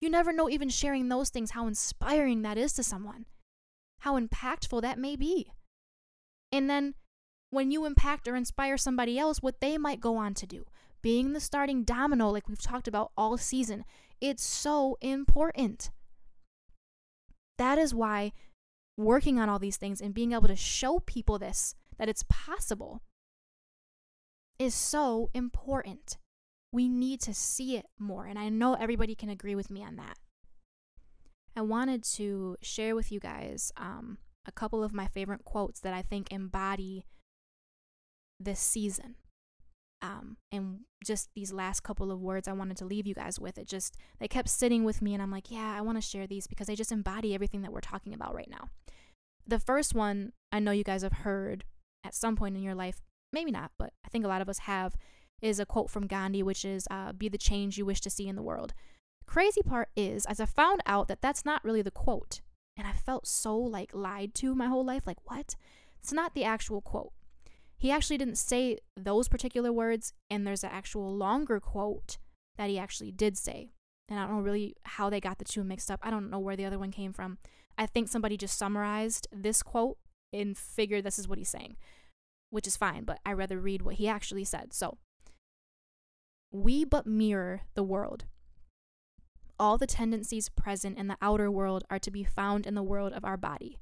You 0.00 0.10
never 0.10 0.32
know 0.32 0.50
even 0.50 0.68
sharing 0.68 1.08
those 1.08 1.30
things 1.30 1.52
how 1.52 1.66
inspiring 1.66 2.42
that 2.42 2.58
is 2.58 2.72
to 2.74 2.82
someone 2.82 3.26
how 4.00 4.18
impactful 4.18 4.82
that 4.82 4.98
may 4.98 5.16
be. 5.16 5.52
And 6.52 6.68
then 6.70 6.94
when 7.50 7.70
you 7.70 7.84
impact 7.86 8.28
or 8.28 8.36
inspire 8.36 8.76
somebody 8.76 9.18
else 9.18 9.38
what 9.42 9.60
they 9.60 9.78
might 9.78 10.00
go 10.00 10.16
on 10.16 10.34
to 10.34 10.46
do. 10.46 10.64
Being 11.02 11.32
the 11.32 11.40
starting 11.40 11.84
domino 11.84 12.30
like 12.30 12.48
we've 12.48 12.60
talked 12.60 12.88
about 12.88 13.12
all 13.16 13.36
season 13.36 13.84
it's 14.20 14.42
so 14.42 14.96
important. 15.00 15.90
That 17.58 17.78
is 17.78 17.94
why 17.94 18.32
working 18.96 19.38
on 19.38 19.48
all 19.48 19.58
these 19.58 19.76
things 19.76 20.00
and 20.00 20.14
being 20.14 20.32
able 20.32 20.48
to 20.48 20.56
show 20.56 21.00
people 21.00 21.38
this, 21.38 21.74
that 21.98 22.08
it's 22.08 22.24
possible, 22.28 23.02
is 24.58 24.74
so 24.74 25.30
important. 25.34 26.16
We 26.72 26.88
need 26.88 27.20
to 27.22 27.34
see 27.34 27.76
it 27.76 27.86
more. 27.98 28.26
And 28.26 28.38
I 28.38 28.48
know 28.48 28.74
everybody 28.74 29.14
can 29.14 29.28
agree 29.28 29.54
with 29.54 29.70
me 29.70 29.84
on 29.84 29.96
that. 29.96 30.18
I 31.54 31.62
wanted 31.62 32.04
to 32.14 32.56
share 32.62 32.94
with 32.94 33.10
you 33.10 33.18
guys 33.18 33.72
um, 33.76 34.18
a 34.46 34.52
couple 34.52 34.84
of 34.84 34.92
my 34.92 35.06
favorite 35.06 35.44
quotes 35.44 35.80
that 35.80 35.94
I 35.94 36.02
think 36.02 36.30
embody 36.30 37.04
this 38.38 38.60
season. 38.60 39.16
Um, 40.02 40.36
and 40.52 40.80
just 41.04 41.30
these 41.34 41.52
last 41.52 41.82
couple 41.82 42.12
of 42.12 42.20
words 42.20 42.46
I 42.46 42.52
wanted 42.52 42.76
to 42.78 42.84
leave 42.84 43.06
you 43.06 43.14
guys 43.14 43.40
with. 43.40 43.58
It 43.58 43.66
just, 43.66 43.96
they 44.18 44.28
kept 44.28 44.48
sitting 44.48 44.84
with 44.84 45.00
me, 45.00 45.14
and 45.14 45.22
I'm 45.22 45.30
like, 45.30 45.50
yeah, 45.50 45.74
I 45.76 45.80
want 45.80 45.96
to 45.96 46.02
share 46.02 46.26
these 46.26 46.46
because 46.46 46.66
they 46.66 46.74
just 46.74 46.92
embody 46.92 47.34
everything 47.34 47.62
that 47.62 47.72
we're 47.72 47.80
talking 47.80 48.12
about 48.14 48.34
right 48.34 48.50
now. 48.50 48.68
The 49.46 49.58
first 49.58 49.94
one 49.94 50.32
I 50.52 50.58
know 50.58 50.72
you 50.72 50.84
guys 50.84 51.02
have 51.02 51.12
heard 51.12 51.64
at 52.04 52.14
some 52.14 52.36
point 52.36 52.56
in 52.56 52.62
your 52.62 52.74
life, 52.74 53.00
maybe 53.32 53.50
not, 53.50 53.72
but 53.78 53.92
I 54.04 54.08
think 54.08 54.24
a 54.24 54.28
lot 54.28 54.42
of 54.42 54.48
us 54.48 54.60
have, 54.60 54.96
is 55.40 55.58
a 55.58 55.66
quote 55.66 55.90
from 55.90 56.06
Gandhi, 56.06 56.42
which 56.42 56.64
is, 56.64 56.86
uh, 56.90 57.12
Be 57.12 57.28
the 57.28 57.38
change 57.38 57.78
you 57.78 57.86
wish 57.86 58.00
to 58.02 58.10
see 58.10 58.28
in 58.28 58.36
the 58.36 58.42
world. 58.42 58.74
Crazy 59.26 59.62
part 59.62 59.88
is, 59.96 60.24
as 60.26 60.40
I 60.40 60.46
found 60.46 60.82
out 60.86 61.08
that 61.08 61.20
that's 61.20 61.44
not 61.44 61.64
really 61.64 61.82
the 61.82 61.90
quote, 61.90 62.40
and 62.76 62.86
I 62.86 62.92
felt 62.92 63.26
so 63.26 63.56
like 63.56 63.90
lied 63.94 64.34
to 64.36 64.54
my 64.54 64.66
whole 64.66 64.84
life. 64.84 65.06
Like, 65.06 65.18
what? 65.24 65.56
It's 65.98 66.12
not 66.12 66.34
the 66.34 66.44
actual 66.44 66.80
quote. 66.80 67.12
He 67.78 67.90
actually 67.90 68.18
didn't 68.18 68.38
say 68.38 68.78
those 68.96 69.28
particular 69.28 69.72
words, 69.72 70.12
and 70.30 70.46
there's 70.46 70.64
an 70.64 70.70
actual 70.72 71.14
longer 71.14 71.60
quote 71.60 72.18
that 72.56 72.70
he 72.70 72.78
actually 72.78 73.10
did 73.10 73.36
say. 73.36 73.70
And 74.08 74.18
I 74.18 74.26
don't 74.26 74.36
know 74.36 74.42
really 74.42 74.76
how 74.84 75.10
they 75.10 75.20
got 75.20 75.38
the 75.38 75.44
two 75.44 75.64
mixed 75.64 75.90
up. 75.90 76.00
I 76.02 76.10
don't 76.10 76.30
know 76.30 76.38
where 76.38 76.56
the 76.56 76.64
other 76.64 76.78
one 76.78 76.92
came 76.92 77.12
from. 77.12 77.38
I 77.76 77.86
think 77.86 78.08
somebody 78.08 78.36
just 78.36 78.56
summarized 78.56 79.28
this 79.32 79.62
quote 79.62 79.98
and 80.32 80.56
figured 80.56 81.04
this 81.04 81.18
is 81.18 81.28
what 81.28 81.38
he's 81.38 81.50
saying, 81.50 81.76
which 82.50 82.66
is 82.66 82.76
fine, 82.76 83.04
but 83.04 83.20
I 83.26 83.32
rather 83.32 83.58
read 83.58 83.82
what 83.82 83.96
he 83.96 84.08
actually 84.08 84.44
said. 84.44 84.72
So, 84.72 84.98
we 86.50 86.84
but 86.84 87.06
mirror 87.06 87.62
the 87.74 87.82
world. 87.82 88.24
All 89.58 89.76
the 89.78 89.86
tendencies 89.86 90.48
present 90.48 90.98
in 90.98 91.08
the 91.08 91.18
outer 91.20 91.50
world 91.50 91.84
are 91.90 91.98
to 91.98 92.10
be 92.10 92.24
found 92.24 92.66
in 92.66 92.74
the 92.74 92.82
world 92.82 93.12
of 93.12 93.24
our 93.24 93.36
body. 93.36 93.78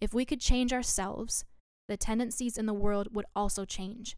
If 0.00 0.14
we 0.14 0.24
could 0.24 0.40
change 0.40 0.72
ourselves, 0.72 1.44
the 1.88 1.96
tendencies 1.96 2.56
in 2.56 2.66
the 2.66 2.74
world 2.74 3.08
would 3.14 3.26
also 3.34 3.64
change. 3.64 4.16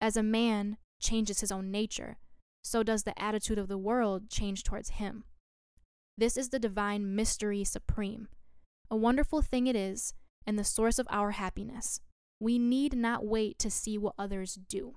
As 0.00 0.16
a 0.16 0.22
man 0.22 0.76
changes 1.00 1.40
his 1.40 1.52
own 1.52 1.70
nature, 1.70 2.18
so 2.62 2.82
does 2.82 3.04
the 3.04 3.20
attitude 3.20 3.58
of 3.58 3.68
the 3.68 3.78
world 3.78 4.28
change 4.28 4.62
towards 4.62 4.90
him. 4.90 5.24
This 6.18 6.36
is 6.36 6.48
the 6.48 6.58
divine 6.58 7.14
mystery 7.14 7.62
supreme. 7.64 8.28
A 8.90 8.96
wonderful 8.96 9.42
thing 9.42 9.66
it 9.66 9.76
is, 9.76 10.14
and 10.46 10.58
the 10.58 10.64
source 10.64 10.98
of 10.98 11.06
our 11.10 11.32
happiness. 11.32 12.00
We 12.40 12.58
need 12.58 12.96
not 12.96 13.24
wait 13.24 13.58
to 13.60 13.70
see 13.70 13.98
what 13.98 14.14
others 14.18 14.58
do. 14.68 14.96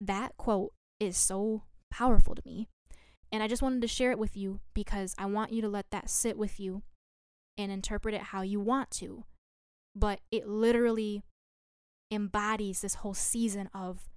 That 0.00 0.36
quote 0.36 0.72
is 0.98 1.16
so 1.16 1.64
powerful 1.90 2.34
to 2.34 2.42
me. 2.44 2.68
And 3.32 3.42
I 3.42 3.48
just 3.48 3.62
wanted 3.62 3.82
to 3.82 3.88
share 3.88 4.10
it 4.10 4.18
with 4.18 4.36
you 4.36 4.60
because 4.74 5.14
I 5.18 5.26
want 5.26 5.52
you 5.52 5.62
to 5.62 5.68
let 5.68 5.90
that 5.90 6.10
sit 6.10 6.36
with 6.36 6.58
you 6.58 6.82
and 7.56 7.70
interpret 7.70 8.14
it 8.14 8.22
how 8.22 8.42
you 8.42 8.60
want 8.60 8.90
to 8.92 9.24
but 9.94 10.20
it 10.30 10.46
literally 10.46 11.22
embodies 12.10 12.80
this 12.80 12.96
whole 12.96 13.14
season 13.14 13.68
of 13.74 14.08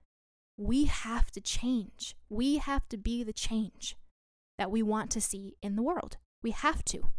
we 0.57 0.85
have 0.85 1.31
to 1.31 1.41
change. 1.41 2.15
We 2.29 2.57
have 2.57 2.87
to 2.89 2.97
be 2.97 3.23
the 3.23 3.33
change 3.33 3.95
that 4.57 4.71
we 4.71 4.83
want 4.83 5.09
to 5.11 5.21
see 5.21 5.55
in 5.61 5.75
the 5.75 5.81
world. 5.81 6.17
We 6.43 6.51
have 6.51 6.83
to. 6.85 7.09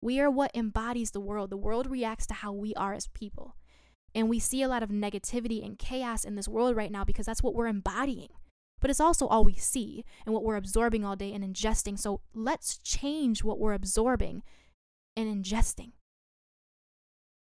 We 0.00 0.20
are 0.20 0.30
what 0.30 0.54
embodies 0.54 1.10
the 1.10 1.20
world. 1.20 1.50
The 1.50 1.56
world 1.56 1.88
reacts 1.90 2.26
to 2.28 2.34
how 2.34 2.52
we 2.52 2.74
are 2.74 2.92
as 2.94 3.08
people. 3.08 3.56
And 4.14 4.28
we 4.28 4.38
see 4.38 4.62
a 4.62 4.68
lot 4.68 4.82
of 4.82 4.90
negativity 4.90 5.64
and 5.64 5.78
chaos 5.78 6.24
in 6.24 6.34
this 6.34 6.48
world 6.48 6.76
right 6.76 6.92
now 6.92 7.04
because 7.04 7.26
that's 7.26 7.42
what 7.42 7.54
we're 7.54 7.66
embodying. 7.66 8.28
but 8.82 8.90
it's 8.90 9.00
also 9.00 9.28
all 9.28 9.44
we 9.44 9.54
see 9.54 10.04
and 10.26 10.34
what 10.34 10.42
we're 10.42 10.56
absorbing 10.56 11.04
all 11.04 11.14
day 11.14 11.32
and 11.32 11.44
ingesting. 11.44 11.96
So 11.96 12.20
let's 12.34 12.76
change 12.78 13.44
what 13.44 13.60
we're 13.60 13.74
absorbing 13.74 14.42
and 15.16 15.44
ingesting, 15.44 15.92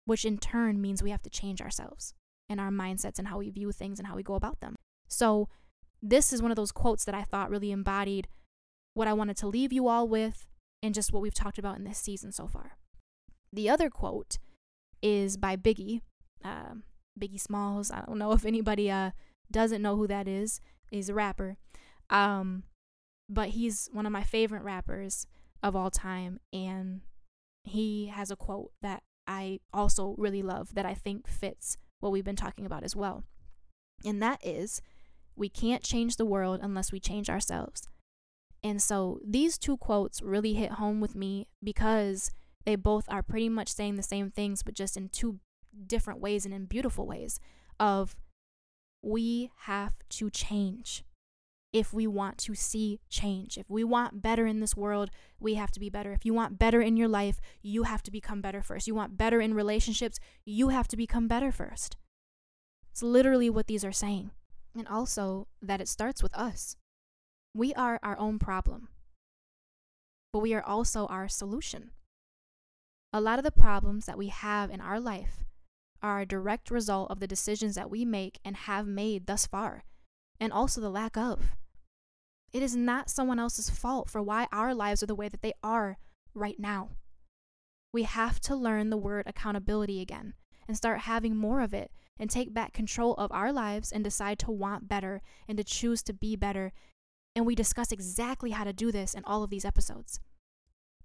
which 0.05 0.25
in 0.25 0.37
turn 0.37 0.81
means 0.81 1.03
we 1.03 1.11
have 1.11 1.23
to 1.23 1.29
change 1.29 1.61
ourselves 1.61 2.13
and 2.49 2.59
our 2.59 2.69
mindsets 2.69 3.19
and 3.19 3.27
how 3.27 3.39
we 3.39 3.49
view 3.49 3.71
things 3.71 3.99
and 3.99 4.07
how 4.07 4.15
we 4.15 4.23
go 4.23 4.35
about 4.35 4.59
them. 4.59 4.75
So, 5.07 5.49
this 6.01 6.31
is 6.31 6.41
one 6.41 6.51
of 6.51 6.55
those 6.55 6.71
quotes 6.71 7.05
that 7.05 7.15
I 7.15 7.23
thought 7.23 7.49
really 7.49 7.71
embodied 7.71 8.27
what 8.93 9.07
I 9.07 9.13
wanted 9.13 9.37
to 9.37 9.47
leave 9.47 9.73
you 9.73 9.87
all 9.87 10.07
with 10.07 10.45
and 10.83 10.93
just 10.93 11.11
what 11.11 11.21
we've 11.21 11.33
talked 11.33 11.57
about 11.57 11.77
in 11.77 11.83
this 11.83 11.97
season 11.97 12.31
so 12.31 12.47
far. 12.47 12.77
The 13.51 13.69
other 13.69 13.89
quote 13.89 14.37
is 15.01 15.37
by 15.37 15.55
Biggie, 15.55 16.01
uh, 16.43 16.75
Biggie 17.19 17.39
Smalls. 17.39 17.89
I 17.91 18.01
don't 18.01 18.17
know 18.17 18.33
if 18.33 18.45
anybody 18.45 18.91
uh, 18.91 19.11
doesn't 19.51 19.81
know 19.81 19.95
who 19.95 20.07
that 20.07 20.27
is. 20.27 20.59
He's 20.91 21.09
a 21.09 21.13
rapper. 21.13 21.57
Um, 22.09 22.63
but 23.29 23.49
he's 23.49 23.89
one 23.91 24.05
of 24.05 24.11
my 24.11 24.23
favorite 24.23 24.63
rappers 24.63 25.25
of 25.63 25.75
all 25.75 25.89
time. 25.89 26.39
And 26.53 27.01
he 27.63 28.07
has 28.07 28.29
a 28.29 28.35
quote 28.35 28.71
that 28.81 29.03
I 29.27 29.59
also 29.73 30.15
really 30.17 30.41
love 30.41 30.73
that 30.75 30.85
I 30.85 30.93
think 30.93 31.27
fits 31.27 31.77
what 31.99 32.11
we've 32.11 32.25
been 32.25 32.35
talking 32.35 32.65
about 32.65 32.83
as 32.83 32.95
well. 32.95 33.23
And 34.05 34.21
that 34.21 34.45
is 34.45 34.81
we 35.35 35.49
can't 35.49 35.83
change 35.83 36.15
the 36.15 36.25
world 36.25 36.59
unless 36.61 36.91
we 36.91 36.99
change 36.99 37.29
ourselves. 37.29 37.87
And 38.63 38.81
so 38.81 39.19
these 39.25 39.57
two 39.57 39.77
quotes 39.77 40.21
really 40.21 40.53
hit 40.53 40.73
home 40.73 40.99
with 40.99 41.15
me 41.15 41.47
because 41.63 42.31
they 42.65 42.75
both 42.75 43.05
are 43.09 43.21
pretty 43.21 43.49
much 43.49 43.69
saying 43.69 43.95
the 43.95 44.03
same 44.03 44.31
things, 44.31 44.63
but 44.63 44.73
just 44.73 44.97
in 44.97 45.09
two 45.09 45.39
different 45.85 46.19
ways 46.19 46.45
and 46.45 46.53
in 46.53 46.65
beautiful 46.65 47.05
ways 47.05 47.39
of 47.79 48.15
we 49.01 49.51
have 49.61 49.93
to 50.09 50.29
change 50.29 51.03
if 51.75 51.93
we 51.93 52.07
want 52.07 52.37
to 52.37 52.55
see 52.55 53.01
change. 53.09 53.57
If 53.57 53.69
we 53.69 53.83
want 53.83 54.21
better 54.21 54.45
in 54.47 54.61
this 54.61 54.77
world, 54.77 55.09
we 55.41 55.55
have 55.55 55.71
to 55.71 55.79
be 55.81 55.89
better. 55.89 56.13
If 56.13 56.23
you 56.23 56.33
want 56.33 56.57
better 56.57 56.79
in 56.79 56.95
your 56.95 57.09
life, 57.09 57.41
you 57.61 57.83
have 57.83 58.01
to 58.03 58.11
become 58.11 58.39
better 58.39 58.61
first. 58.61 58.87
You 58.87 58.95
want 58.95 59.17
better 59.17 59.41
in 59.41 59.53
relationships, 59.53 60.17
you 60.45 60.69
have 60.69 60.87
to 60.87 60.95
become 60.95 61.27
better 61.27 61.51
first. 61.51 61.97
It's 62.93 63.03
literally 63.03 63.49
what 63.49 63.67
these 63.67 63.83
are 63.83 63.91
saying. 63.91 64.31
And 64.73 64.87
also 64.87 65.47
that 65.61 65.81
it 65.81 65.89
starts 65.89 66.23
with 66.23 66.33
us. 66.33 66.77
We 67.53 67.73
are 67.73 67.99
our 68.01 68.17
own 68.17 68.39
problem, 68.39 68.87
but 70.31 70.39
we 70.39 70.53
are 70.53 70.63
also 70.63 71.07
our 71.07 71.27
solution. 71.27 71.91
A 73.11 73.19
lot 73.19 73.37
of 73.37 73.43
the 73.43 73.51
problems 73.51 74.05
that 74.05 74.17
we 74.17 74.29
have 74.29 74.71
in 74.71 74.79
our 74.79 74.99
life 75.01 75.43
are 76.01 76.21
a 76.21 76.25
direct 76.25 76.71
result 76.71 77.11
of 77.11 77.19
the 77.19 77.27
decisions 77.27 77.75
that 77.75 77.89
we 77.89 78.05
make 78.05 78.39
and 78.45 78.55
have 78.55 78.87
made 78.87 79.27
thus 79.27 79.45
far, 79.45 79.83
and 80.39 80.53
also 80.53 80.79
the 80.79 80.89
lack 80.89 81.17
of. 81.17 81.55
It 82.55 82.63
is 82.63 82.73
not 82.73 83.09
someone 83.09 83.37
else's 83.37 83.69
fault 83.69 84.09
for 84.09 84.21
why 84.21 84.47
our 84.49 84.73
lives 84.73 85.03
are 85.03 85.07
the 85.07 85.13
way 85.13 85.27
that 85.27 85.41
they 85.41 85.51
are 85.61 85.97
right 86.33 86.57
now. 86.57 86.91
We 87.91 88.03
have 88.03 88.39
to 88.41 88.55
learn 88.55 88.89
the 88.89 88.95
word 88.95 89.25
accountability 89.27 89.99
again 89.99 90.35
and 90.65 90.77
start 90.77 91.01
having 91.01 91.35
more 91.35 91.59
of 91.59 91.73
it 91.73 91.91
and 92.17 92.29
take 92.29 92.53
back 92.53 92.71
control 92.71 93.13
of 93.15 93.29
our 93.33 93.51
lives 93.51 93.91
and 93.91 94.05
decide 94.05 94.39
to 94.39 94.51
want 94.51 94.87
better 94.87 95.21
and 95.49 95.57
to 95.57 95.65
choose 95.65 96.01
to 96.03 96.13
be 96.13 96.37
better. 96.37 96.71
And 97.35 97.45
we 97.45 97.55
discuss 97.55 97.91
exactly 97.91 98.51
how 98.51 98.63
to 98.63 98.71
do 98.71 98.89
this 98.89 99.13
in 99.13 99.25
all 99.25 99.43
of 99.43 99.49
these 99.49 99.65
episodes. 99.65 100.21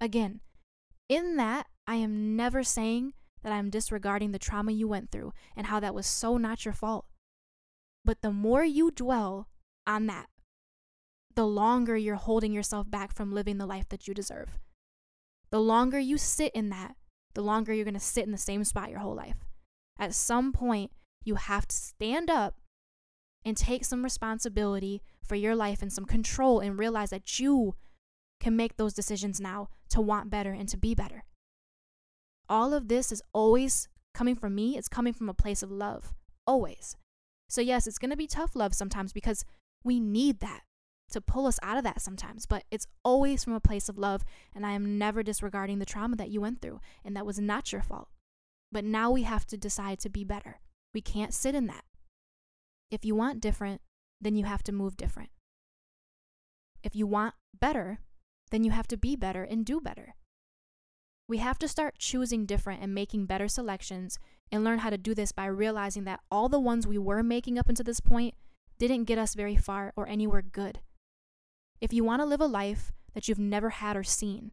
Again, 0.00 0.42
in 1.08 1.34
that, 1.38 1.66
I 1.84 1.96
am 1.96 2.36
never 2.36 2.62
saying 2.62 3.14
that 3.42 3.52
I'm 3.52 3.70
disregarding 3.70 4.30
the 4.30 4.38
trauma 4.38 4.70
you 4.70 4.86
went 4.86 5.10
through 5.10 5.32
and 5.56 5.66
how 5.66 5.80
that 5.80 5.96
was 5.96 6.06
so 6.06 6.36
not 6.36 6.64
your 6.64 6.74
fault. 6.74 7.06
But 8.04 8.22
the 8.22 8.30
more 8.30 8.62
you 8.62 8.92
dwell 8.92 9.48
on 9.84 10.06
that, 10.06 10.28
the 11.40 11.46
longer 11.46 11.96
you're 11.96 12.16
holding 12.16 12.52
yourself 12.52 12.90
back 12.90 13.14
from 13.14 13.32
living 13.32 13.56
the 13.56 13.64
life 13.64 13.88
that 13.88 14.06
you 14.06 14.12
deserve. 14.12 14.58
The 15.48 15.58
longer 15.58 15.98
you 15.98 16.18
sit 16.18 16.52
in 16.54 16.68
that, 16.68 16.96
the 17.32 17.40
longer 17.40 17.72
you're 17.72 17.86
going 17.86 17.94
to 17.94 17.98
sit 17.98 18.26
in 18.26 18.30
the 18.30 18.36
same 18.36 18.62
spot 18.62 18.90
your 18.90 18.98
whole 18.98 19.14
life. 19.14 19.46
At 19.98 20.14
some 20.14 20.52
point, 20.52 20.90
you 21.24 21.36
have 21.36 21.66
to 21.66 21.74
stand 21.74 22.28
up 22.28 22.56
and 23.42 23.56
take 23.56 23.86
some 23.86 24.04
responsibility 24.04 25.00
for 25.26 25.34
your 25.34 25.56
life 25.56 25.80
and 25.80 25.90
some 25.90 26.04
control 26.04 26.60
and 26.60 26.78
realize 26.78 27.08
that 27.08 27.40
you 27.40 27.74
can 28.38 28.54
make 28.54 28.76
those 28.76 28.92
decisions 28.92 29.40
now 29.40 29.70
to 29.88 30.02
want 30.02 30.28
better 30.28 30.52
and 30.52 30.68
to 30.68 30.76
be 30.76 30.94
better. 30.94 31.24
All 32.50 32.74
of 32.74 32.88
this 32.88 33.10
is 33.10 33.22
always 33.32 33.88
coming 34.12 34.36
from 34.36 34.54
me, 34.54 34.76
it's 34.76 34.88
coming 34.88 35.14
from 35.14 35.30
a 35.30 35.32
place 35.32 35.62
of 35.62 35.70
love, 35.70 36.12
always. 36.46 36.98
So, 37.48 37.62
yes, 37.62 37.86
it's 37.86 37.96
going 37.96 38.10
to 38.10 38.14
be 38.14 38.26
tough 38.26 38.54
love 38.54 38.74
sometimes 38.74 39.14
because 39.14 39.46
we 39.82 40.00
need 40.00 40.40
that 40.40 40.64
to 41.10 41.20
pull 41.20 41.46
us 41.46 41.58
out 41.62 41.76
of 41.76 41.84
that 41.84 42.00
sometimes, 42.00 42.46
but 42.46 42.64
it's 42.70 42.86
always 43.04 43.44
from 43.44 43.52
a 43.52 43.60
place 43.60 43.88
of 43.88 43.98
love. 43.98 44.24
And 44.54 44.64
I 44.64 44.72
am 44.72 44.98
never 44.98 45.22
disregarding 45.22 45.78
the 45.78 45.86
trauma 45.86 46.16
that 46.16 46.30
you 46.30 46.40
went 46.40 46.60
through, 46.60 46.80
and 47.04 47.16
that 47.16 47.26
was 47.26 47.38
not 47.38 47.72
your 47.72 47.82
fault. 47.82 48.08
But 48.72 48.84
now 48.84 49.10
we 49.10 49.22
have 49.24 49.46
to 49.46 49.56
decide 49.56 49.98
to 50.00 50.08
be 50.08 50.24
better. 50.24 50.60
We 50.94 51.00
can't 51.00 51.34
sit 51.34 51.54
in 51.54 51.66
that. 51.66 51.84
If 52.90 53.04
you 53.04 53.14
want 53.14 53.40
different, 53.40 53.80
then 54.20 54.36
you 54.36 54.44
have 54.44 54.62
to 54.64 54.72
move 54.72 54.96
different. 54.96 55.30
If 56.82 56.96
you 56.96 57.06
want 57.06 57.34
better, 57.58 57.98
then 58.50 58.64
you 58.64 58.70
have 58.70 58.88
to 58.88 58.96
be 58.96 59.16
better 59.16 59.42
and 59.44 59.64
do 59.64 59.80
better. 59.80 60.14
We 61.28 61.38
have 61.38 61.58
to 61.60 61.68
start 61.68 61.98
choosing 61.98 62.46
different 62.46 62.82
and 62.82 62.92
making 62.92 63.26
better 63.26 63.46
selections 63.46 64.18
and 64.50 64.64
learn 64.64 64.80
how 64.80 64.90
to 64.90 64.98
do 64.98 65.14
this 65.14 65.30
by 65.30 65.46
realizing 65.46 66.04
that 66.04 66.20
all 66.30 66.48
the 66.48 66.58
ones 66.58 66.86
we 66.86 66.98
were 66.98 67.22
making 67.22 67.58
up 67.58 67.68
until 67.68 67.84
this 67.84 68.00
point 68.00 68.34
didn't 68.78 69.04
get 69.04 69.18
us 69.18 69.34
very 69.34 69.54
far 69.54 69.92
or 69.94 70.08
anywhere 70.08 70.42
good. 70.42 70.80
If 71.80 71.92
you 71.92 72.04
want 72.04 72.20
to 72.20 72.26
live 72.26 72.40
a 72.40 72.46
life 72.46 72.92
that 73.14 73.28
you've 73.28 73.38
never 73.38 73.70
had 73.70 73.96
or 73.96 74.04
seen, 74.04 74.52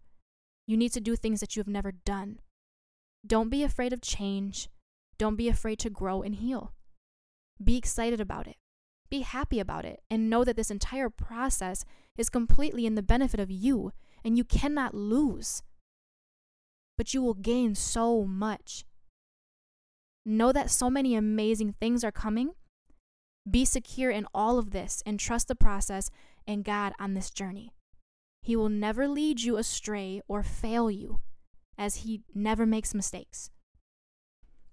you 0.66 0.78
need 0.78 0.94
to 0.94 1.02
do 1.02 1.16
things 1.16 1.40
that 1.40 1.56
you've 1.56 1.68
never 1.68 1.92
done. 1.92 2.40
Don't 3.26 3.50
be 3.50 3.64
afraid 3.64 3.94
of 3.94 4.02
change. 4.02 4.70
Don't 5.18 5.36
be 5.36 5.50
afraid 5.50 5.80
to 5.80 5.90
grow 5.90 6.22
and 6.22 6.36
heal. 6.36 6.74
Be 7.62 7.78
excited 7.78 8.22
about 8.22 8.48
it. 8.48 8.56
Be 9.10 9.22
happy 9.22 9.60
about 9.60 9.86
it 9.86 10.02
and 10.10 10.30
know 10.30 10.44
that 10.44 10.56
this 10.56 10.70
entire 10.72 11.10
process 11.10 11.86
is 12.18 12.30
completely 12.30 12.86
in 12.86 12.96
the 12.96 13.02
benefit 13.02 13.40
of 13.40 13.50
you 13.50 13.92
and 14.24 14.38
you 14.38 14.44
cannot 14.44 14.94
lose. 14.94 15.64
But 16.98 17.14
you 17.14 17.22
will 17.22 17.34
gain 17.34 17.76
so 17.76 18.24
much. 18.26 18.84
Know 20.26 20.52
that 20.52 20.70
so 20.70 20.90
many 20.90 21.16
amazing 21.16 21.76
things 21.80 22.04
are 22.04 22.12
coming. 22.12 22.52
Be 23.50 23.66
secure 23.66 24.12
in 24.12 24.26
all 24.34 24.58
of 24.58 24.72
this 24.72 25.02
and 25.06 25.20
trust 25.20 25.48
the 25.48 25.56
process 25.56 26.10
and 26.46 26.64
God 26.66 26.94
on 27.00 27.14
this 27.14 27.30
journey. 27.30 27.72
He 28.42 28.56
will 28.56 28.70
never 28.70 29.08
lead 29.08 29.42
you 29.42 29.58
astray 29.58 30.22
or 30.28 30.44
fail 30.44 30.90
you, 30.90 31.20
as 31.78 31.98
He 31.98 32.22
never 32.34 32.66
makes 32.66 32.94
mistakes. 32.94 33.50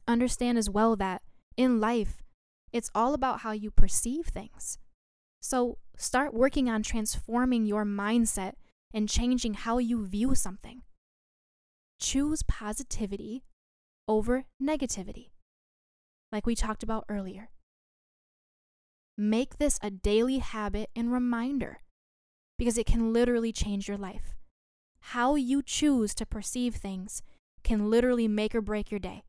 Understand 0.06 0.58
as 0.58 0.68
well 0.68 0.96
that 0.96 1.22
in 1.56 1.80
life, 1.80 2.22
it's 2.72 2.90
all 2.94 3.14
about 3.14 3.40
how 3.40 3.52
you 3.52 3.70
perceive 3.70 4.26
things. 4.26 4.78
So 5.40 5.78
start 5.96 6.34
working 6.34 6.68
on 6.68 6.82
transforming 6.82 7.66
your 7.66 7.84
mindset 7.84 8.54
and 8.92 9.08
changing 9.08 9.54
how 9.54 9.78
you 9.78 10.06
view 10.06 10.34
something. 10.34 10.82
Choose 12.00 12.42
positivity 12.42 13.44
over 14.08 14.44
negativity, 14.62 15.30
like 16.32 16.46
we 16.46 16.54
talked 16.54 16.82
about 16.82 17.04
earlier. 17.08 17.50
Make 19.16 19.58
this 19.58 19.78
a 19.80 19.90
daily 19.90 20.38
habit 20.38 20.90
and 20.96 21.12
reminder 21.12 21.78
because 22.58 22.76
it 22.76 22.86
can 22.86 23.12
literally 23.12 23.52
change 23.52 23.86
your 23.86 23.96
life. 23.96 24.34
How 25.00 25.36
you 25.36 25.62
choose 25.62 26.14
to 26.14 26.26
perceive 26.26 26.74
things 26.74 27.22
can 27.62 27.90
literally 27.90 28.26
make 28.26 28.54
or 28.54 28.60
break 28.60 28.90
your 28.90 28.98
day. 29.00 29.22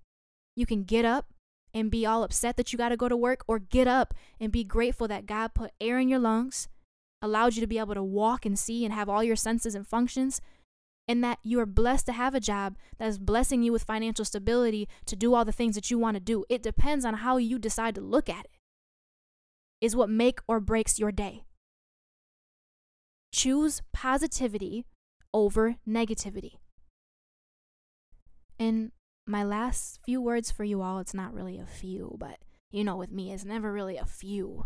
You 0.56 0.66
can 0.66 0.84
get 0.84 1.06
up 1.06 1.28
and 1.74 1.92
be 1.92 2.06
all 2.06 2.24
upset 2.24 2.58
that 2.58 2.72
you 2.72 2.78
got 2.78 2.90
to 2.90 2.98
go 2.98 3.10
to 3.10 3.18
work, 3.18 3.44
or 3.48 3.60
get 3.60 3.86
up 3.86 4.14
and 4.40 4.52
be 4.52 4.64
grateful 4.64 5.10
that 5.10 5.26
God 5.26 5.54
put 5.54 5.72
air 5.82 6.00
in 6.00 6.08
your 6.08 6.20
lungs, 6.20 6.70
allowed 7.22 7.56
you 7.56 7.62
to 7.62 7.68
be 7.68 7.78
able 7.78 7.94
to 7.96 8.04
walk 8.04 8.46
and 8.46 8.58
see 8.58 8.86
and 8.86 8.94
have 8.94 9.10
all 9.10 9.22
your 9.22 9.36
senses 9.36 9.76
and 9.76 9.86
functions, 9.86 10.40
and 11.06 11.22
that 11.22 11.38
you 11.44 11.60
are 11.60 11.66
blessed 11.66 12.06
to 12.06 12.14
have 12.14 12.34
a 12.34 12.40
job 12.40 12.78
that 12.98 13.10
is 13.10 13.20
blessing 13.20 13.62
you 13.62 13.74
with 13.74 13.84
financial 13.84 14.24
stability 14.24 14.88
to 15.06 15.18
do 15.18 15.34
all 15.34 15.44
the 15.44 15.52
things 15.52 15.76
that 15.76 15.92
you 15.92 16.00
want 16.00 16.16
to 16.16 16.22
do. 16.22 16.46
It 16.48 16.64
depends 16.64 17.04
on 17.04 17.16
how 17.16 17.36
you 17.36 17.60
decide 17.60 17.94
to 17.96 18.02
look 18.02 18.30
at 18.30 18.46
it 18.46 18.52
is 19.86 19.96
what 19.96 20.10
make 20.10 20.40
or 20.48 20.60
breaks 20.60 20.98
your 20.98 21.12
day. 21.12 21.44
Choose 23.32 23.84
positivity 23.94 24.84
over 25.32 25.76
negativity. 25.88 26.54
And 28.58 28.92
my 29.28 29.44
last 29.44 30.00
few 30.04 30.20
words 30.20 30.50
for 30.50 30.64
you 30.64 30.82
all, 30.82 30.98
it's 30.98 31.14
not 31.14 31.36
really 31.36 31.60
a 31.60 31.68
few, 31.68 32.16
but 32.18 32.40
you 32.72 32.84
know, 32.84 32.96
with 32.96 33.12
me, 33.12 33.32
it's 33.32 33.46
never 33.46 33.72
really 33.72 33.96
a 33.96 34.06
few. 34.06 34.66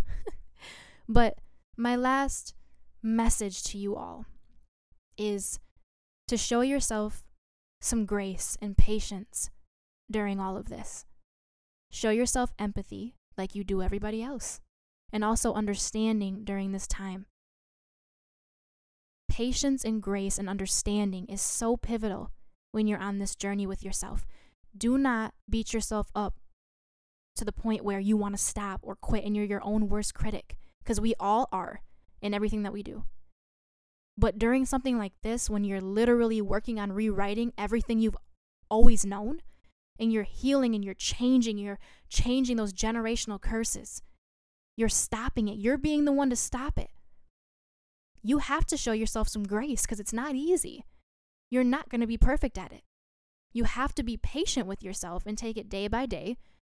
but 1.09 1.37
my 1.75 1.97
last 1.97 2.53
message 3.03 3.61
to 3.63 3.77
you 3.77 3.97
all 3.97 4.25
is 5.17 5.59
to 6.29 6.37
show 6.37 6.61
yourself 6.61 7.25
some 7.81 8.05
grace 8.05 8.57
and 8.61 8.77
patience 8.77 9.49
during 10.09 10.39
all 10.39 10.55
of 10.55 10.69
this. 10.69 11.05
Show 11.91 12.09
yourself 12.09 12.53
empathy 12.57 13.15
like 13.37 13.53
you 13.53 13.65
do 13.65 13.81
everybody 13.81 14.23
else 14.23 14.61
and 15.11 15.23
also 15.23 15.53
understanding 15.53 16.43
during 16.43 16.71
this 16.71 16.87
time. 16.87 17.25
Patience 19.29 19.83
and 19.83 20.01
grace 20.01 20.37
and 20.37 20.49
understanding 20.49 21.25
is 21.27 21.41
so 21.41 21.77
pivotal 21.77 22.31
when 22.71 22.87
you're 22.87 22.99
on 22.99 23.19
this 23.19 23.35
journey 23.35 23.65
with 23.65 23.83
yourself. 23.83 24.25
Do 24.77 24.97
not 24.97 25.33
beat 25.49 25.73
yourself 25.73 26.09
up 26.13 26.35
to 27.35 27.45
the 27.45 27.51
point 27.51 27.83
where 27.83 27.99
you 27.99 28.17
want 28.17 28.35
to 28.35 28.43
stop 28.43 28.81
or 28.83 28.95
quit 28.95 29.23
and 29.23 29.35
you're 29.35 29.45
your 29.45 29.63
own 29.63 29.87
worst 29.87 30.13
critic, 30.13 30.57
because 30.83 30.99
we 30.99 31.13
all 31.19 31.47
are 31.51 31.81
in 32.21 32.33
everything 32.33 32.63
that 32.63 32.73
we 32.73 32.83
do. 32.83 33.05
But 34.17 34.37
during 34.37 34.65
something 34.65 34.97
like 34.97 35.13
this, 35.23 35.49
when 35.49 35.63
you're 35.63 35.79
literally 35.79 36.41
working 36.41 36.79
on 36.79 36.91
rewriting 36.91 37.53
everything 37.57 37.99
you've 37.99 38.17
always 38.69 39.05
known, 39.05 39.41
and 39.97 40.11
you're 40.11 40.23
healing 40.23 40.75
and 40.75 40.83
you're 40.83 40.93
changing, 40.93 41.57
you're 41.57 41.79
changing 42.09 42.57
those 42.57 42.73
generational 42.73 43.39
curses, 43.39 44.01
you're 44.79 44.87
stopping 44.87 45.49
it. 45.49 45.57
You're 45.57 45.77
being 45.77 46.05
the 46.05 46.13
one 46.13 46.29
to 46.29 46.37
stop 46.37 46.79
it. 46.79 46.89
You 48.23 48.37
have 48.37 48.65
to 48.67 48.77
show 48.77 48.93
yourself 48.93 49.27
some 49.27 49.43
grace 49.43 49.81
because 49.81 49.99
it's 49.99 50.13
not 50.13 50.35
easy. 50.35 50.85
You're 51.49 51.65
not 51.65 51.89
going 51.89 51.99
to 51.99 52.07
be 52.07 52.17
perfect 52.17 52.57
at 52.57 52.71
it. 52.71 52.83
You 53.51 53.65
have 53.65 53.93
to 53.95 54.03
be 54.03 54.15
patient 54.15 54.67
with 54.67 54.81
yourself 54.81 55.23
and 55.25 55.37
take 55.37 55.57
it 55.57 55.67
day 55.67 55.89
by 55.89 56.05
day, 56.05 56.37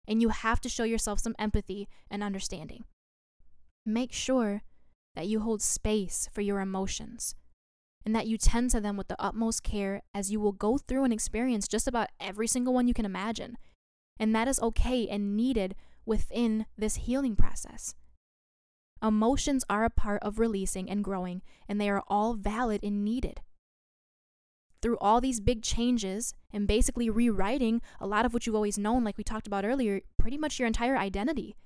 and 0.09 0.23
you 0.23 0.31
have 0.31 0.63
to 0.63 0.69
show 0.71 0.85
yourself 0.85 1.21
some 1.21 1.35
empathy 1.39 1.89
and 2.11 2.23
understanding. 2.23 2.85
Make 3.85 4.15
sure 4.15 4.63
that 5.15 5.27
you 5.27 5.41
hold 5.41 5.61
space 5.61 6.27
for 6.33 6.41
your 6.41 6.61
emotions 6.61 7.35
and 8.07 8.17
that 8.17 8.27
you 8.27 8.39
tend 8.39 8.71
to 8.71 8.81
them 8.81 8.97
with 8.97 9.09
the 9.09 9.23
utmost 9.23 9.63
care 9.63 10.01
as 10.15 10.33
you 10.33 10.41
will 10.41 10.53
go 10.53 10.79
through 10.79 11.05
and 11.05 11.13
experience 11.13 11.69
just 11.69 11.87
about 11.87 12.09
every 12.19 12.47
single 12.47 12.73
one 12.73 12.89
you 12.89 12.95
can 12.95 13.05
imagine. 13.05 13.59
And 14.19 14.35
that 14.35 14.49
is 14.49 14.59
okay 14.61 15.07
and 15.07 15.37
needed 15.37 15.75
within 16.05 16.67
this 16.77 16.97
healing 16.97 17.37
process. 17.37 17.95
Emotions 19.03 19.65
are 19.71 19.85
a 19.85 19.91
part 19.91 20.23
of 20.23 20.39
releasing 20.39 20.91
and 20.91 21.03
growing, 21.03 21.43
and 21.69 21.81
they 21.81 21.89
are 21.89 22.03
all 22.09 22.35
valid 22.35 22.83
and 22.83 23.05
needed 23.05 23.41
through 24.83 24.99
all 24.99 25.21
these 25.21 25.41
big 25.41 25.63
changes 25.63 26.35
and 26.53 26.67
basically 26.67 27.11
rewriting 27.11 27.83
a 28.01 28.07
lot 28.07 28.25
of 28.25 28.33
what 28.33 28.47
you've 28.47 28.57
always 28.57 28.79
known, 28.79 29.05
like 29.05 29.19
we 29.19 29.25
talked 29.25 29.47
about 29.47 29.65
earlier, 29.65 30.01
pretty 30.19 30.39
much 30.39 30.59
your 30.59 30.67
entire 30.67 30.97
identity. 30.97 31.57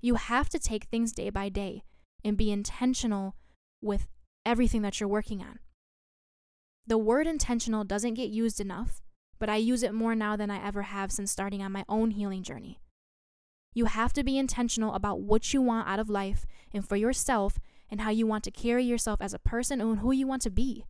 You 0.00 0.16
have 0.16 0.48
to 0.50 0.58
take 0.58 0.84
things 0.84 1.12
day 1.12 1.30
by 1.30 1.48
day 1.48 1.82
and 2.24 2.36
be 2.36 2.50
intentional 2.50 3.36
with 3.80 4.08
everything 4.44 4.82
that 4.82 5.00
you're 5.00 5.08
working 5.08 5.40
on. 5.40 5.58
The 6.86 6.98
word 6.98 7.26
intentional 7.26 7.84
doesn't 7.84 8.14
get 8.14 8.30
used 8.30 8.60
enough, 8.60 9.00
but 9.38 9.48
I 9.48 9.56
use 9.56 9.82
it 9.82 9.94
more 9.94 10.14
now 10.14 10.36
than 10.36 10.50
I 10.50 10.64
ever 10.64 10.82
have 10.82 11.10
since 11.10 11.30
starting 11.30 11.62
on 11.62 11.72
my 11.72 11.84
own 11.88 12.12
healing 12.12 12.42
journey. 12.42 12.80
You 13.76 13.84
have 13.84 14.14
to 14.14 14.24
be 14.24 14.38
intentional 14.38 14.94
about 14.94 15.20
what 15.20 15.52
you 15.52 15.60
want 15.60 15.86
out 15.86 15.98
of 15.98 16.08
life 16.08 16.46
and 16.72 16.82
for 16.82 16.96
yourself 16.96 17.58
and 17.90 18.00
how 18.00 18.08
you 18.08 18.26
want 18.26 18.42
to 18.44 18.50
carry 18.50 18.82
yourself 18.82 19.20
as 19.20 19.34
a 19.34 19.38
person 19.38 19.82
and 19.82 19.98
who 19.98 20.12
you 20.12 20.26
want 20.26 20.40
to 20.42 20.50
be. 20.50 20.86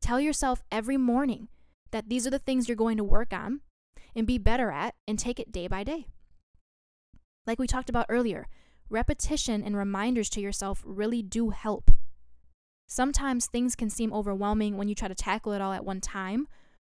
Tell 0.00 0.18
yourself 0.18 0.64
every 0.72 0.96
morning 0.96 1.46
that 1.92 2.08
these 2.08 2.26
are 2.26 2.30
the 2.30 2.40
things 2.40 2.66
you're 2.66 2.74
going 2.74 2.96
to 2.96 3.04
work 3.04 3.32
on 3.32 3.60
and 4.12 4.26
be 4.26 4.38
better 4.38 4.72
at 4.72 4.96
and 5.06 5.20
take 5.20 5.38
it 5.38 5.52
day 5.52 5.68
by 5.68 5.84
day. 5.84 6.08
Like 7.46 7.60
we 7.60 7.68
talked 7.68 7.88
about 7.88 8.06
earlier, 8.08 8.48
repetition 8.90 9.62
and 9.62 9.76
reminders 9.76 10.28
to 10.30 10.40
yourself 10.40 10.82
really 10.84 11.22
do 11.22 11.50
help. 11.50 11.92
Sometimes 12.88 13.46
things 13.46 13.76
can 13.76 13.88
seem 13.88 14.12
overwhelming 14.12 14.76
when 14.76 14.88
you 14.88 14.96
try 14.96 15.06
to 15.06 15.14
tackle 15.14 15.52
it 15.52 15.60
all 15.60 15.72
at 15.72 15.84
one 15.84 16.00
time 16.00 16.48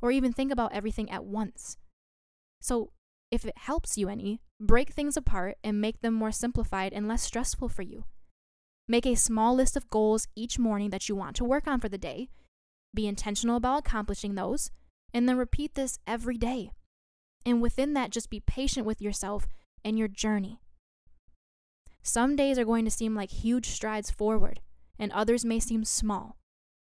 or 0.03 0.11
even 0.11 0.33
think 0.33 0.51
about 0.51 0.73
everything 0.73 1.09
at 1.09 1.25
once. 1.25 1.77
So, 2.61 2.91
if 3.31 3.45
it 3.45 3.59
helps 3.59 3.99
you 3.99 4.09
any, 4.09 4.41
break 4.61 4.91
things 4.91 5.17
apart 5.17 5.57
and 5.63 5.81
make 5.81 6.01
them 6.01 6.15
more 6.15 6.33
simplified 6.33 6.93
and 6.93 7.07
less 7.07 7.23
stressful 7.23 7.69
for 7.69 7.83
you. 7.83 8.05
Make 8.87 9.07
a 9.07 9.15
small 9.15 9.55
list 9.55 9.77
of 9.77 9.91
goals 9.91 10.27
each 10.35 10.59
morning 10.59 10.91
that 10.91 11.09
you 11.09 11.15
want 11.15 11.37
to 11.37 11.45
work 11.45 11.67
on 11.67 11.81
for 11.81 11.89
the 11.89 11.99
day 11.99 12.31
be 12.95 13.07
intentional 13.07 13.57
about 13.57 13.81
accomplishing 13.81 14.35
those, 14.35 14.71
and 15.13 15.29
then 15.29 15.37
repeat 15.37 15.75
this 15.75 15.99
every 16.07 16.37
day. 16.37 16.71
And 17.45 17.63
within 17.63 17.95
that, 17.95 18.11
just 18.11 18.31
be 18.31 18.41
patient 18.41 18.87
with 18.87 19.01
yourself 19.01 19.49
and 19.85 19.99
your 19.99 20.09
journey. 20.09 20.61
Some 22.03 22.37
days 22.37 22.59
are 22.59 22.65
going 22.65 22.85
to 22.85 22.91
seem 22.91 23.15
like 23.15 23.31
huge 23.31 23.67
strides 23.67 24.11
forward, 24.11 24.61
and 24.99 25.13
others 25.13 25.45
may 25.45 25.61
seem 25.61 25.85
small, 25.85 26.37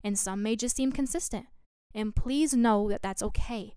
and 0.02 0.18
some 0.18 0.42
may 0.42 0.56
just 0.56 0.76
seem 0.76 0.92
consistent. 0.92 1.46
And 1.94 2.16
please 2.16 2.54
know 2.54 2.88
that 2.88 3.02
that's 3.02 3.22
okay. 3.22 3.76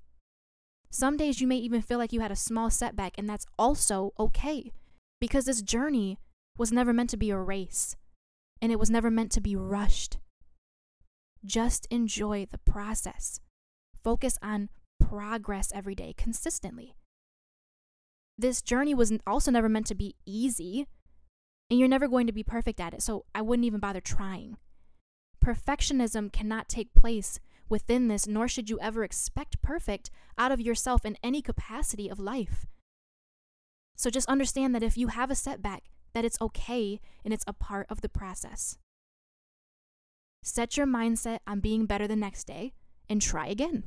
Some 0.95 1.17
days 1.17 1.41
you 1.41 1.47
may 1.47 1.57
even 1.57 1.81
feel 1.81 1.97
like 1.97 2.13
you 2.13 2.21
had 2.21 2.31
a 2.31 2.37
small 2.37 2.69
setback, 2.69 3.15
and 3.17 3.29
that's 3.29 3.45
also 3.59 4.13
okay 4.17 4.71
because 5.19 5.43
this 5.43 5.61
journey 5.61 6.17
was 6.57 6.71
never 6.71 6.93
meant 6.93 7.09
to 7.09 7.17
be 7.17 7.31
a 7.31 7.37
race, 7.37 7.97
and 8.61 8.71
it 8.71 8.79
was 8.79 8.89
never 8.89 9.11
meant 9.11 9.29
to 9.33 9.41
be 9.41 9.57
rushed. 9.57 10.19
Just 11.43 11.85
enjoy 11.91 12.47
the 12.49 12.59
process. 12.59 13.41
Focus 14.05 14.37
on 14.41 14.69
progress 14.97 15.69
every 15.75 15.95
day 15.95 16.13
consistently. 16.15 16.95
This 18.37 18.61
journey 18.61 18.93
was 18.93 19.11
also 19.27 19.51
never 19.51 19.67
meant 19.67 19.87
to 19.87 19.95
be 19.95 20.15
easy, 20.25 20.87
and 21.69 21.77
you're 21.77 21.89
never 21.89 22.07
going 22.07 22.25
to 22.25 22.31
be 22.31 22.41
perfect 22.41 22.79
at 22.79 22.93
it, 22.93 23.01
so 23.01 23.25
I 23.35 23.41
wouldn't 23.41 23.65
even 23.65 23.81
bother 23.81 23.99
trying. 23.99 24.55
Perfectionism 25.43 26.31
cannot 26.31 26.69
take 26.69 26.93
place 26.93 27.41
within 27.69 28.07
this, 28.07 28.27
nor 28.27 28.47
should 28.47 28.69
you 28.69 28.79
ever 28.79 29.03
expect 29.03 29.61
perfect 29.61 30.09
out 30.37 30.51
of 30.51 30.61
yourself 30.61 31.05
in 31.05 31.17
any 31.23 31.41
capacity 31.41 32.09
of 32.09 32.19
life. 32.19 32.65
So 33.95 34.09
just 34.09 34.29
understand 34.29 34.75
that 34.75 34.83
if 34.83 34.97
you 34.97 35.07
have 35.07 35.31
a 35.31 35.35
setback, 35.35 35.83
that 36.13 36.25
it's 36.25 36.41
okay 36.41 36.99
and 37.23 37.33
it's 37.33 37.43
a 37.47 37.53
part 37.53 37.87
of 37.89 38.01
the 38.01 38.09
process. 38.09 38.77
Set 40.43 40.77
your 40.77 40.85
mindset 40.85 41.39
on 41.47 41.59
being 41.59 41.85
better 41.85 42.07
the 42.07 42.15
next 42.15 42.45
day 42.45 42.73
and 43.09 43.21
try 43.21 43.47
again. 43.47 43.83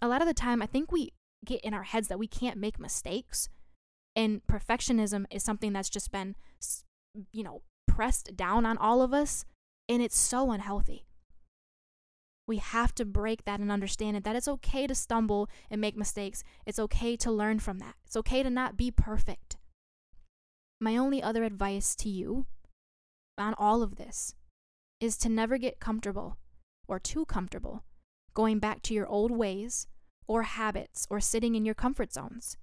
A 0.00 0.08
lot 0.08 0.22
of 0.22 0.28
the 0.28 0.34
time, 0.34 0.62
I 0.62 0.66
think 0.66 0.92
we 0.92 1.12
get 1.44 1.60
in 1.62 1.74
our 1.74 1.84
heads 1.84 2.08
that 2.08 2.18
we 2.18 2.26
can't 2.26 2.58
make 2.58 2.78
mistakes. 2.78 3.48
And 4.14 4.42
perfectionism 4.46 5.26
is 5.30 5.42
something 5.42 5.72
that's 5.72 5.90
just 5.90 6.10
been, 6.10 6.36
you 7.32 7.42
know, 7.42 7.62
pressed 7.86 8.36
down 8.36 8.66
on 8.66 8.76
all 8.78 9.02
of 9.02 9.12
us. 9.12 9.44
And 9.88 10.02
it's 10.02 10.18
so 10.18 10.50
unhealthy. 10.50 11.07
We 12.48 12.56
have 12.56 12.94
to 12.94 13.04
break 13.04 13.44
that 13.44 13.60
and 13.60 13.70
understand 13.70 14.16
it 14.16 14.24
that 14.24 14.34
it's 14.34 14.48
okay 14.48 14.86
to 14.86 14.94
stumble 14.94 15.50
and 15.70 15.82
make 15.82 15.98
mistakes. 15.98 16.42
It's 16.64 16.78
okay 16.78 17.14
to 17.18 17.30
learn 17.30 17.58
from 17.58 17.78
that. 17.78 17.94
It's 18.06 18.16
okay 18.16 18.42
to 18.42 18.48
not 18.48 18.76
be 18.76 18.90
perfect. 18.90 19.58
My 20.80 20.96
only 20.96 21.22
other 21.22 21.44
advice 21.44 21.94
to 21.96 22.08
you 22.08 22.46
on 23.36 23.54
all 23.58 23.82
of 23.82 23.96
this 23.96 24.34
is 24.98 25.18
to 25.18 25.28
never 25.28 25.58
get 25.58 25.78
comfortable 25.78 26.38
or 26.88 26.98
too 26.98 27.26
comfortable 27.26 27.84
going 28.32 28.58
back 28.58 28.80
to 28.82 28.94
your 28.94 29.06
old 29.06 29.30
ways 29.30 29.86
or 30.26 30.44
habits 30.44 31.06
or 31.10 31.20
sitting 31.20 31.54
in 31.54 31.66
your 31.66 31.74
comfort 31.74 32.14
zones. 32.14 32.56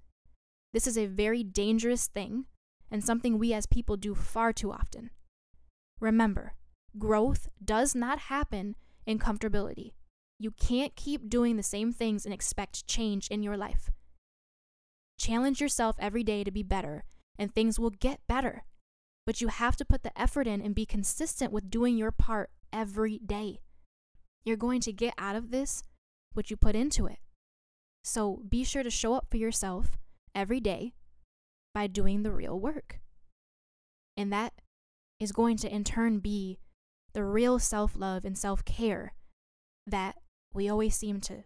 This 0.72 0.88
is 0.88 0.98
a 0.98 1.06
very 1.06 1.44
dangerous 1.44 2.08
thing 2.08 2.46
and 2.90 3.04
something 3.04 3.38
we 3.38 3.52
as 3.52 3.66
people 3.66 3.96
do 3.96 4.16
far 4.16 4.52
too 4.52 4.72
often. 4.72 5.10
Remember, 6.00 6.54
growth 6.98 7.48
does 7.64 7.94
not 7.94 8.18
happen 8.18 8.74
in 9.06 9.18
comfortability. 9.18 9.92
You 10.38 10.50
can't 10.50 10.96
keep 10.96 11.30
doing 11.30 11.56
the 11.56 11.62
same 11.62 11.92
things 11.92 12.24
and 12.24 12.34
expect 12.34 12.86
change 12.86 13.28
in 13.28 13.42
your 13.42 13.56
life. 13.56 13.90
Challenge 15.18 15.60
yourself 15.60 15.96
every 15.98 16.22
day 16.22 16.44
to 16.44 16.50
be 16.50 16.62
better, 16.62 17.04
and 17.38 17.54
things 17.54 17.78
will 17.78 17.90
get 17.90 18.20
better. 18.26 18.64
But 19.24 19.40
you 19.40 19.48
have 19.48 19.76
to 19.76 19.84
put 19.84 20.02
the 20.02 20.18
effort 20.20 20.46
in 20.46 20.60
and 20.60 20.74
be 20.74 20.86
consistent 20.86 21.52
with 21.52 21.70
doing 21.70 21.96
your 21.96 22.12
part 22.12 22.50
every 22.72 23.18
day. 23.18 23.60
You're 24.44 24.56
going 24.56 24.80
to 24.82 24.92
get 24.92 25.14
out 25.18 25.36
of 25.36 25.50
this 25.50 25.82
what 26.34 26.50
you 26.50 26.56
put 26.56 26.76
into 26.76 27.06
it. 27.06 27.18
So 28.04 28.42
be 28.48 28.62
sure 28.62 28.82
to 28.82 28.90
show 28.90 29.14
up 29.14 29.26
for 29.30 29.36
yourself 29.36 29.98
every 30.34 30.60
day 30.60 30.92
by 31.74 31.86
doing 31.86 32.22
the 32.22 32.30
real 32.30 32.60
work. 32.60 33.00
And 34.16 34.32
that 34.32 34.52
is 35.18 35.32
going 35.32 35.56
to 35.58 35.74
in 35.74 35.82
turn 35.82 36.18
be 36.18 36.58
the 37.16 37.24
real 37.24 37.58
self 37.58 37.96
love 37.96 38.26
and 38.26 38.36
self 38.36 38.62
care 38.66 39.14
that 39.86 40.16
we 40.52 40.68
always 40.68 40.94
seem 40.94 41.18
to 41.22 41.44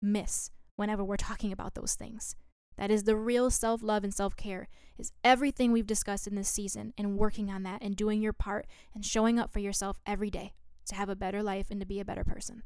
miss 0.00 0.52
whenever 0.76 1.02
we're 1.02 1.16
talking 1.16 1.50
about 1.50 1.74
those 1.74 1.96
things. 1.96 2.36
That 2.78 2.92
is 2.92 3.02
the 3.02 3.16
real 3.16 3.50
self 3.50 3.82
love 3.82 4.04
and 4.04 4.14
self 4.14 4.36
care, 4.36 4.68
is 4.96 5.10
everything 5.24 5.72
we've 5.72 5.86
discussed 5.86 6.28
in 6.28 6.36
this 6.36 6.48
season 6.48 6.94
and 6.96 7.18
working 7.18 7.50
on 7.50 7.64
that 7.64 7.82
and 7.82 7.96
doing 7.96 8.22
your 8.22 8.32
part 8.32 8.68
and 8.94 9.04
showing 9.04 9.36
up 9.36 9.52
for 9.52 9.58
yourself 9.58 9.98
every 10.06 10.30
day 10.30 10.54
to 10.86 10.94
have 10.94 11.08
a 11.08 11.16
better 11.16 11.42
life 11.42 11.72
and 11.72 11.80
to 11.80 11.86
be 11.86 11.98
a 11.98 12.04
better 12.04 12.22
person. 12.22 12.62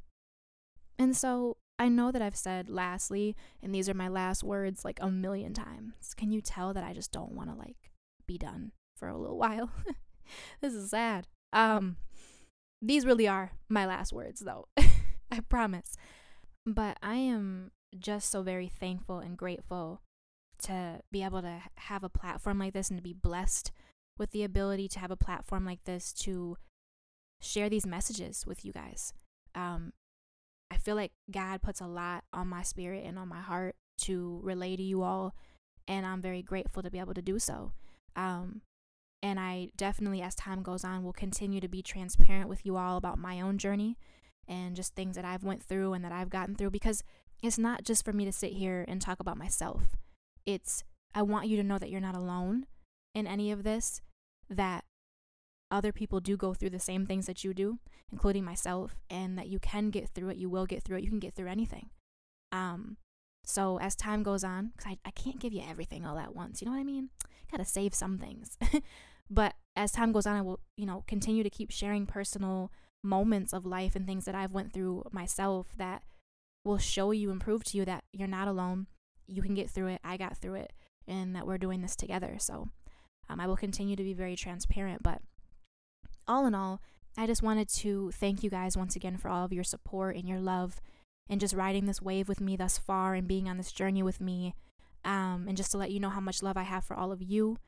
And 0.99 1.16
so 1.16 1.57
I 1.78 1.88
know 1.88 2.12
that 2.12 2.20
I've 2.20 2.36
said 2.36 2.68
lastly, 2.68 3.34
and 3.62 3.74
these 3.74 3.88
are 3.88 3.95
my 3.95 4.09
last 4.09 4.45
words 4.45 4.84
like 4.84 4.99
a 5.01 5.11
million 5.11 5.55
times. 5.55 6.12
Can 6.14 6.30
you 6.30 6.42
tell 6.42 6.74
that 6.74 6.84
I 6.84 6.92
just 6.92 7.11
don't 7.11 7.32
want 7.32 7.49
to 7.49 7.57
like 7.57 7.90
be 8.26 8.36
done 8.36 8.72
for 8.99 9.09
a 9.09 9.16
little 9.16 9.38
while? 9.38 9.70
this 10.61 10.74
is 10.74 10.90
sad. 10.90 11.26
Um, 11.55 11.97
these 12.85 13.07
really 13.07 13.26
are 13.26 13.53
my 13.68 13.87
last 13.87 14.12
words 14.12 14.41
though. 14.41 14.68
I 15.30 15.41
promise. 15.49 15.97
But 16.66 16.99
I 17.03 17.16
am 17.16 17.70
just 17.99 18.30
so 18.30 18.43
very 18.43 18.68
thankful 18.68 19.18
and 19.18 19.37
grateful 19.37 20.01
to 20.62 21.01
be 21.11 21.22
able 21.22 21.43
to 21.43 21.62
have 21.76 22.05
a 22.05 22.09
platform 22.09 22.59
like 22.59 22.72
this 22.72 22.91
and 22.91 22.99
to 22.99 23.03
be 23.03 23.12
blessed 23.12 23.72
with 24.18 24.30
the 24.30 24.45
ability 24.45 24.89
to 24.89 25.01
have 25.01 25.11
a 25.11 25.16
platform 25.16 25.64
like 25.64 25.82
this 25.85 26.12
to 26.12 26.57
share 27.41 27.68
these 27.68 27.87
messages 27.87 28.47
with 28.47 28.64
you 28.64 28.72
guys. 28.72 29.12
Um, 29.55 29.93
I 30.70 30.76
feel 30.76 30.97
like 30.97 31.12
God 31.30 31.62
puts 31.62 31.80
a 31.80 31.87
lot 31.87 32.24
on 32.32 32.49
my 32.49 32.62
spirit 32.62 33.05
and 33.05 33.18
on 33.18 33.28
my 33.28 33.41
heart 33.41 33.76
to 34.03 34.41
relay 34.43 34.76
to 34.76 34.82
you 34.82 35.03
all, 35.03 35.35
and 35.87 36.07
I'm 36.07 36.20
very 36.20 36.43
grateful 36.43 36.82
to 36.82 36.91
be 36.91 36.99
able 36.99 37.14
to 37.14 37.22
do 37.22 37.39
so. 37.39 37.72
Um, 38.16 38.62
and 39.25 39.41
I 39.41 39.70
definitely, 39.75 40.20
as 40.20 40.35
time 40.35 40.62
goes 40.62 40.85
on, 40.85 41.03
will 41.03 41.14
continue 41.14 41.59
to 41.59 41.66
be 41.66 41.81
transparent 41.81 42.47
with 42.47 42.66
you 42.66 42.77
all 42.77 42.99
about 42.99 43.18
my 43.18 43.41
own 43.41 43.57
journey 43.57 43.97
and 44.47 44.77
just 44.77 44.95
things 44.95 45.16
that 45.16 45.25
I've 45.25 45.43
went 45.43 45.62
through 45.62 45.95
and 45.95 46.05
that 46.05 46.12
I've 46.12 46.29
gotten 46.29 46.55
through 46.55 46.72
because 46.72 47.03
it's 47.43 47.57
not 47.57 47.85
just 47.85 48.05
for 48.05 48.12
me 48.12 48.27
to 48.27 48.33
sit 48.33 48.53
here 48.53 48.85
and 48.87 49.01
talk 49.01 49.20
about 49.20 49.39
myself. 49.39 49.97
It's 50.45 50.85
I 51.14 51.22
want 51.22 51.49
you 51.49 51.57
to 51.57 51.62
know 51.62 51.79
that 51.79 51.89
you're 51.89 52.03
not 52.03 52.14
alone 52.14 52.66
in 53.14 53.27
any 53.27 53.51
of 53.51 53.62
this, 53.62 54.03
that 54.51 54.85
other 55.70 55.91
people 55.91 56.20
do 56.20 56.37
go 56.37 56.53
through 56.53 56.70
the 56.70 56.79
same 56.79 57.07
things 57.07 57.25
that 57.25 57.43
you 57.43 57.55
do, 57.55 57.79
including 58.12 58.45
myself, 58.45 59.01
and 59.09 59.39
that 59.39 59.49
you 59.49 59.59
can 59.59 59.89
get 59.89 60.11
through 60.11 60.29
it. 60.29 60.37
You 60.37 60.51
will 60.51 60.66
get 60.66 60.83
through 60.83 60.99
it. 60.99 61.03
You 61.03 61.09
can 61.09 61.18
get 61.18 61.35
through 61.35 61.49
anything. 61.49 61.89
Um, 62.53 62.99
so 63.43 63.79
as 63.81 63.97
time 63.97 64.22
goes 64.22 64.45
on, 64.45 64.72
because 64.77 64.93
I, 64.93 65.09
I 65.09 65.12
can't 65.12 65.41
give 65.41 65.55
you 65.55 65.62
everything 65.66 66.05
all 66.05 66.18
at 66.18 66.37
once, 66.37 66.61
you 66.61 66.66
know 66.66 66.72
what 66.72 66.81
I 66.81 66.85
mean? 66.85 67.09
Gotta 67.51 67.64
save 67.64 67.95
some 67.95 68.18
things. 68.18 68.59
but 69.31 69.55
as 69.77 69.93
time 69.93 70.12
goes 70.12 70.27
on, 70.27 70.37
I 70.37 70.43
will, 70.43 70.61
you 70.77 70.87
know, 70.87 71.05
continue 71.07 71.43
to 71.43 71.51
keep 71.51 71.70
sharing 71.70 72.07
personal 72.07 72.70
moments 73.03 73.53
of 73.53 73.66
life 73.66 73.95
and 73.95 74.07
things 74.07 74.25
that 74.25 74.35
I've 74.35 74.53
went 74.53 74.72
through 74.72 75.05
myself 75.12 75.68
that 75.77 76.03
will 76.64 76.79
show 76.79 77.11
you 77.11 77.31
and 77.31 77.41
prove 77.41 77.64
to 77.64 77.77
you 77.77 77.85
that 77.85 78.05
you're 78.12 78.29
not 78.29 78.49
alone. 78.49 78.87
You 79.27 79.43
can 79.43 79.55
get 79.55 79.70
through 79.70 79.89
it. 79.89 80.01
I 80.03 80.16
got 80.16 80.37
through 80.37 80.55
it 80.55 80.72
and 81.07 81.35
that 81.37 81.47
we're 81.47 81.59
doing 81.59 81.83
this 81.83 81.97
together. 81.97 82.37
So 82.39 82.68
um, 83.29 83.41
I 83.41 83.47
will 83.47 83.57
continue 83.57 83.97
to 83.97 84.03
be 84.03 84.14
very 84.14 84.37
transparent. 84.37 85.03
But 85.03 85.20
all 86.27 86.47
in 86.47 86.55
all, 86.55 86.81
I 87.16 87.27
just 87.27 87.43
wanted 87.43 87.68
to 87.75 88.11
thank 88.12 88.43
you 88.43 88.51
guys 88.51 88.77
once 88.77 88.97
again 88.97 89.16
for 89.18 89.29
all 89.29 89.45
of 89.45 89.53
your 89.53 89.64
support 89.64 90.16
and 90.16 90.29
your 90.29 90.41
love 90.41 90.81
and 91.29 91.41
just 91.41 91.55
riding 91.55 91.87
this 91.87 92.03
wave 92.03 92.29
with 92.29 92.41
me 92.41 92.57
thus 92.57 92.79
far 92.79 93.14
and 93.14 93.29
being 93.29 93.49
on 93.49 93.57
this 93.57 93.72
journey 93.72 94.03
with 94.03 94.20
me. 94.20 94.55
Um, 95.05 95.45
and 95.47 95.57
just 95.57 95.70
to 95.72 95.79
let 95.79 95.91
you 95.91 96.01
know 96.01 96.09
how 96.09 96.20
much 96.20 96.43
love 96.43 96.57
I 96.57 96.62
have 96.62 96.85
for 96.85 96.97
all 96.97 97.12
of 97.12 97.22
you. 97.22 97.59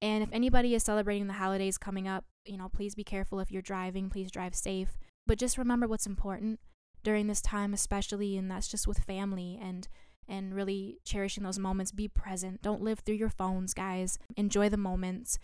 And 0.00 0.22
if 0.22 0.28
anybody 0.32 0.74
is 0.74 0.84
celebrating 0.84 1.26
the 1.26 1.34
holidays 1.34 1.78
coming 1.78 2.06
up, 2.06 2.24
you 2.44 2.56
know, 2.56 2.68
please 2.68 2.94
be 2.94 3.04
careful 3.04 3.40
if 3.40 3.50
you're 3.50 3.62
driving, 3.62 4.10
please 4.10 4.30
drive 4.30 4.54
safe. 4.54 4.98
But 5.26 5.38
just 5.38 5.58
remember 5.58 5.86
what's 5.86 6.06
important 6.06 6.60
during 7.04 7.26
this 7.26 7.40
time 7.40 7.72
especially 7.72 8.36
and 8.36 8.50
that's 8.50 8.66
just 8.68 8.88
with 8.88 8.98
family 8.98 9.56
and 9.62 9.86
and 10.28 10.54
really 10.54 10.98
cherishing 11.04 11.42
those 11.42 11.58
moments. 11.58 11.90
Be 11.90 12.06
present. 12.06 12.60
Don't 12.60 12.82
live 12.82 13.00
through 13.00 13.14
your 13.14 13.30
phones, 13.30 13.72
guys. 13.72 14.18
Enjoy 14.36 14.68
the 14.68 14.76
moments. 14.76 15.38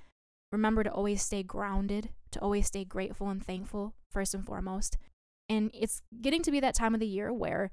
Remember 0.52 0.84
to 0.84 0.92
always 0.92 1.22
stay 1.22 1.42
grounded, 1.42 2.10
to 2.32 2.40
always 2.40 2.66
stay 2.66 2.84
grateful 2.84 3.28
and 3.28 3.44
thankful, 3.44 3.94
first 4.10 4.34
and 4.34 4.44
foremost. 4.44 4.98
And 5.48 5.70
it's 5.72 6.02
getting 6.20 6.42
to 6.42 6.50
be 6.50 6.60
that 6.60 6.74
time 6.74 6.94
of 6.94 7.00
the 7.00 7.06
year 7.06 7.32
where 7.32 7.70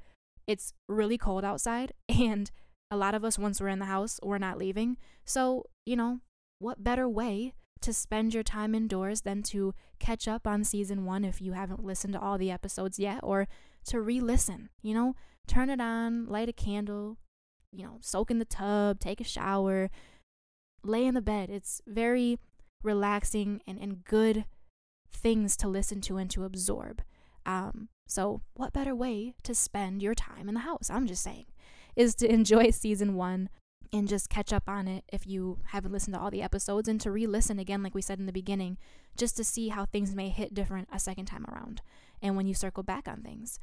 it's 0.48 0.74
really 0.88 1.18
cold 1.18 1.44
outside, 1.44 1.94
and 2.10 2.50
a 2.90 2.98
lot 2.98 3.14
of 3.14 3.24
us, 3.24 3.38
once 3.38 3.62
we're 3.62 3.68
in 3.70 3.80
the 3.80 3.86
house, 3.86 4.20
we're 4.24 4.38
not 4.38 4.58
leaving. 4.58 4.98
So, 5.26 5.66
you 5.86 5.96
know, 5.96 6.20
what 6.62 6.84
better 6.84 7.09
way 7.09 7.53
to 7.82 7.91
spend 7.91 8.34
your 8.34 8.43
time 8.43 8.76
indoors 8.76 9.22
than 9.22 9.41
to 9.41 9.74
catch 9.99 10.28
up 10.28 10.45
on 10.45 10.64
season 10.64 11.03
one 11.03 11.26
if 11.26 11.41
you 11.41 11.53
haven't 11.53 11.84
listened 11.84 12.14
to 12.14 12.20
all 12.20 12.38
the 12.38 12.51
episodes 12.51 12.99
yet, 12.99 13.20
or 13.24 13.47
to 13.86 13.99
re 13.99 14.20
listen? 14.20 14.70
You 14.82 14.93
know, 14.93 15.16
turn 15.47 15.70
it 15.70 15.82
on, 15.82 16.28
light 16.28 16.49
a 16.49 16.53
candle, 16.53 17.18
you 17.72 17.84
know, 17.84 17.97
soak 18.01 18.30
in 18.30 18.39
the 18.39 18.45
tub, 18.45 18.99
take 18.99 19.20
a 19.20 19.26
shower, 19.26 19.89
lay 20.84 21.05
in 21.05 21.16
the 21.16 21.22
bed. 21.22 21.49
It's 21.49 21.82
very 21.88 22.38
relaxing 22.84 23.62
and, 23.66 23.80
and 23.80 24.03
good 24.03 24.45
things 25.12 25.57
to 25.57 25.68
listen 25.68 26.01
to 26.01 26.18
and 26.18 26.30
to 26.32 26.43
absorb. 26.43 27.01
Um, 27.45 27.89
so, 28.07 28.41
what 28.53 28.74
better 28.74 28.93
way 28.93 29.34
to 29.43 29.55
spend 29.55 30.03
your 30.03 30.14
time 30.14 30.47
in 30.47 30.53
the 30.53 30.62
house? 30.62 30.89
I'm 30.91 31.07
just 31.07 31.24
saying, 31.24 31.45
is 31.95 32.14
to 32.16 32.32
enjoy 32.32 32.70
season 32.70 33.16
one 33.16 33.49
and 33.94 34.08
just 34.08 34.30
catch 34.30 34.54
up 34.54 34.64
on 34.68 34.88
it 34.88 35.04
if 35.12 35.28
you 35.28 35.60
haven't 35.68 35.92
listened 35.92 36.14
to 36.14 36.20
all 36.20 36.32
the 36.32 36.42
episodes 36.42 36.88
and 36.88 37.00
to 37.02 37.12
re 37.12 37.28
listen 37.28 37.60
again, 37.60 37.84
like 37.84 37.96
we 37.96 38.02
said 38.02 38.20
in 38.20 38.26
the 38.26 38.32
beginning, 38.32 38.78
just 39.18 39.36
to 39.38 39.44
see 39.44 39.70
how 39.70 39.86
things 39.86 40.16
may 40.16 40.30
hit 40.30 40.54
different 40.54 40.88
a 40.92 41.00
second 41.00 41.26
time 41.26 41.46
around 41.46 41.82
and 42.22 42.36
when 42.36 42.48
you 42.48 42.54
circle 42.54 42.84
back 42.84 43.08
on 43.08 43.22
things. 43.22 43.60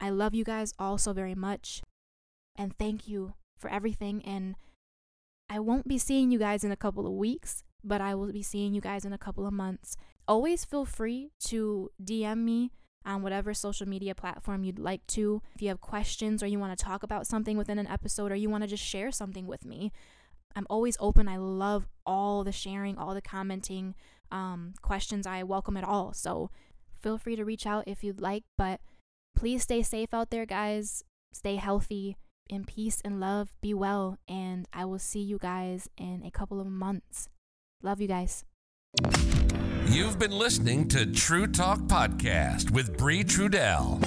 I 0.00 0.10
love 0.10 0.34
you 0.34 0.44
guys 0.44 0.74
all 0.78 0.98
so 0.98 1.12
very 1.12 1.34
much 1.34 1.82
and 2.56 2.76
thank 2.78 3.08
you 3.08 3.34
for 3.58 3.70
everything. 3.70 4.22
And 4.24 4.56
I 5.48 5.58
won't 5.58 5.88
be 5.88 5.98
seeing 5.98 6.30
you 6.30 6.38
guys 6.38 6.64
in 6.64 6.72
a 6.72 6.76
couple 6.76 7.06
of 7.06 7.12
weeks, 7.12 7.62
but 7.84 8.00
I 8.00 8.14
will 8.14 8.32
be 8.32 8.42
seeing 8.42 8.74
you 8.74 8.80
guys 8.80 9.04
in 9.04 9.12
a 9.12 9.18
couple 9.18 9.46
of 9.46 9.52
months. 9.52 9.96
Always 10.28 10.64
feel 10.64 10.84
free 10.84 11.30
to 11.46 11.90
DM 12.02 12.38
me 12.38 12.72
on 13.04 13.22
whatever 13.22 13.54
social 13.54 13.88
media 13.88 14.14
platform 14.14 14.64
you'd 14.64 14.78
like 14.78 15.06
to. 15.08 15.42
If 15.54 15.62
you 15.62 15.68
have 15.68 15.80
questions 15.80 16.42
or 16.42 16.46
you 16.46 16.58
want 16.58 16.76
to 16.76 16.84
talk 16.84 17.02
about 17.02 17.26
something 17.26 17.56
within 17.56 17.78
an 17.78 17.86
episode 17.86 18.32
or 18.32 18.34
you 18.36 18.50
want 18.50 18.62
to 18.64 18.68
just 18.68 18.84
share 18.84 19.10
something 19.10 19.46
with 19.46 19.64
me, 19.64 19.92
I'm 20.54 20.66
always 20.68 20.96
open. 21.00 21.28
I 21.28 21.36
love 21.36 21.88
all 22.04 22.44
the 22.44 22.52
sharing, 22.52 22.98
all 22.98 23.14
the 23.14 23.22
commenting, 23.22 23.94
um, 24.30 24.74
questions. 24.82 25.26
I 25.26 25.42
welcome 25.42 25.76
it 25.76 25.84
all. 25.84 26.12
So 26.12 26.50
feel 27.00 27.18
free 27.18 27.36
to 27.36 27.44
reach 27.44 27.66
out 27.66 27.84
if 27.86 28.04
you'd 28.04 28.20
like. 28.20 28.44
But 28.58 28.80
please 29.36 29.62
stay 29.62 29.82
safe 29.82 30.12
out 30.12 30.30
there, 30.30 30.46
guys. 30.46 31.04
Stay 31.32 31.56
healthy, 31.56 32.16
in 32.48 32.64
peace 32.64 33.00
and 33.04 33.18
love. 33.18 33.52
Be 33.60 33.74
well. 33.74 34.18
And 34.28 34.68
I 34.72 34.84
will 34.84 34.98
see 34.98 35.20
you 35.20 35.38
guys 35.38 35.88
in 35.96 36.22
a 36.24 36.30
couple 36.30 36.60
of 36.60 36.66
months. 36.66 37.28
Love 37.82 38.00
you 38.00 38.08
guys. 38.08 38.44
You've 39.92 40.18
been 40.18 40.30
listening 40.30 40.88
to 40.88 41.04
True 41.12 41.46
Talk 41.46 41.80
Podcast 41.80 42.70
with 42.70 42.96
Bree 42.96 43.22
Trudell. 43.22 44.02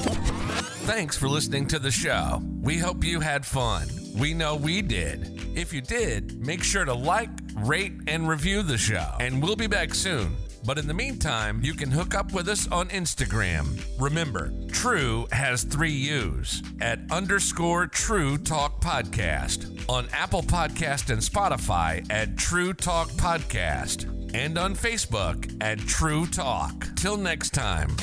Thanks 0.88 1.16
for 1.16 1.30
listening 1.30 1.68
to 1.68 1.78
the 1.78 1.92
show. 1.92 2.42
We 2.60 2.80
hope 2.80 3.04
you 3.04 3.20
had 3.20 3.46
fun. 3.46 3.88
We 4.18 4.34
know 4.34 4.56
we 4.56 4.82
did. 4.82 5.40
If 5.56 5.74
you 5.74 5.82
did, 5.82 6.44
make 6.44 6.64
sure 6.64 6.86
to 6.86 6.94
like, 6.96 7.30
rate, 7.58 7.94
and 8.08 8.28
review 8.28 8.64
the 8.64 8.80
show. 8.80 9.12
And 9.20 9.44
we'll 9.44 9.56
be 9.56 9.68
back 9.68 9.94
soon. 9.94 10.36
But 10.66 10.80
in 10.80 10.88
the 10.88 10.96
meantime, 10.96 11.62
you 11.64 11.76
can 11.76 11.92
hook 11.92 12.16
up 12.16 12.34
with 12.34 12.50
us 12.50 12.68
on 12.72 12.88
Instagram. 12.90 13.80
Remember, 14.02 14.52
True 14.72 15.28
has 15.32 15.64
three 15.64 15.92
U's 15.92 16.64
at 16.82 17.00
underscore 17.12 17.86
True 17.86 18.40
Talk 18.40 18.82
Podcast, 18.82 19.88
on 19.88 20.08
Apple 20.12 20.42
Podcast 20.42 21.12
and 21.12 21.22
Spotify 21.22 22.04
at 22.12 22.36
True 22.38 22.74
Talk 22.74 23.10
Podcast, 23.10 24.25
and 24.36 24.58
on 24.58 24.76
Facebook 24.76 25.50
at 25.62 25.80
True 25.80 26.28
Talk. 26.28 26.94
Till 26.98 27.16
next 27.16 27.54
time. 27.54 27.96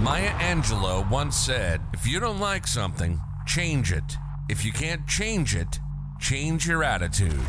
Maya 0.00 0.30
Angelou 0.40 1.08
once 1.10 1.36
said, 1.36 1.80
If 1.94 2.06
you 2.06 2.20
don't 2.20 2.38
like 2.38 2.66
something, 2.66 3.18
change 3.46 3.90
it. 3.90 4.04
If 4.50 4.62
you 4.62 4.72
can't 4.72 5.06
change 5.06 5.56
it, 5.56 5.80
change 6.20 6.66
your 6.66 6.84
attitude. 6.84 7.40